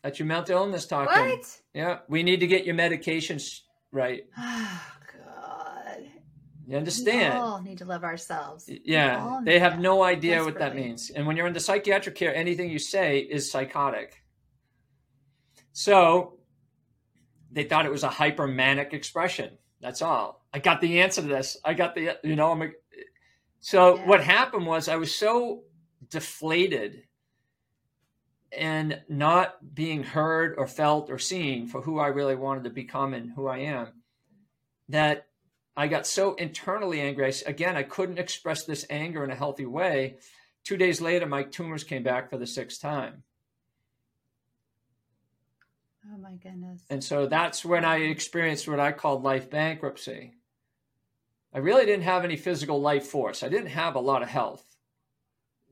That's 0.03 0.19
your 0.19 0.27
mental 0.27 0.57
illness 0.57 0.85
talking. 0.85 1.29
What? 1.29 1.59
Yeah. 1.73 1.99
We 2.07 2.23
need 2.23 2.39
to 2.39 2.47
get 2.47 2.65
your 2.65 2.75
medications 2.75 3.61
right. 3.91 4.23
Oh 4.37 4.81
God. 5.25 6.03
You 6.67 6.77
understand? 6.77 7.33
We 7.33 7.39
all 7.39 7.61
need 7.61 7.79
to 7.79 7.85
love 7.85 8.03
ourselves. 8.03 8.67
Yeah. 8.67 9.41
They 9.43 9.59
have 9.59 9.79
no 9.79 10.03
idea 10.03 10.43
what 10.43 10.59
that 10.59 10.75
means. 10.75 11.09
And 11.09 11.27
when 11.27 11.35
you're 11.35 11.47
in 11.47 11.53
the 11.53 11.59
psychiatric 11.59 12.15
care, 12.15 12.33
anything 12.33 12.69
you 12.69 12.79
say 12.79 13.19
is 13.19 13.51
psychotic. 13.51 14.23
So 15.73 16.39
they 17.51 17.63
thought 17.63 17.85
it 17.85 17.91
was 17.91 18.03
a 18.03 18.09
hypermanic 18.09 18.93
expression. 18.93 19.57
That's 19.81 20.01
all. 20.01 20.45
I 20.53 20.59
got 20.59 20.81
the 20.81 21.01
answer 21.01 21.21
to 21.21 21.27
this. 21.27 21.57
I 21.65 21.73
got 21.73 21.95
the, 21.95 22.17
you 22.23 22.35
know, 22.35 22.51
I'm 22.51 22.61
a, 22.61 22.69
so 23.59 23.97
yeah. 23.97 24.07
what 24.07 24.23
happened 24.23 24.65
was 24.65 24.87
I 24.87 24.95
was 24.95 25.13
so 25.13 25.63
deflated 26.09 27.03
and 28.51 29.01
not 29.07 29.73
being 29.73 30.03
heard 30.03 30.55
or 30.57 30.67
felt 30.67 31.09
or 31.09 31.17
seen 31.17 31.67
for 31.67 31.81
who 31.81 31.99
I 31.99 32.07
really 32.07 32.35
wanted 32.35 32.65
to 32.65 32.69
become 32.69 33.13
and 33.13 33.31
who 33.31 33.47
I 33.47 33.59
am 33.59 33.87
that 34.89 35.27
I 35.75 35.87
got 35.87 36.05
so 36.05 36.35
internally 36.35 36.99
angry. 36.99 37.27
I, 37.27 37.33
again, 37.45 37.77
I 37.77 37.83
couldn't 37.83 38.19
express 38.19 38.65
this 38.65 38.85
anger 38.89 39.23
in 39.23 39.31
a 39.31 39.35
healthy 39.35 39.65
way. 39.65 40.17
Two 40.63 40.77
days 40.77 41.01
later, 41.01 41.25
my 41.25 41.43
tumors 41.43 41.83
came 41.83 42.03
back 42.03 42.29
for 42.29 42.37
the 42.37 42.45
sixth 42.45 42.81
time. 42.81 43.23
Oh 46.13 46.17
my 46.17 46.33
goodness. 46.33 46.83
And 46.89 47.03
so 47.03 47.27
that's 47.27 47.63
when 47.63 47.85
I 47.85 47.97
experienced 47.97 48.67
what 48.67 48.79
I 48.79 48.91
called 48.91 49.23
life 49.23 49.49
bankruptcy. 49.49 50.33
I 51.53 51.59
really 51.59 51.85
didn't 51.85 52.03
have 52.03 52.23
any 52.23 52.37
physical 52.37 52.81
life 52.81 53.05
force. 53.05 53.43
I 53.43 53.49
didn't 53.49 53.67
have 53.67 53.95
a 53.95 53.99
lot 53.99 54.23
of 54.23 54.29
health, 54.29 54.63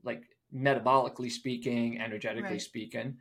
like 0.02 0.24
metabolically 0.54 1.30
speaking, 1.30 2.00
energetically 2.00 2.50
right. 2.50 2.62
speaking. 2.62 3.16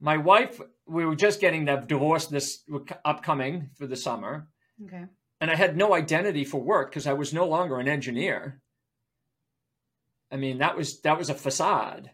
My 0.00 0.16
wife, 0.16 0.60
we 0.86 1.04
were 1.04 1.16
just 1.16 1.40
getting 1.40 1.64
the 1.64 1.76
divorce 1.76 2.26
this 2.26 2.62
upcoming 3.04 3.70
for 3.76 3.86
the 3.86 3.96
summer. 3.96 4.48
Okay 4.84 5.06
and 5.44 5.50
I 5.50 5.56
had 5.56 5.76
no 5.76 5.94
identity 5.94 6.44
for 6.44 6.60
work 6.60 6.90
because 6.90 7.06
I 7.06 7.12
was 7.12 7.34
no 7.34 7.46
longer 7.46 7.78
an 7.78 7.88
engineer. 7.88 8.60
I 10.30 10.36
mean, 10.36 10.58
that 10.58 10.76
was 10.76 11.00
that 11.02 11.18
was 11.18 11.30
a 11.30 11.34
facade. 11.34 12.10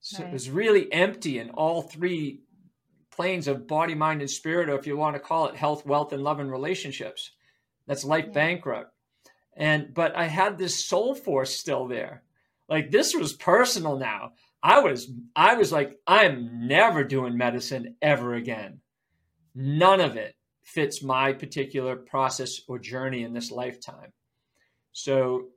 So 0.00 0.18
right. 0.18 0.28
it 0.28 0.32
was 0.32 0.50
really 0.50 0.92
empty 0.92 1.38
in 1.38 1.50
all 1.50 1.82
three 1.82 2.42
planes 3.10 3.48
of 3.48 3.66
body, 3.66 3.94
mind, 3.94 4.20
and 4.20 4.30
spirit, 4.30 4.68
or 4.68 4.78
if 4.78 4.86
you 4.86 4.96
want 4.96 5.16
to 5.16 5.20
call 5.20 5.48
it 5.48 5.56
health, 5.56 5.86
wealth, 5.86 6.12
and 6.12 6.22
love 6.22 6.40
and 6.40 6.50
relationships. 6.50 7.32
That's 7.86 8.04
life 8.04 8.26
yeah. 8.28 8.32
bankrupt. 8.32 8.92
And 9.56 9.94
but 9.94 10.16
I 10.16 10.26
had 10.26 10.58
this 10.58 10.84
soul 10.84 11.14
force 11.14 11.56
still 11.56 11.88
there. 11.88 12.22
Like 12.68 12.90
this 12.90 13.14
was 13.14 13.32
personal 13.32 13.98
now. 13.98 14.32
I 14.62 14.80
was 14.80 15.10
I 15.36 15.54
was 15.54 15.70
like, 15.70 15.98
I'm 16.06 16.66
never 16.66 17.04
doing 17.04 17.36
medicine 17.36 17.96
ever 18.00 18.34
again. 18.34 18.80
None 19.54 20.00
of 20.00 20.16
it 20.16 20.34
fits 20.62 21.02
my 21.02 21.32
particular 21.32 21.96
process 21.96 22.60
or 22.66 22.78
journey 22.78 23.22
in 23.22 23.34
this 23.34 23.50
lifetime. 23.50 24.12
So 24.92 25.48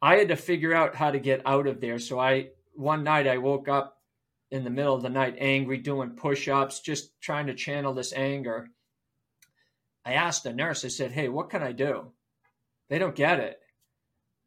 I 0.00 0.16
had 0.16 0.28
to 0.28 0.36
figure 0.36 0.72
out 0.74 0.94
how 0.94 1.10
to 1.10 1.18
get 1.18 1.42
out 1.44 1.66
of 1.66 1.80
there. 1.80 1.98
So 1.98 2.18
I 2.18 2.48
one 2.74 3.04
night 3.04 3.26
I 3.26 3.38
woke 3.38 3.68
up 3.68 3.98
in 4.50 4.64
the 4.64 4.70
middle 4.70 4.94
of 4.94 5.02
the 5.02 5.08
night 5.08 5.36
angry, 5.38 5.78
doing 5.78 6.10
push-ups, 6.10 6.80
just 6.80 7.18
trying 7.20 7.46
to 7.46 7.54
channel 7.54 7.94
this 7.94 8.12
anger. 8.12 8.68
I 10.04 10.12
asked 10.12 10.44
the 10.44 10.52
nurse, 10.52 10.84
I 10.84 10.88
said, 10.88 11.12
Hey, 11.12 11.28
what 11.28 11.50
can 11.50 11.62
I 11.62 11.72
do? 11.72 12.12
They 12.88 12.98
don't 12.98 13.16
get 13.16 13.40
it. 13.40 13.58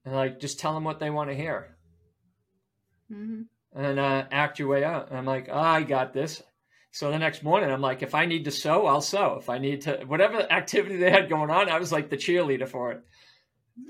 And 0.06 0.14
like, 0.14 0.40
just 0.40 0.60
tell 0.60 0.74
them 0.74 0.84
what 0.84 1.00
they 1.00 1.10
want 1.10 1.32
to 1.32 1.36
hear. 1.36 1.75
Mm-hmm. 3.12 3.42
And 3.78 4.00
uh, 4.00 4.26
act 4.32 4.60
your 4.60 4.70
way 4.70 4.84
out. 4.84 5.10
And 5.10 5.18
I'm 5.18 5.26
like, 5.26 5.50
oh, 5.52 5.60
I 5.60 5.84
got 5.84 6.14
this. 6.14 6.42
So 6.92 7.12
the 7.12 7.20
next 7.20 7.44
morning, 7.44 7.70
I'm 7.70 7.82
like, 7.82 8.04
if 8.04 8.16
I 8.16 8.26
need 8.26 8.46
to 8.46 8.52
sew, 8.52 8.86
I'll 8.88 9.02
sew. 9.02 9.36
If 9.38 9.50
I 9.50 9.58
need 9.58 9.82
to, 9.82 10.06
whatever 10.08 10.50
activity 10.50 10.96
they 10.96 11.12
had 11.12 11.28
going 11.28 11.50
on, 11.50 11.70
I 11.70 11.78
was 11.78 11.92
like 11.92 12.10
the 12.10 12.16
cheerleader 12.16 12.70
for 12.70 12.94
it. 12.94 13.02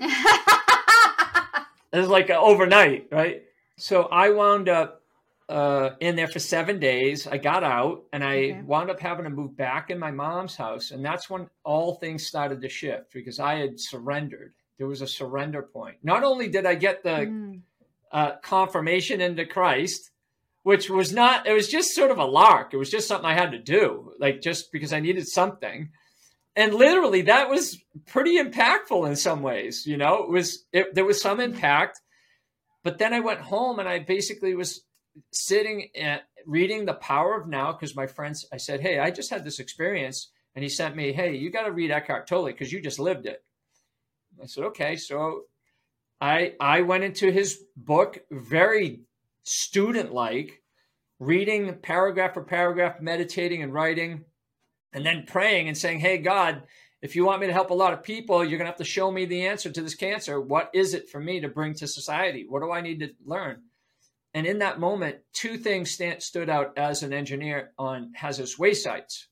it 1.92 1.98
was 1.98 2.08
like 2.08 2.28
overnight, 2.30 3.06
right? 3.12 3.44
So 3.78 4.04
I 4.04 4.30
wound 4.30 4.68
up 4.68 5.02
uh, 5.48 5.90
in 6.00 6.16
there 6.16 6.26
for 6.26 6.38
seven 6.38 6.80
days. 6.80 7.26
I 7.26 7.38
got 7.38 7.62
out 7.62 8.04
and 8.12 8.24
I 8.24 8.36
okay. 8.36 8.62
wound 8.62 8.90
up 8.90 8.98
having 8.98 9.24
to 9.24 9.30
move 9.30 9.56
back 9.56 9.90
in 9.90 9.98
my 9.98 10.10
mom's 10.10 10.56
house. 10.56 10.90
And 10.90 11.04
that's 11.04 11.30
when 11.30 11.48
all 11.64 11.94
things 11.94 12.26
started 12.26 12.60
to 12.62 12.68
shift 12.68 13.12
because 13.12 13.38
I 13.38 13.54
had 13.56 13.78
surrendered. 13.78 14.54
There 14.78 14.88
was 14.88 15.00
a 15.00 15.06
surrender 15.06 15.62
point. 15.62 15.96
Not 16.02 16.24
only 16.24 16.48
did 16.48 16.66
I 16.66 16.74
get 16.74 17.02
the 17.02 17.10
mm. 17.10 17.60
Uh, 18.12 18.36
confirmation 18.42 19.20
into 19.20 19.46
Christ, 19.46 20.10
which 20.62 20.90
was 20.90 21.12
not, 21.12 21.46
it 21.46 21.52
was 21.52 21.68
just 21.68 21.94
sort 21.94 22.10
of 22.10 22.18
a 22.18 22.24
lark. 22.24 22.72
It 22.72 22.76
was 22.76 22.90
just 22.90 23.08
something 23.08 23.28
I 23.28 23.34
had 23.34 23.52
to 23.52 23.58
do, 23.58 24.12
like 24.18 24.40
just 24.40 24.72
because 24.72 24.92
I 24.92 25.00
needed 25.00 25.26
something. 25.28 25.90
And 26.54 26.74
literally 26.74 27.22
that 27.22 27.50
was 27.50 27.78
pretty 28.06 28.38
impactful 28.38 29.06
in 29.06 29.16
some 29.16 29.42
ways, 29.42 29.84
you 29.86 29.96
know, 29.96 30.22
it 30.22 30.30
was, 30.30 30.64
it, 30.72 30.94
there 30.94 31.04
was 31.04 31.20
some 31.20 31.40
impact, 31.40 32.00
but 32.82 32.98
then 32.98 33.12
I 33.12 33.20
went 33.20 33.40
home 33.40 33.78
and 33.78 33.88
I 33.88 33.98
basically 33.98 34.54
was 34.54 34.82
sitting 35.32 35.88
at 35.98 36.22
reading 36.46 36.86
the 36.86 36.94
power 36.94 37.40
of 37.40 37.48
now. 37.48 37.72
Cause 37.72 37.96
my 37.96 38.06
friends, 38.06 38.46
I 38.52 38.56
said, 38.58 38.80
Hey, 38.80 38.98
I 38.98 39.10
just 39.10 39.30
had 39.30 39.44
this 39.44 39.58
experience. 39.58 40.30
And 40.54 40.62
he 40.62 40.68
sent 40.68 40.96
me, 40.96 41.12
Hey, 41.12 41.34
you 41.36 41.50
got 41.50 41.64
to 41.64 41.72
read 41.72 41.90
Eckhart 41.90 42.26
Tolle 42.26 42.46
because 42.46 42.72
you 42.72 42.80
just 42.80 42.98
lived 42.98 43.26
it. 43.26 43.42
I 44.42 44.46
said, 44.46 44.64
okay. 44.64 44.96
So 44.96 45.42
I, 46.20 46.54
I 46.60 46.82
went 46.82 47.04
into 47.04 47.30
his 47.30 47.62
book 47.76 48.18
very 48.30 49.02
student 49.44 50.12
like, 50.12 50.62
reading 51.18 51.78
paragraph 51.82 52.34
for 52.34 52.42
paragraph, 52.42 53.00
meditating 53.00 53.62
and 53.62 53.72
writing, 53.72 54.24
and 54.92 55.04
then 55.04 55.24
praying 55.26 55.68
and 55.68 55.76
saying, 55.76 56.00
Hey, 56.00 56.18
God, 56.18 56.62
if 57.02 57.14
you 57.16 57.24
want 57.24 57.40
me 57.40 57.46
to 57.46 57.52
help 57.52 57.70
a 57.70 57.74
lot 57.74 57.92
of 57.92 58.02
people, 58.02 58.42
you're 58.42 58.58
going 58.58 58.66
to 58.66 58.72
have 58.72 58.76
to 58.76 58.84
show 58.84 59.10
me 59.10 59.26
the 59.26 59.46
answer 59.46 59.70
to 59.70 59.82
this 59.82 59.94
cancer. 59.94 60.40
What 60.40 60.70
is 60.74 60.94
it 60.94 61.08
for 61.08 61.20
me 61.20 61.40
to 61.40 61.48
bring 61.48 61.74
to 61.74 61.86
society? 61.86 62.46
What 62.48 62.60
do 62.60 62.72
I 62.72 62.80
need 62.80 63.00
to 63.00 63.10
learn? 63.24 63.62
And 64.34 64.46
in 64.46 64.58
that 64.58 64.80
moment, 64.80 65.16
two 65.32 65.56
things 65.56 65.90
stand, 65.90 66.22
stood 66.22 66.50
out 66.50 66.76
as 66.76 67.02
an 67.02 67.12
engineer 67.12 67.72
on 67.78 68.12
hazardous 68.14 68.58
waste 68.58 68.84
sites. 68.84 69.28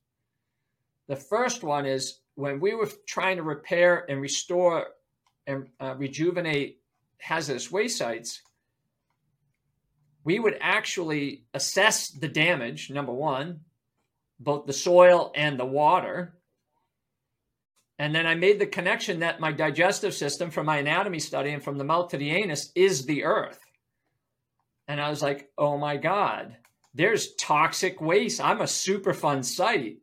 The 1.09 1.17
first 1.17 1.63
one 1.63 1.85
is 1.85 2.21
when 2.37 2.61
we 2.61 2.75
were 2.75 2.89
trying 3.07 3.37
to 3.37 3.43
repair 3.43 4.07
and 4.09 4.21
restore 4.21 4.87
and 5.47 5.69
uh, 5.81 5.95
rejuvenate 5.97 6.81
hazardous 7.19 7.71
waste 7.71 7.99
sites, 7.99 8.41
we 10.25 10.39
would 10.39 10.57
actually 10.61 11.45
assess 11.53 12.11
the 12.11 12.29
damage, 12.29 12.91
number 12.91 13.13
one, 13.13 13.61
both 14.41 14.67
the 14.67 14.73
soil 14.73 15.33
and 15.35 15.59
the 15.59 15.67
water. 15.67 16.39
And 17.99 18.15
then 18.15 18.27
I 18.27 18.35
made 18.35 18.59
the 18.59 18.67
connection 18.67 19.21
that 19.21 19.39
my 19.39 19.53
digestive 19.53 20.15
system 20.15 20.51
from 20.51 20.67
my 20.67 20.79
anatomy 20.79 21.21
study 21.21 21.51
and 21.51 21.63
from 21.63 21.79
the 21.79 21.85
mouth 21.85 22.11
to 22.11 22.17
the 22.17 22.31
anus 22.31 22.73
is 22.75 23.05
the 23.05 23.25
earth. 23.25 23.61
And 24.89 25.01
I 25.01 25.11
was 25.11 25.23
like, 25.23 25.51
oh 25.57 25.79
my 25.79 25.97
God, 25.97 26.57
there's 26.95 27.35
toxic 27.35 28.01
waste. 28.01 28.41
I'm 28.41 28.61
a 28.61 28.65
Superfund 28.65 29.45
site. 29.45 29.99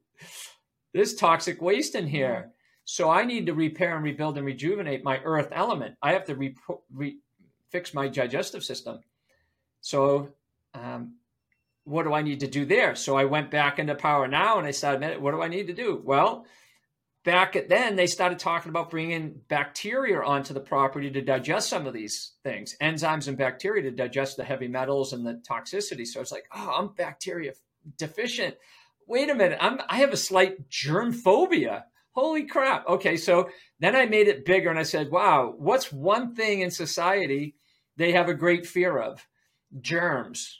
There's 0.93 1.15
toxic 1.15 1.61
waste 1.61 1.95
in 1.95 2.07
here. 2.07 2.50
So 2.91 3.09
I 3.09 3.23
need 3.23 3.45
to 3.45 3.53
repair 3.53 3.95
and 3.95 4.03
rebuild 4.03 4.37
and 4.37 4.45
rejuvenate 4.45 5.01
my 5.01 5.21
earth 5.23 5.47
element. 5.53 5.95
I 6.01 6.11
have 6.11 6.25
to 6.25 6.35
re- 6.35 6.57
re- 6.93 7.19
fix 7.69 7.93
my 7.93 8.09
digestive 8.09 8.65
system. 8.65 8.99
So, 9.79 10.33
um, 10.73 11.15
what 11.85 12.03
do 12.03 12.13
I 12.13 12.21
need 12.21 12.41
to 12.41 12.47
do 12.47 12.65
there? 12.65 12.95
So 12.95 13.15
I 13.15 13.23
went 13.23 13.49
back 13.49 13.79
into 13.79 13.95
Power 13.95 14.27
Now 14.27 14.57
and 14.57 14.67
I 14.67 14.71
said, 14.71 15.21
what 15.21 15.31
do 15.31 15.41
I 15.41 15.47
need 15.47 15.67
to 15.67 15.73
do? 15.73 16.01
Well, 16.03 16.45
back 17.23 17.55
at 17.55 17.69
then 17.69 17.95
they 17.95 18.07
started 18.07 18.39
talking 18.39 18.71
about 18.71 18.89
bringing 18.89 19.39
bacteria 19.47 20.21
onto 20.21 20.53
the 20.53 20.59
property 20.59 21.09
to 21.11 21.21
digest 21.21 21.69
some 21.69 21.87
of 21.87 21.93
these 21.93 22.33
things, 22.43 22.75
enzymes 22.81 23.29
and 23.29 23.37
bacteria 23.37 23.83
to 23.83 23.91
digest 23.91 24.35
the 24.35 24.43
heavy 24.43 24.67
metals 24.67 25.13
and 25.13 25.25
the 25.25 25.41
toxicity. 25.49 26.05
So 26.05 26.19
it's 26.19 26.33
like, 26.33 26.49
oh, 26.53 26.75
I'm 26.77 26.89
bacteria 26.89 27.53
deficient. 27.97 28.57
Wait 29.07 29.29
a 29.29 29.33
minute, 29.33 29.59
I'm 29.61 29.79
I 29.87 29.99
have 29.99 30.11
a 30.11 30.17
slight 30.17 30.67
germ 30.67 31.13
phobia. 31.13 31.85
Holy 32.13 32.43
crap. 32.43 32.87
Okay, 32.87 33.15
so 33.15 33.49
then 33.79 33.95
I 33.95 34.05
made 34.05 34.27
it 34.27 34.45
bigger 34.45 34.69
and 34.69 34.79
I 34.79 34.83
said, 34.83 35.11
wow, 35.11 35.53
what's 35.57 35.91
one 35.91 36.35
thing 36.35 36.61
in 36.61 36.71
society 36.71 37.55
they 37.95 38.11
have 38.11 38.27
a 38.27 38.33
great 38.33 38.67
fear 38.67 38.97
of? 38.97 39.25
Germs. 39.79 40.59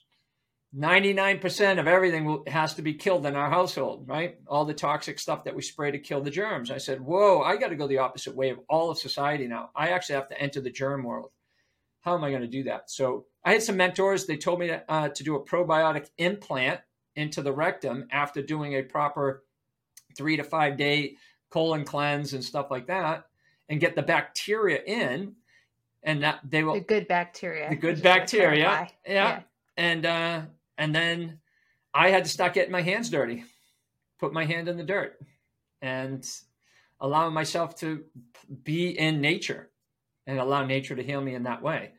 99% 0.78 1.80
of 1.80 1.88
everything 1.88 2.44
has 2.48 2.76
to 2.76 2.82
be 2.82 2.94
killed 2.94 3.26
in 3.26 3.36
our 3.36 3.50
household, 3.50 4.08
right? 4.08 4.38
All 4.48 4.64
the 4.64 4.74
toxic 4.74 5.20
stuff 5.20 5.44
that 5.44 5.56
we 5.56 5.62
spray 5.62 5.92
to 5.92 6.00
kill 6.00 6.22
the 6.22 6.32
germs. 6.32 6.72
I 6.72 6.78
said, 6.78 7.02
whoa, 7.02 7.42
I 7.42 7.58
got 7.58 7.70
to 7.70 7.76
go 7.76 7.88
the 7.88 7.98
opposite 7.98 8.36
way 8.36 8.52
of 8.52 8.60
all 8.70 8.90
of 8.90 8.98
society 8.98 9.48
now. 9.48 9.72
I 9.76 9.90
actually 9.90 10.16
have 10.16 10.30
to 10.30 10.42
enter 10.42 10.62
the 10.62 10.72
germ 10.72 11.04
world. 11.04 11.32
How 12.00 12.16
am 12.16 12.24
I 12.24 12.30
going 12.30 12.42
to 12.42 12.48
do 12.48 12.64
that? 12.64 12.90
So 12.90 13.26
I 13.44 13.52
had 13.52 13.64
some 13.64 13.76
mentors. 13.76 14.26
They 14.26 14.38
told 14.38 14.60
me 14.60 14.68
to, 14.68 14.90
uh, 14.90 15.10
to 15.10 15.24
do 15.24 15.36
a 15.36 15.44
probiotic 15.44 16.08
implant 16.18 16.80
into 17.18 17.42
the 17.42 17.52
rectum 17.52 18.08
after 18.10 18.42
doing 18.42 18.74
a 18.76 18.82
proper 18.82 19.44
three 20.16 20.38
to 20.38 20.44
five 20.44 20.78
day 20.78 21.16
colon 21.52 21.86
cleanse 21.86 22.34
and 22.34 22.44
stuff 22.44 22.72
like 22.72 22.88
that 22.88 23.26
and 23.70 23.80
get 23.80 23.96
the 23.96 24.02
bacteria 24.02 24.82
in 24.86 25.36
and 26.04 26.24
that 26.24 26.40
they 26.44 26.64
will 26.64 26.74
the 26.74 26.82
good 26.82 27.08
bacteria. 27.08 27.70
The 27.70 27.76
good 27.76 28.02
bacteria. 28.02 28.60
yeah. 28.60 28.88
yeah. 29.06 29.42
and 29.78 30.06
uh 30.06 30.42
and 30.78 30.96
then 30.96 31.40
i 31.94 32.10
had 32.10 32.24
to 32.24 32.30
start 32.30 32.54
getting 32.54 32.72
my 32.72 32.82
hands 32.82 33.10
dirty. 33.10 33.44
Put 34.20 34.34
my 34.34 34.46
hand 34.46 34.68
in 34.68 34.78
the 34.78 34.84
dirt 34.84 35.20
and 35.82 36.28
allowing 37.00 37.34
myself 37.34 37.76
to 37.78 38.04
be 38.64 38.98
in 38.98 39.20
nature 39.20 39.70
and 40.28 40.40
allow 40.40 40.66
nature 40.66 40.96
to 40.96 41.04
heal 41.04 41.22
me 41.22 41.34
in 41.34 41.44
that 41.44 41.64
way. 41.64 41.92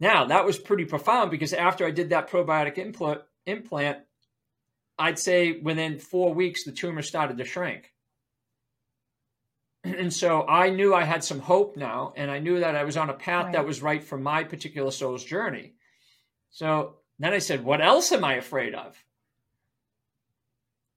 Now 0.00 0.26
that 0.26 0.44
was 0.44 0.58
pretty 0.58 0.84
profound 0.84 1.30
because 1.30 1.52
after 1.52 1.86
i 1.86 1.90
did 1.90 2.10
that 2.10 2.28
probiotic 2.30 2.78
implant 2.78 3.22
implant 3.46 3.98
i'd 4.98 5.18
say 5.18 5.58
within 5.60 5.98
four 5.98 6.34
weeks 6.34 6.64
the 6.64 6.72
tumor 6.72 7.02
started 7.02 7.38
to 7.38 7.44
shrink 7.44 7.92
and 9.94 10.12
so 10.12 10.46
I 10.46 10.70
knew 10.70 10.94
I 10.94 11.04
had 11.04 11.22
some 11.22 11.40
hope 11.40 11.76
now, 11.76 12.12
and 12.16 12.30
I 12.30 12.38
knew 12.38 12.60
that 12.60 12.74
I 12.74 12.84
was 12.84 12.96
on 12.96 13.10
a 13.10 13.14
path 13.14 13.46
right. 13.46 13.52
that 13.52 13.66
was 13.66 13.82
right 13.82 14.02
for 14.02 14.18
my 14.18 14.44
particular 14.44 14.90
soul's 14.90 15.24
journey. 15.24 15.74
So 16.50 16.96
then 17.18 17.32
I 17.32 17.38
said, 17.38 17.64
What 17.64 17.80
else 17.80 18.12
am 18.12 18.24
I 18.24 18.34
afraid 18.34 18.74
of? 18.74 18.96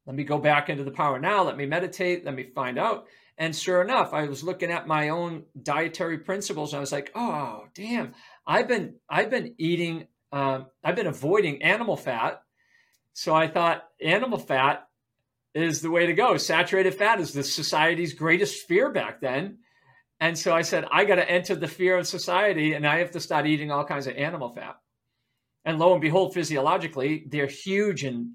Let 0.06 0.16
me 0.16 0.24
go 0.24 0.40
back 0.40 0.70
into 0.70 0.84
the 0.84 0.92
power 0.92 1.20
now. 1.20 1.44
Let 1.44 1.58
me 1.58 1.66
meditate. 1.66 2.26
Let 2.26 2.34
me 2.34 2.50
find 2.56 2.80
out. 2.80 3.06
And 3.38 3.56
sure 3.56 3.82
enough, 3.82 4.14
I 4.14 4.26
was 4.26 4.44
looking 4.44 4.72
at 4.72 4.88
my 4.88 5.10
own 5.10 5.44
dietary 5.62 6.18
principles. 6.18 6.74
And 6.74 6.78
I 6.78 6.82
was 6.82 6.92
like, 6.92 7.12
oh, 7.16 7.68
damn, 7.74 8.14
I've 8.46 8.68
been 8.68 8.96
I've 9.10 9.30
been 9.30 9.56
eating, 9.58 10.08
um, 10.32 10.66
I've 10.84 10.96
been 10.96 11.08
avoiding 11.08 11.62
animal 11.62 11.96
fat. 11.96 12.42
So 13.14 13.34
I 13.36 13.48
thought 13.48 13.84
animal 14.04 14.40
fat 14.40 14.89
is 15.54 15.82
the 15.82 15.92
way 15.92 16.06
to 16.06 16.14
go. 16.14 16.38
Saturated 16.38 16.96
fat 16.96 17.20
is 17.20 17.34
the 17.34 17.44
society's 17.44 18.14
greatest 18.14 18.68
fear 18.68 18.92
back 18.92 19.22
then. 19.22 19.60
And 20.20 20.38
so 20.38 20.54
I 20.54 20.64
said, 20.64 20.86
I 20.92 21.06
got 21.06 21.16
to 21.16 21.30
enter 21.30 21.56
the 21.56 21.68
fear 21.68 21.98
of 21.98 22.08
society 22.08 22.74
and 22.74 22.86
I 22.86 23.00
have 23.00 23.12
to 23.12 23.20
start 23.20 23.48
eating 23.48 23.72
all 23.72 23.86
kinds 23.86 24.08
of 24.08 24.16
animal 24.16 24.54
fat. 24.54 24.76
And 25.66 25.80
lo 25.80 25.94
and 25.94 26.02
behold, 26.02 26.34
physiologically, 26.34 27.26
they're 27.28 27.48
huge 27.48 28.04
in, 28.04 28.34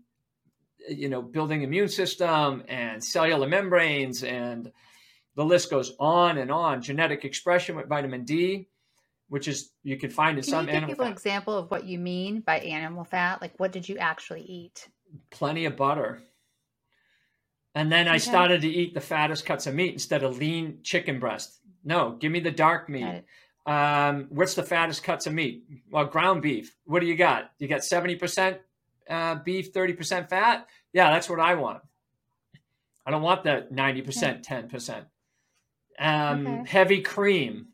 you 0.88 1.08
know, 1.08 1.22
building 1.22 1.62
immune 1.62 1.88
system 1.88 2.62
and 2.68 3.02
cellular 3.02 3.46
membranes 3.46 4.22
and 4.24 4.70
the 5.36 5.44
list 5.44 5.70
goes 5.70 5.92
on 5.98 6.38
and 6.38 6.50
on. 6.50 6.80
Genetic 6.80 7.24
expression 7.24 7.76
with 7.76 7.88
vitamin 7.88 8.24
D, 8.24 8.68
which 9.28 9.48
is 9.48 9.70
you 9.82 9.98
can 9.98 10.10
find 10.10 10.38
in 10.38 10.44
can 10.44 10.50
some 10.50 10.60
you 10.60 10.66
give 10.66 10.76
animal 10.76 10.88
people 10.88 11.04
fat. 11.04 11.10
an 11.10 11.12
example 11.12 11.58
of 11.58 11.70
what 11.70 11.84
you 11.84 11.98
mean 11.98 12.40
by 12.40 12.60
animal 12.60 13.04
fat? 13.04 13.42
Like 13.42 13.52
what 13.58 13.72
did 13.72 13.88
you 13.88 13.98
actually 13.98 14.42
eat? 14.42 14.88
Plenty 15.30 15.66
of 15.66 15.76
butter 15.76 16.22
and 17.74 17.90
then 17.90 18.06
I 18.08 18.18
started 18.18 18.62
to 18.62 18.68
eat 18.68 18.94
the 18.94 19.00
fattest 19.00 19.44
cuts 19.44 19.66
of 19.66 19.74
meat 19.74 19.92
instead 19.92 20.22
of 20.22 20.38
lean 20.38 20.78
chicken 20.82 21.18
breast. 21.18 21.60
No, 21.84 22.12
give 22.12 22.30
me 22.30 22.40
the 22.40 22.50
dark 22.50 22.88
meat. 22.88 23.24
Um, 23.66 24.26
what's 24.30 24.54
the 24.54 24.62
fattest 24.62 25.02
cuts 25.02 25.26
of 25.26 25.32
meat? 25.32 25.64
Well, 25.90 26.04
ground 26.04 26.42
beef. 26.42 26.76
What 26.84 27.00
do 27.00 27.06
you 27.06 27.16
got? 27.16 27.50
You 27.58 27.66
got 27.66 27.80
70% 27.80 28.58
uh, 29.08 29.36
beef, 29.36 29.72
30% 29.72 30.28
fat? 30.28 30.66
Yeah, 30.92 31.10
that's 31.10 31.28
what 31.28 31.40
I 31.40 31.54
want. 31.54 31.82
I 33.06 33.10
don't 33.10 33.22
want 33.22 33.42
the 33.42 33.66
90%, 33.72 34.44
10%. 34.44 35.04
Um, 35.98 36.46
okay. 36.46 36.70
Heavy 36.70 37.02
cream. 37.02 37.68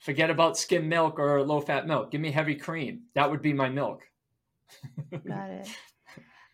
Forget 0.00 0.30
about 0.30 0.56
skim 0.56 0.88
milk 0.88 1.18
or 1.18 1.42
low 1.42 1.60
fat 1.60 1.86
milk. 1.86 2.10
Give 2.10 2.20
me 2.20 2.30
heavy 2.30 2.54
cream. 2.54 3.04
That 3.14 3.30
would 3.30 3.42
be 3.42 3.52
my 3.52 3.68
milk. 3.68 4.02
got 5.26 5.50
it. 5.50 5.68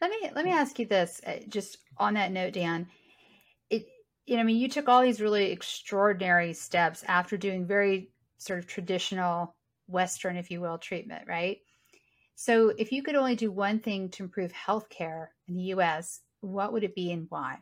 Let 0.03 0.11
me 0.11 0.31
let 0.35 0.45
me 0.45 0.51
ask 0.51 0.81
you 0.81 0.87
this, 0.87 1.21
uh, 1.25 1.37
just 1.49 1.79
on 1.97 2.15
that 2.15 2.33
note, 2.33 2.55
Dan. 2.55 2.89
It, 3.71 3.87
you 4.27 4.35
know, 4.35 4.41
I 4.41 4.45
mean, 4.45 4.57
you 4.57 4.69
took 4.69 4.89
all 4.89 5.01
these 5.01 5.21
really 5.21 5.53
extraordinary 5.53 6.55
steps 6.55 7.05
after 7.07 7.37
doing 7.37 7.69
very 7.69 8.11
sort 8.39 8.59
of 8.59 8.67
traditional 8.67 9.55
Western, 9.87 10.37
if 10.37 10.51
you 10.51 10.61
will, 10.61 10.77
treatment, 10.77 11.29
right? 11.29 11.59
So, 12.35 12.73
if 12.77 12.91
you 12.91 13.05
could 13.05 13.15
only 13.15 13.37
do 13.37 13.53
one 13.53 13.79
thing 13.79 14.09
to 14.11 14.25
improve 14.25 14.53
healthcare 14.53 15.29
in 15.47 15.55
the 15.55 15.63
U.S., 15.75 16.21
what 16.41 16.73
would 16.73 16.83
it 16.83 16.97
be 16.97 17.13
and 17.13 17.27
why? 17.29 17.59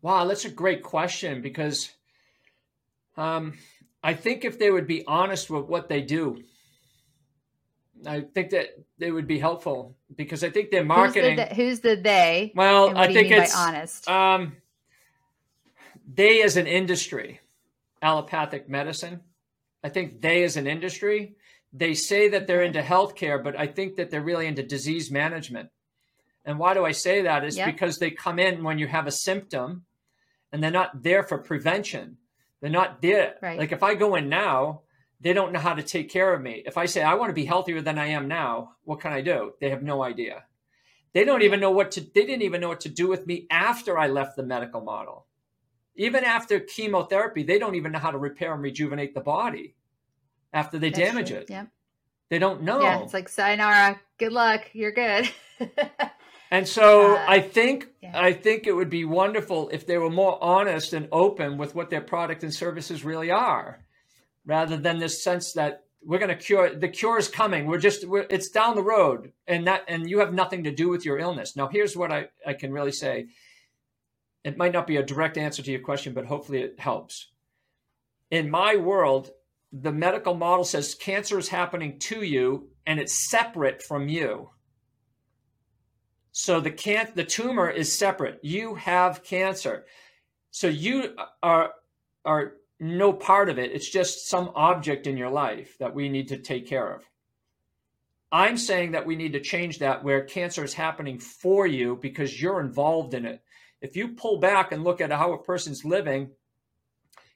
Wow, 0.00 0.24
that's 0.24 0.46
a 0.46 0.50
great 0.50 0.82
question 0.82 1.42
because 1.42 1.90
um, 3.18 3.52
I 4.02 4.14
think 4.14 4.46
if 4.46 4.58
they 4.58 4.70
would 4.70 4.86
be 4.86 5.04
honest 5.06 5.50
with 5.50 5.66
what 5.66 5.90
they 5.90 6.00
do, 6.00 6.42
I 8.06 8.22
think 8.22 8.50
that 8.50 8.68
they 8.98 9.10
would 9.10 9.26
be 9.26 9.38
helpful 9.38 9.96
because 10.16 10.42
I 10.42 10.50
think 10.50 10.70
their 10.70 10.84
marketing. 10.84 11.36
Who's 11.38 11.48
the, 11.48 11.54
who's 11.54 11.80
the 11.80 11.96
they? 11.96 12.52
Well, 12.54 12.96
I 12.96 13.12
think 13.12 13.30
it's 13.30 13.56
honest. 13.56 14.08
Um, 14.08 14.56
they 16.12 16.42
as 16.42 16.56
an 16.56 16.66
industry, 16.66 17.40
allopathic 18.02 18.68
medicine. 18.68 19.20
I 19.82 19.88
think 19.88 20.20
they 20.20 20.44
as 20.44 20.56
an 20.56 20.66
industry, 20.66 21.36
they 21.72 21.94
say 21.94 22.28
that 22.30 22.46
they're 22.46 22.62
into 22.62 22.82
healthcare, 22.82 23.42
but 23.42 23.58
I 23.58 23.66
think 23.66 23.96
that 23.96 24.10
they're 24.10 24.20
really 24.20 24.46
into 24.46 24.62
disease 24.62 25.10
management. 25.10 25.70
And 26.44 26.58
why 26.58 26.74
do 26.74 26.84
I 26.84 26.92
say 26.92 27.22
that? 27.22 27.44
Is 27.44 27.58
because 27.58 27.98
they 27.98 28.10
come 28.10 28.38
in 28.38 28.64
when 28.64 28.78
you 28.78 28.86
have 28.86 29.06
a 29.06 29.12
symptom, 29.12 29.84
and 30.52 30.62
they're 30.62 30.70
not 30.70 31.02
there 31.02 31.22
for 31.22 31.38
prevention. 31.38 32.16
They're 32.60 32.70
not 32.70 33.00
there. 33.00 33.36
Right. 33.40 33.58
Like 33.58 33.72
if 33.72 33.82
I 33.82 33.94
go 33.94 34.16
in 34.16 34.28
now 34.28 34.82
they 35.20 35.32
don't 35.32 35.52
know 35.52 35.58
how 35.60 35.74
to 35.74 35.82
take 35.82 36.10
care 36.10 36.32
of 36.32 36.40
me. 36.40 36.62
If 36.64 36.78
I 36.78 36.86
say 36.86 37.02
I 37.02 37.14
want 37.14 37.30
to 37.30 37.34
be 37.34 37.44
healthier 37.44 37.82
than 37.82 37.98
I 37.98 38.06
am 38.08 38.26
now, 38.26 38.72
what 38.84 39.00
can 39.00 39.12
I 39.12 39.20
do? 39.20 39.52
They 39.60 39.70
have 39.70 39.82
no 39.82 40.02
idea. 40.02 40.44
They 41.12 41.24
don't 41.24 41.42
even 41.42 41.60
know 41.60 41.70
what 41.70 41.90
to 41.92 42.00
they 42.00 42.24
didn't 42.24 42.42
even 42.42 42.60
know 42.60 42.68
what 42.68 42.80
to 42.80 42.88
do 42.88 43.08
with 43.08 43.26
me 43.26 43.46
after 43.50 43.98
I 43.98 44.08
left 44.08 44.36
the 44.36 44.42
medical 44.42 44.80
model. 44.80 45.26
Even 45.96 46.24
after 46.24 46.60
chemotherapy, 46.60 47.42
they 47.42 47.58
don't 47.58 47.74
even 47.74 47.92
know 47.92 47.98
how 47.98 48.12
to 48.12 48.18
repair 48.18 48.54
and 48.54 48.62
rejuvenate 48.62 49.12
the 49.12 49.20
body 49.20 49.74
after 50.52 50.78
they 50.78 50.90
That's 50.90 51.10
damage 51.10 51.28
true. 51.28 51.38
it. 51.38 51.50
Yep. 51.50 51.68
They 52.30 52.38
don't 52.38 52.62
know. 52.62 52.80
Yeah, 52.80 53.02
it's 53.02 53.12
like 53.12 53.28
sayonara, 53.28 54.00
good 54.18 54.32
luck, 54.32 54.70
you're 54.72 54.92
good. 54.92 55.28
and 56.50 56.66
so 56.66 57.16
uh, 57.16 57.24
I 57.28 57.40
think 57.40 57.88
yeah. 58.00 58.12
I 58.14 58.32
think 58.32 58.68
it 58.68 58.72
would 58.72 58.88
be 58.88 59.04
wonderful 59.04 59.68
if 59.70 59.84
they 59.84 59.98
were 59.98 60.10
more 60.10 60.42
honest 60.42 60.92
and 60.92 61.08
open 61.10 61.58
with 61.58 61.74
what 61.74 61.90
their 61.90 62.00
product 62.00 62.44
and 62.44 62.54
services 62.54 63.04
really 63.04 63.32
are 63.32 63.84
rather 64.50 64.76
than 64.76 64.98
this 64.98 65.22
sense 65.24 65.52
that 65.54 65.84
we're 66.02 66.18
going 66.18 66.28
to 66.28 66.34
cure 66.34 66.74
the 66.74 66.88
cure 66.88 67.18
is 67.18 67.28
coming 67.28 67.66
we're 67.66 67.78
just 67.78 68.06
we're, 68.06 68.26
it's 68.30 68.50
down 68.50 68.74
the 68.74 68.82
road 68.82 69.32
and 69.46 69.66
that 69.66 69.82
and 69.88 70.08
you 70.10 70.18
have 70.18 70.34
nothing 70.34 70.64
to 70.64 70.70
do 70.70 70.88
with 70.88 71.04
your 71.04 71.18
illness 71.18 71.56
now 71.56 71.68
here's 71.68 71.96
what 71.96 72.10
I, 72.10 72.28
I 72.46 72.54
can 72.54 72.72
really 72.72 72.92
say 72.92 73.28
it 74.42 74.56
might 74.56 74.72
not 74.72 74.86
be 74.86 74.96
a 74.96 75.02
direct 75.02 75.36
answer 75.36 75.62
to 75.62 75.70
your 75.70 75.80
question 75.80 76.14
but 76.14 76.26
hopefully 76.26 76.62
it 76.62 76.78
helps 76.78 77.30
in 78.30 78.50
my 78.50 78.76
world, 78.76 79.30
the 79.72 79.92
medical 79.92 80.34
model 80.34 80.64
says 80.64 80.94
cancer 80.94 81.38
is 81.38 81.48
happening 81.48 81.98
to 81.98 82.22
you 82.22 82.68
and 82.86 83.00
it's 83.00 83.28
separate 83.28 83.82
from 83.82 84.08
you. 84.08 84.50
So 86.32 86.60
the 86.60 86.70
can 86.70 87.08
the 87.14 87.24
tumor 87.24 87.68
is 87.68 87.96
separate. 87.96 88.38
You 88.42 88.76
have 88.76 89.24
cancer. 89.24 89.84
So 90.52 90.68
you 90.68 91.16
are 91.42 91.72
are 92.24 92.54
no 92.80 93.12
part 93.12 93.50
of 93.50 93.58
it. 93.58 93.72
It's 93.72 93.90
just 93.90 94.28
some 94.28 94.50
object 94.54 95.06
in 95.06 95.16
your 95.16 95.30
life 95.30 95.76
that 95.78 95.94
we 95.94 96.08
need 96.08 96.28
to 96.28 96.38
take 96.38 96.66
care 96.66 96.92
of. 96.92 97.04
I'm 98.32 98.56
saying 98.56 98.92
that 98.92 99.06
we 99.06 99.16
need 99.16 99.34
to 99.34 99.40
change 99.40 99.80
that 99.80 100.02
where 100.02 100.24
cancer 100.24 100.64
is 100.64 100.72
happening 100.72 101.18
for 101.18 101.66
you 101.66 101.98
because 102.00 102.40
you're 102.40 102.60
involved 102.60 103.14
in 103.14 103.26
it. 103.26 103.42
If 103.82 103.96
you 103.96 104.08
pull 104.08 104.38
back 104.38 104.72
and 104.72 104.84
look 104.84 105.00
at 105.00 105.12
how 105.12 105.32
a 105.32 105.42
person's 105.42 105.84
living, 105.84 106.30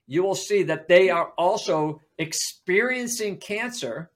you 0.07 0.23
will 0.23 0.35
see 0.35 0.63
that 0.63 0.87
they 0.87 1.09
are 1.09 1.31
also 1.37 2.01
experiencing 2.17 3.37
cancer 3.37 4.11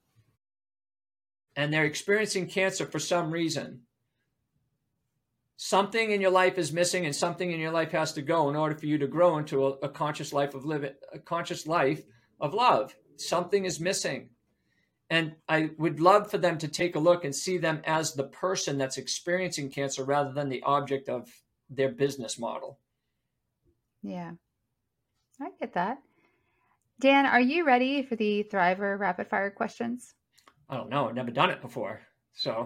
and 1.55 1.73
they're 1.73 1.85
experiencing 1.85 2.47
cancer 2.47 2.85
for 2.85 2.99
some 2.99 3.31
reason. 3.31 3.81
Something 5.61 6.11
in 6.11 6.21
your 6.21 6.31
life 6.31 6.57
is 6.57 6.71
missing 6.71 7.05
and 7.05 7.13
something 7.13 7.51
in 7.51 7.59
your 7.59 7.73
life 7.73 7.91
has 7.91 8.13
to 8.13 8.21
go 8.21 8.49
in 8.49 8.55
order 8.55 8.75
for 8.75 8.85
you 8.85 8.97
to 8.97 9.07
grow 9.07 9.39
into 9.39 9.67
a, 9.67 9.71
a 9.81 9.89
conscious 9.89 10.31
life 10.31 10.55
of 10.55 10.63
living, 10.63 10.93
a 11.11 11.19
conscious 11.19 11.67
life 11.67 12.01
of 12.39 12.53
love. 12.53 12.95
Something 13.17 13.65
is 13.65 13.77
missing. 13.77 14.29
And 15.09 15.35
I 15.49 15.71
would 15.77 15.99
love 15.99 16.31
for 16.31 16.37
them 16.37 16.57
to 16.59 16.69
take 16.69 16.95
a 16.95 16.99
look 16.99 17.25
and 17.25 17.35
see 17.35 17.57
them 17.57 17.81
as 17.83 18.13
the 18.13 18.23
person 18.23 18.77
that's 18.77 18.97
experiencing 18.97 19.69
cancer 19.69 20.05
rather 20.05 20.31
than 20.31 20.47
the 20.47 20.63
object 20.63 21.09
of 21.09 21.29
their 21.69 21.89
business 21.89 22.39
model. 22.39 22.79
Yeah. 24.01 24.31
I 25.41 25.49
get 25.59 25.73
that. 25.73 25.97
Dan, 27.01 27.25
are 27.25 27.41
you 27.41 27.65
ready 27.65 28.01
for 28.03 28.15
the 28.15 28.47
Thriver 28.49 28.97
rapid 28.97 29.27
fire 29.27 29.51
questions? 29.51 30.13
I 30.69 30.77
don't 30.77 30.89
know. 30.89 31.09
I've 31.09 31.15
never 31.15 31.31
done 31.31 31.49
it 31.49 31.61
before. 31.61 31.99
So, 32.39 32.53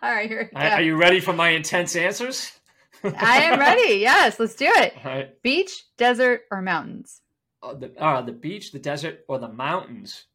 right, 0.00 0.28
here 0.28 0.48
Are 0.54 0.80
you 0.80 0.94
ready 0.94 1.18
for 1.18 1.32
my 1.32 1.48
intense 1.48 1.96
answers? 1.96 2.52
I 3.02 3.42
am 3.42 3.58
ready. 3.58 3.96
Yes, 3.96 4.38
let's 4.38 4.54
do 4.54 4.70
it. 4.76 4.94
Right. 5.04 5.42
Beach, 5.42 5.72
desert, 5.96 6.42
or 6.52 6.62
mountains? 6.62 7.20
Uh, 7.60 7.74
the, 7.74 8.00
uh, 8.00 8.22
the 8.22 8.30
beach, 8.30 8.70
the 8.70 8.78
desert, 8.78 9.24
or 9.26 9.40
the 9.40 9.48
mountains? 9.48 10.26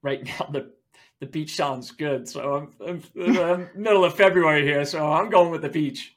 Right 0.00 0.24
now, 0.40 0.48
the 0.50 0.72
the 1.20 1.26
beach 1.26 1.54
sounds 1.56 1.90
good. 1.90 2.26
So 2.26 2.70
I'm, 2.80 3.02
I'm, 3.20 3.38
I'm 3.38 3.68
middle 3.74 4.06
of 4.06 4.14
February 4.14 4.62
here, 4.62 4.86
so 4.86 5.12
I'm 5.12 5.28
going 5.28 5.50
with 5.50 5.60
the 5.60 5.68
beach. 5.68 6.16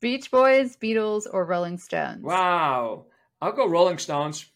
Beach 0.00 0.28
Boys, 0.28 0.76
Beatles, 0.76 1.28
or 1.32 1.44
Rolling 1.44 1.78
Stones? 1.78 2.24
Wow. 2.24 3.06
I'll 3.40 3.52
go 3.52 3.68
Rolling 3.68 3.98
Stones. 3.98 4.46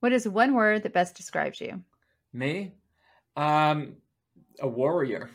What 0.00 0.12
is 0.12 0.28
one 0.28 0.52
word 0.52 0.82
that 0.82 0.92
best 0.92 1.16
describes 1.16 1.62
you? 1.62 1.82
Me? 2.34 2.72
Um, 3.36 3.96
a 4.60 4.68
warrior. 4.68 5.30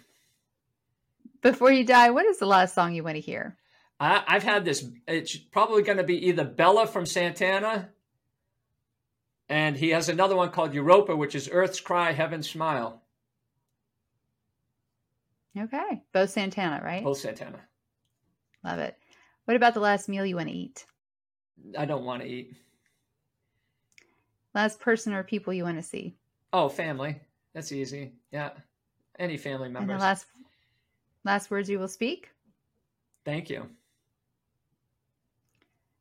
Before 1.41 1.71
you 1.71 1.85
die, 1.85 2.09
what 2.11 2.25
is 2.25 2.39
the 2.39 2.45
last 2.45 2.75
song 2.75 2.93
you 2.93 3.03
want 3.03 3.15
to 3.15 3.21
hear? 3.21 3.57
I, 3.99 4.23
I've 4.27 4.43
had 4.43 4.65
this. 4.65 4.87
It's 5.07 5.35
probably 5.37 5.83
going 5.83 5.97
to 5.97 6.03
be 6.03 6.27
either 6.27 6.43
Bella 6.43 6.87
from 6.87 7.05
Santana, 7.05 7.89
and 9.49 9.75
he 9.75 9.89
has 9.89 10.09
another 10.09 10.35
one 10.35 10.49
called 10.49 10.73
Europa, 10.73 11.15
which 11.15 11.35
is 11.35 11.49
Earth's 11.51 11.79
Cry, 11.79 12.11
Heaven's 12.11 12.49
Smile. 12.49 13.01
Okay. 15.57 16.01
Both 16.13 16.29
Santana, 16.29 16.81
right? 16.83 17.03
Both 17.03 17.19
Santana. 17.19 17.59
Love 18.63 18.79
it. 18.79 18.95
What 19.45 19.57
about 19.57 19.73
the 19.73 19.79
last 19.79 20.07
meal 20.07 20.25
you 20.25 20.35
want 20.35 20.49
to 20.49 20.55
eat? 20.55 20.85
I 21.77 21.85
don't 21.85 22.05
want 22.05 22.21
to 22.21 22.27
eat. 22.27 22.55
Last 24.53 24.79
person 24.79 25.13
or 25.13 25.23
people 25.23 25.53
you 25.53 25.63
want 25.63 25.77
to 25.77 25.83
see? 25.83 26.15
Oh, 26.53 26.69
family. 26.69 27.19
That's 27.53 27.71
easy. 27.71 28.13
Yeah. 28.31 28.51
Any 29.19 29.37
family 29.37 29.69
members. 29.69 29.91
And 29.91 29.99
the 29.99 30.03
last 30.03 30.25
last 31.23 31.51
words 31.51 31.69
you 31.69 31.79
will 31.79 31.87
speak? 31.87 32.29
Thank 33.25 33.49
you. 33.49 33.67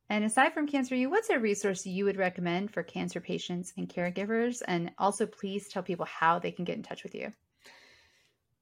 And 0.09 0.25
aside 0.25 0.53
from 0.53 0.67
Cancer 0.67 0.95
U, 0.95 1.09
what's 1.09 1.29
a 1.29 1.39
resource 1.39 1.85
you 1.85 2.03
would 2.03 2.17
recommend 2.17 2.71
for 2.71 2.83
cancer 2.83 3.21
patients 3.21 3.71
and 3.77 3.87
caregivers? 3.87 4.61
And 4.67 4.91
also, 4.97 5.25
please 5.25 5.69
tell 5.69 5.83
people 5.83 6.05
how 6.05 6.37
they 6.37 6.51
can 6.51 6.65
get 6.65 6.75
in 6.75 6.83
touch 6.83 7.03
with 7.03 7.15
you. 7.15 7.31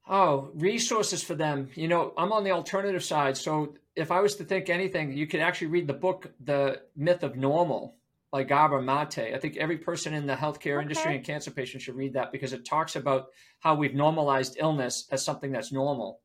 Oh, 0.08 0.50
resources 0.54 1.24
for 1.24 1.34
them. 1.34 1.68
You 1.74 1.88
know, 1.88 2.12
I'm 2.16 2.32
on 2.32 2.44
the 2.44 2.52
alternative 2.52 3.02
side. 3.02 3.36
So 3.36 3.74
if 3.96 4.12
I 4.12 4.20
was 4.20 4.36
to 4.36 4.44
think 4.44 4.68
anything, 4.68 5.12
you 5.12 5.26
could 5.26 5.40
actually 5.40 5.68
read 5.68 5.88
the 5.88 5.92
book, 5.92 6.32
The 6.44 6.82
Myth 6.96 7.24
of 7.24 7.36
Normal 7.36 7.96
by 8.30 8.44
Gabor 8.44 8.80
Mate. 8.80 9.34
I 9.34 9.38
think 9.38 9.56
every 9.56 9.78
person 9.78 10.14
in 10.14 10.26
the 10.26 10.34
healthcare 10.34 10.76
okay. 10.76 10.82
industry 10.82 11.16
and 11.16 11.24
cancer 11.24 11.50
patients 11.50 11.82
should 11.82 11.96
read 11.96 12.14
that 12.14 12.32
because 12.32 12.52
it 12.52 12.64
talks 12.64 12.96
about 12.96 13.26
how 13.58 13.74
we've 13.74 13.94
normalized 13.94 14.56
illness 14.58 15.08
as 15.10 15.24
something 15.24 15.52
that's 15.52 15.72
normal. 15.72 16.20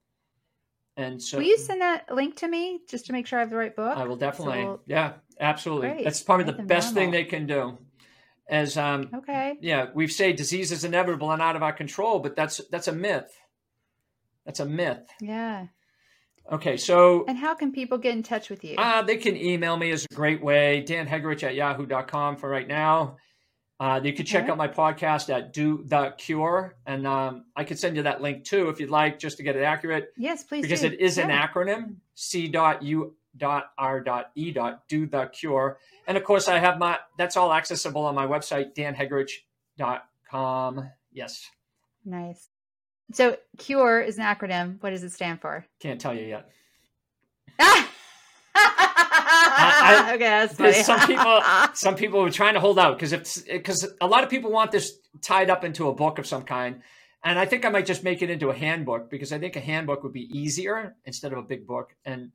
And 0.97 1.21
so, 1.21 1.37
will 1.37 1.45
you 1.45 1.57
send 1.57 1.81
that 1.81 2.13
link 2.13 2.37
to 2.37 2.47
me 2.47 2.79
just 2.89 3.07
to 3.07 3.13
make 3.13 3.27
sure 3.27 3.39
I 3.39 3.41
have 3.41 3.49
the 3.49 3.57
right 3.57 3.75
book? 3.75 3.97
I 3.97 4.05
will 4.05 4.15
definitely. 4.15 4.61
So 4.61 4.67
we'll... 4.67 4.81
Yeah, 4.85 5.13
absolutely. 5.39 5.89
Great. 5.89 6.03
That's 6.05 6.23
probably 6.23 6.45
the 6.45 6.63
best 6.63 6.93
normal. 6.93 7.11
thing 7.11 7.11
they 7.11 7.25
can 7.25 7.47
do. 7.47 7.77
As 8.47 8.77
um, 8.77 9.09
okay, 9.13 9.57
yeah, 9.59 9.87
we've 9.93 10.11
said 10.11 10.35
disease 10.35 10.71
is 10.71 10.83
inevitable 10.85 11.31
and 11.31 11.41
out 11.41 11.55
of 11.55 11.63
our 11.63 11.73
control, 11.73 12.19
but 12.19 12.35
that's 12.35 12.61
that's 12.71 12.87
a 12.87 12.93
myth. 12.93 13.35
That's 14.45 14.59
a 14.59 14.65
myth. 14.65 15.05
Yeah. 15.19 15.65
Okay, 16.51 16.77
so. 16.77 17.25
And 17.27 17.37
how 17.37 17.55
can 17.55 17.71
people 17.71 17.97
get 17.97 18.13
in 18.13 18.23
touch 18.23 18.49
with 18.49 18.63
you? 18.63 18.75
Uh, 18.77 19.01
they 19.01 19.17
can 19.17 19.35
email 19.35 19.77
me 19.77 19.89
is 19.89 20.05
a 20.09 20.13
great 20.13 20.43
way. 20.43 20.81
Dan 20.81 21.07
Hegerich 21.07 21.43
at 21.43 21.55
yahoo.com 21.55 22.37
for 22.37 22.49
right 22.49 22.67
now. 22.67 23.17
Uh, 23.77 23.99
you 24.01 24.13
can 24.13 24.25
check 24.25 24.47
out 24.47 24.57
my 24.57 24.69
podcast 24.69 25.29
at 25.35 25.51
Do 25.51 25.83
the 25.85 26.13
Cure, 26.17 26.77
and 26.85 27.05
um, 27.05 27.43
I 27.57 27.65
could 27.65 27.77
send 27.77 27.97
you 27.97 28.03
that 28.03 28.21
link 28.21 28.45
too 28.45 28.69
if 28.69 28.79
you'd 28.79 28.89
like, 28.89 29.19
just 29.19 29.35
to 29.37 29.43
get 29.43 29.57
it 29.57 29.63
accurate. 29.63 30.13
Yes, 30.17 30.43
please. 30.43 30.61
Because 30.61 30.79
do. 30.81 30.87
it 30.87 31.01
is 31.01 31.17
yeah. 31.17 31.27
an 31.27 31.31
acronym: 31.31 31.95
C 32.13 32.47
dot 32.47 32.83
U 32.83 33.15
dot 33.35 33.71
R 33.77 33.99
dot 33.99 34.31
E 34.35 34.51
dot 34.51 34.87
Do 34.87 35.07
the 35.07 35.25
Cure, 35.25 35.77
and 36.07 36.15
of 36.15 36.23
course 36.23 36.47
I 36.47 36.59
have 36.59 36.77
my 36.77 36.99
that's 37.17 37.35
all 37.35 37.51
accessible 37.51 38.05
on 38.05 38.15
my 38.15 38.25
website 38.25 38.73
danhegerich.com. 38.75 40.89
Yes. 41.11 41.49
Nice. 42.05 42.47
So 43.11 43.37
CURE 43.57 44.01
is 44.01 44.17
an 44.17 44.23
acronym. 44.23 44.81
What 44.81 44.89
does 44.89 45.03
it 45.03 45.11
stand 45.11 45.41
for? 45.41 45.65
Can't 45.79 46.01
tell 46.01 46.13
you 46.13 46.25
yet. 46.25 46.49
I, 48.57 50.11
okay, 50.15 50.23
that's 50.23 50.55
funny. 50.55 50.73
some 50.73 51.07
people, 51.07 51.41
some 51.73 51.95
people 51.95 52.21
are 52.21 52.31
trying 52.31 52.55
to 52.55 52.59
hold 52.59 52.79
out 52.79 52.97
because 52.97 53.13
if 53.13 53.45
because 53.45 53.87
a 54.01 54.07
lot 54.07 54.23
of 54.23 54.29
people 54.29 54.51
want 54.51 54.71
this 54.71 54.91
tied 55.21 55.49
up 55.49 55.63
into 55.63 55.87
a 55.87 55.93
book 55.93 56.19
of 56.19 56.25
some 56.25 56.43
kind, 56.43 56.81
and 57.23 57.37
I 57.39 57.45
think 57.45 57.65
I 57.65 57.69
might 57.69 57.85
just 57.85 58.03
make 58.03 58.21
it 58.21 58.29
into 58.29 58.49
a 58.49 58.53
handbook 58.55 59.09
because 59.09 59.31
I 59.31 59.39
think 59.39 59.55
a 59.55 59.59
handbook 59.59 60.03
would 60.03 60.13
be 60.13 60.29
easier 60.37 60.95
instead 61.05 61.31
of 61.31 61.39
a 61.39 61.43
big 61.43 61.67
book. 61.67 61.95
And 62.05 62.31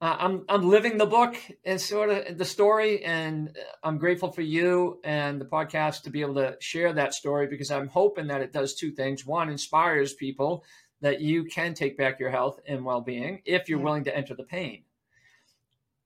uh, 0.00 0.16
I'm 0.18 0.44
I'm 0.48 0.68
living 0.68 0.98
the 0.98 1.06
book 1.06 1.36
and 1.64 1.80
sort 1.80 2.10
of 2.10 2.36
the 2.36 2.44
story, 2.44 3.02
and 3.02 3.56
I'm 3.82 3.96
grateful 3.96 4.30
for 4.30 4.42
you 4.42 5.00
and 5.02 5.40
the 5.40 5.46
podcast 5.46 6.02
to 6.02 6.10
be 6.10 6.20
able 6.20 6.34
to 6.34 6.56
share 6.60 6.92
that 6.92 7.14
story 7.14 7.46
because 7.46 7.70
I'm 7.70 7.88
hoping 7.88 8.26
that 8.26 8.42
it 8.42 8.52
does 8.52 8.74
two 8.74 8.90
things: 8.90 9.24
one, 9.24 9.48
inspires 9.48 10.12
people 10.12 10.64
that 11.00 11.20
you 11.20 11.44
can 11.44 11.72
take 11.72 11.96
back 11.96 12.20
your 12.20 12.30
health 12.30 12.60
and 12.66 12.84
well-being 12.84 13.42
if 13.46 13.68
you're 13.68 13.78
yeah. 13.78 13.84
willing 13.84 14.04
to 14.04 14.14
enter 14.14 14.34
the 14.34 14.44
pain, 14.44 14.84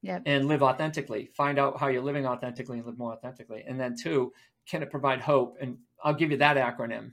yeah, 0.02 0.20
and 0.24 0.46
live 0.46 0.62
authentically. 0.62 1.30
Find 1.34 1.58
out 1.58 1.80
how 1.80 1.88
you're 1.88 2.02
living 2.02 2.26
authentically 2.26 2.78
and 2.78 2.86
live 2.86 2.98
more 2.98 3.12
authentically, 3.12 3.64
and 3.66 3.80
then 3.80 3.96
two, 4.00 4.32
can 4.68 4.84
it 4.84 4.90
provide 4.90 5.20
hope? 5.20 5.56
And 5.60 5.78
I'll 6.04 6.14
give 6.14 6.30
you 6.30 6.36
that 6.36 6.56
acronym. 6.56 7.12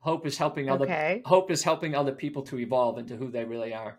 Hope 0.00 0.26
is 0.26 0.36
helping 0.36 0.68
other. 0.68 0.84
Okay. 0.84 1.22
Hope 1.24 1.50
is 1.50 1.62
helping 1.62 1.94
other 1.94 2.12
people 2.12 2.42
to 2.42 2.58
evolve 2.58 2.98
into 2.98 3.16
who 3.16 3.30
they 3.30 3.44
really 3.44 3.72
are. 3.72 3.98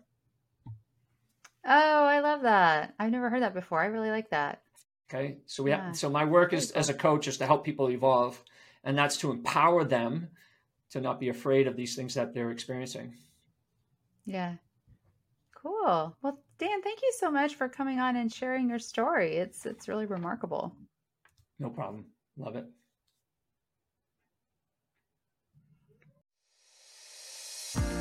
Oh, 1.65 2.05
I 2.05 2.19
love 2.19 2.41
that. 2.41 2.93
I've 2.99 3.11
never 3.11 3.29
heard 3.29 3.43
that 3.43 3.53
before. 3.53 3.81
I 3.81 3.85
really 3.85 4.09
like 4.09 4.29
that. 4.31 4.61
Okay. 5.09 5.37
So 5.45 5.63
we 5.63 5.69
yeah. 5.69 5.87
have, 5.87 5.97
so 5.97 6.09
my 6.09 6.25
work 6.25 6.53
is 6.53 6.71
as 6.71 6.89
a 6.89 6.93
coach 6.93 7.27
is 7.27 7.37
to 7.37 7.45
help 7.45 7.63
people 7.63 7.89
evolve 7.89 8.41
and 8.83 8.97
that's 8.97 9.17
to 9.17 9.31
empower 9.31 9.83
them 9.83 10.29
to 10.91 11.01
not 11.01 11.19
be 11.19 11.29
afraid 11.29 11.67
of 11.67 11.75
these 11.75 11.95
things 11.95 12.15
that 12.15 12.33
they're 12.33 12.51
experiencing. 12.51 13.15
Yeah. 14.25 14.55
Cool. 15.55 16.15
Well, 16.21 16.43
Dan, 16.57 16.81
thank 16.81 17.01
you 17.01 17.13
so 17.17 17.31
much 17.31 17.55
for 17.55 17.69
coming 17.69 17.99
on 17.99 18.15
and 18.15 18.31
sharing 18.31 18.69
your 18.69 18.79
story. 18.79 19.35
It's 19.35 19.65
it's 19.65 19.87
really 19.87 20.05
remarkable. 20.05 20.75
No 21.59 21.69
problem. 21.69 22.05
Love 22.37 22.55
it. 22.55 22.65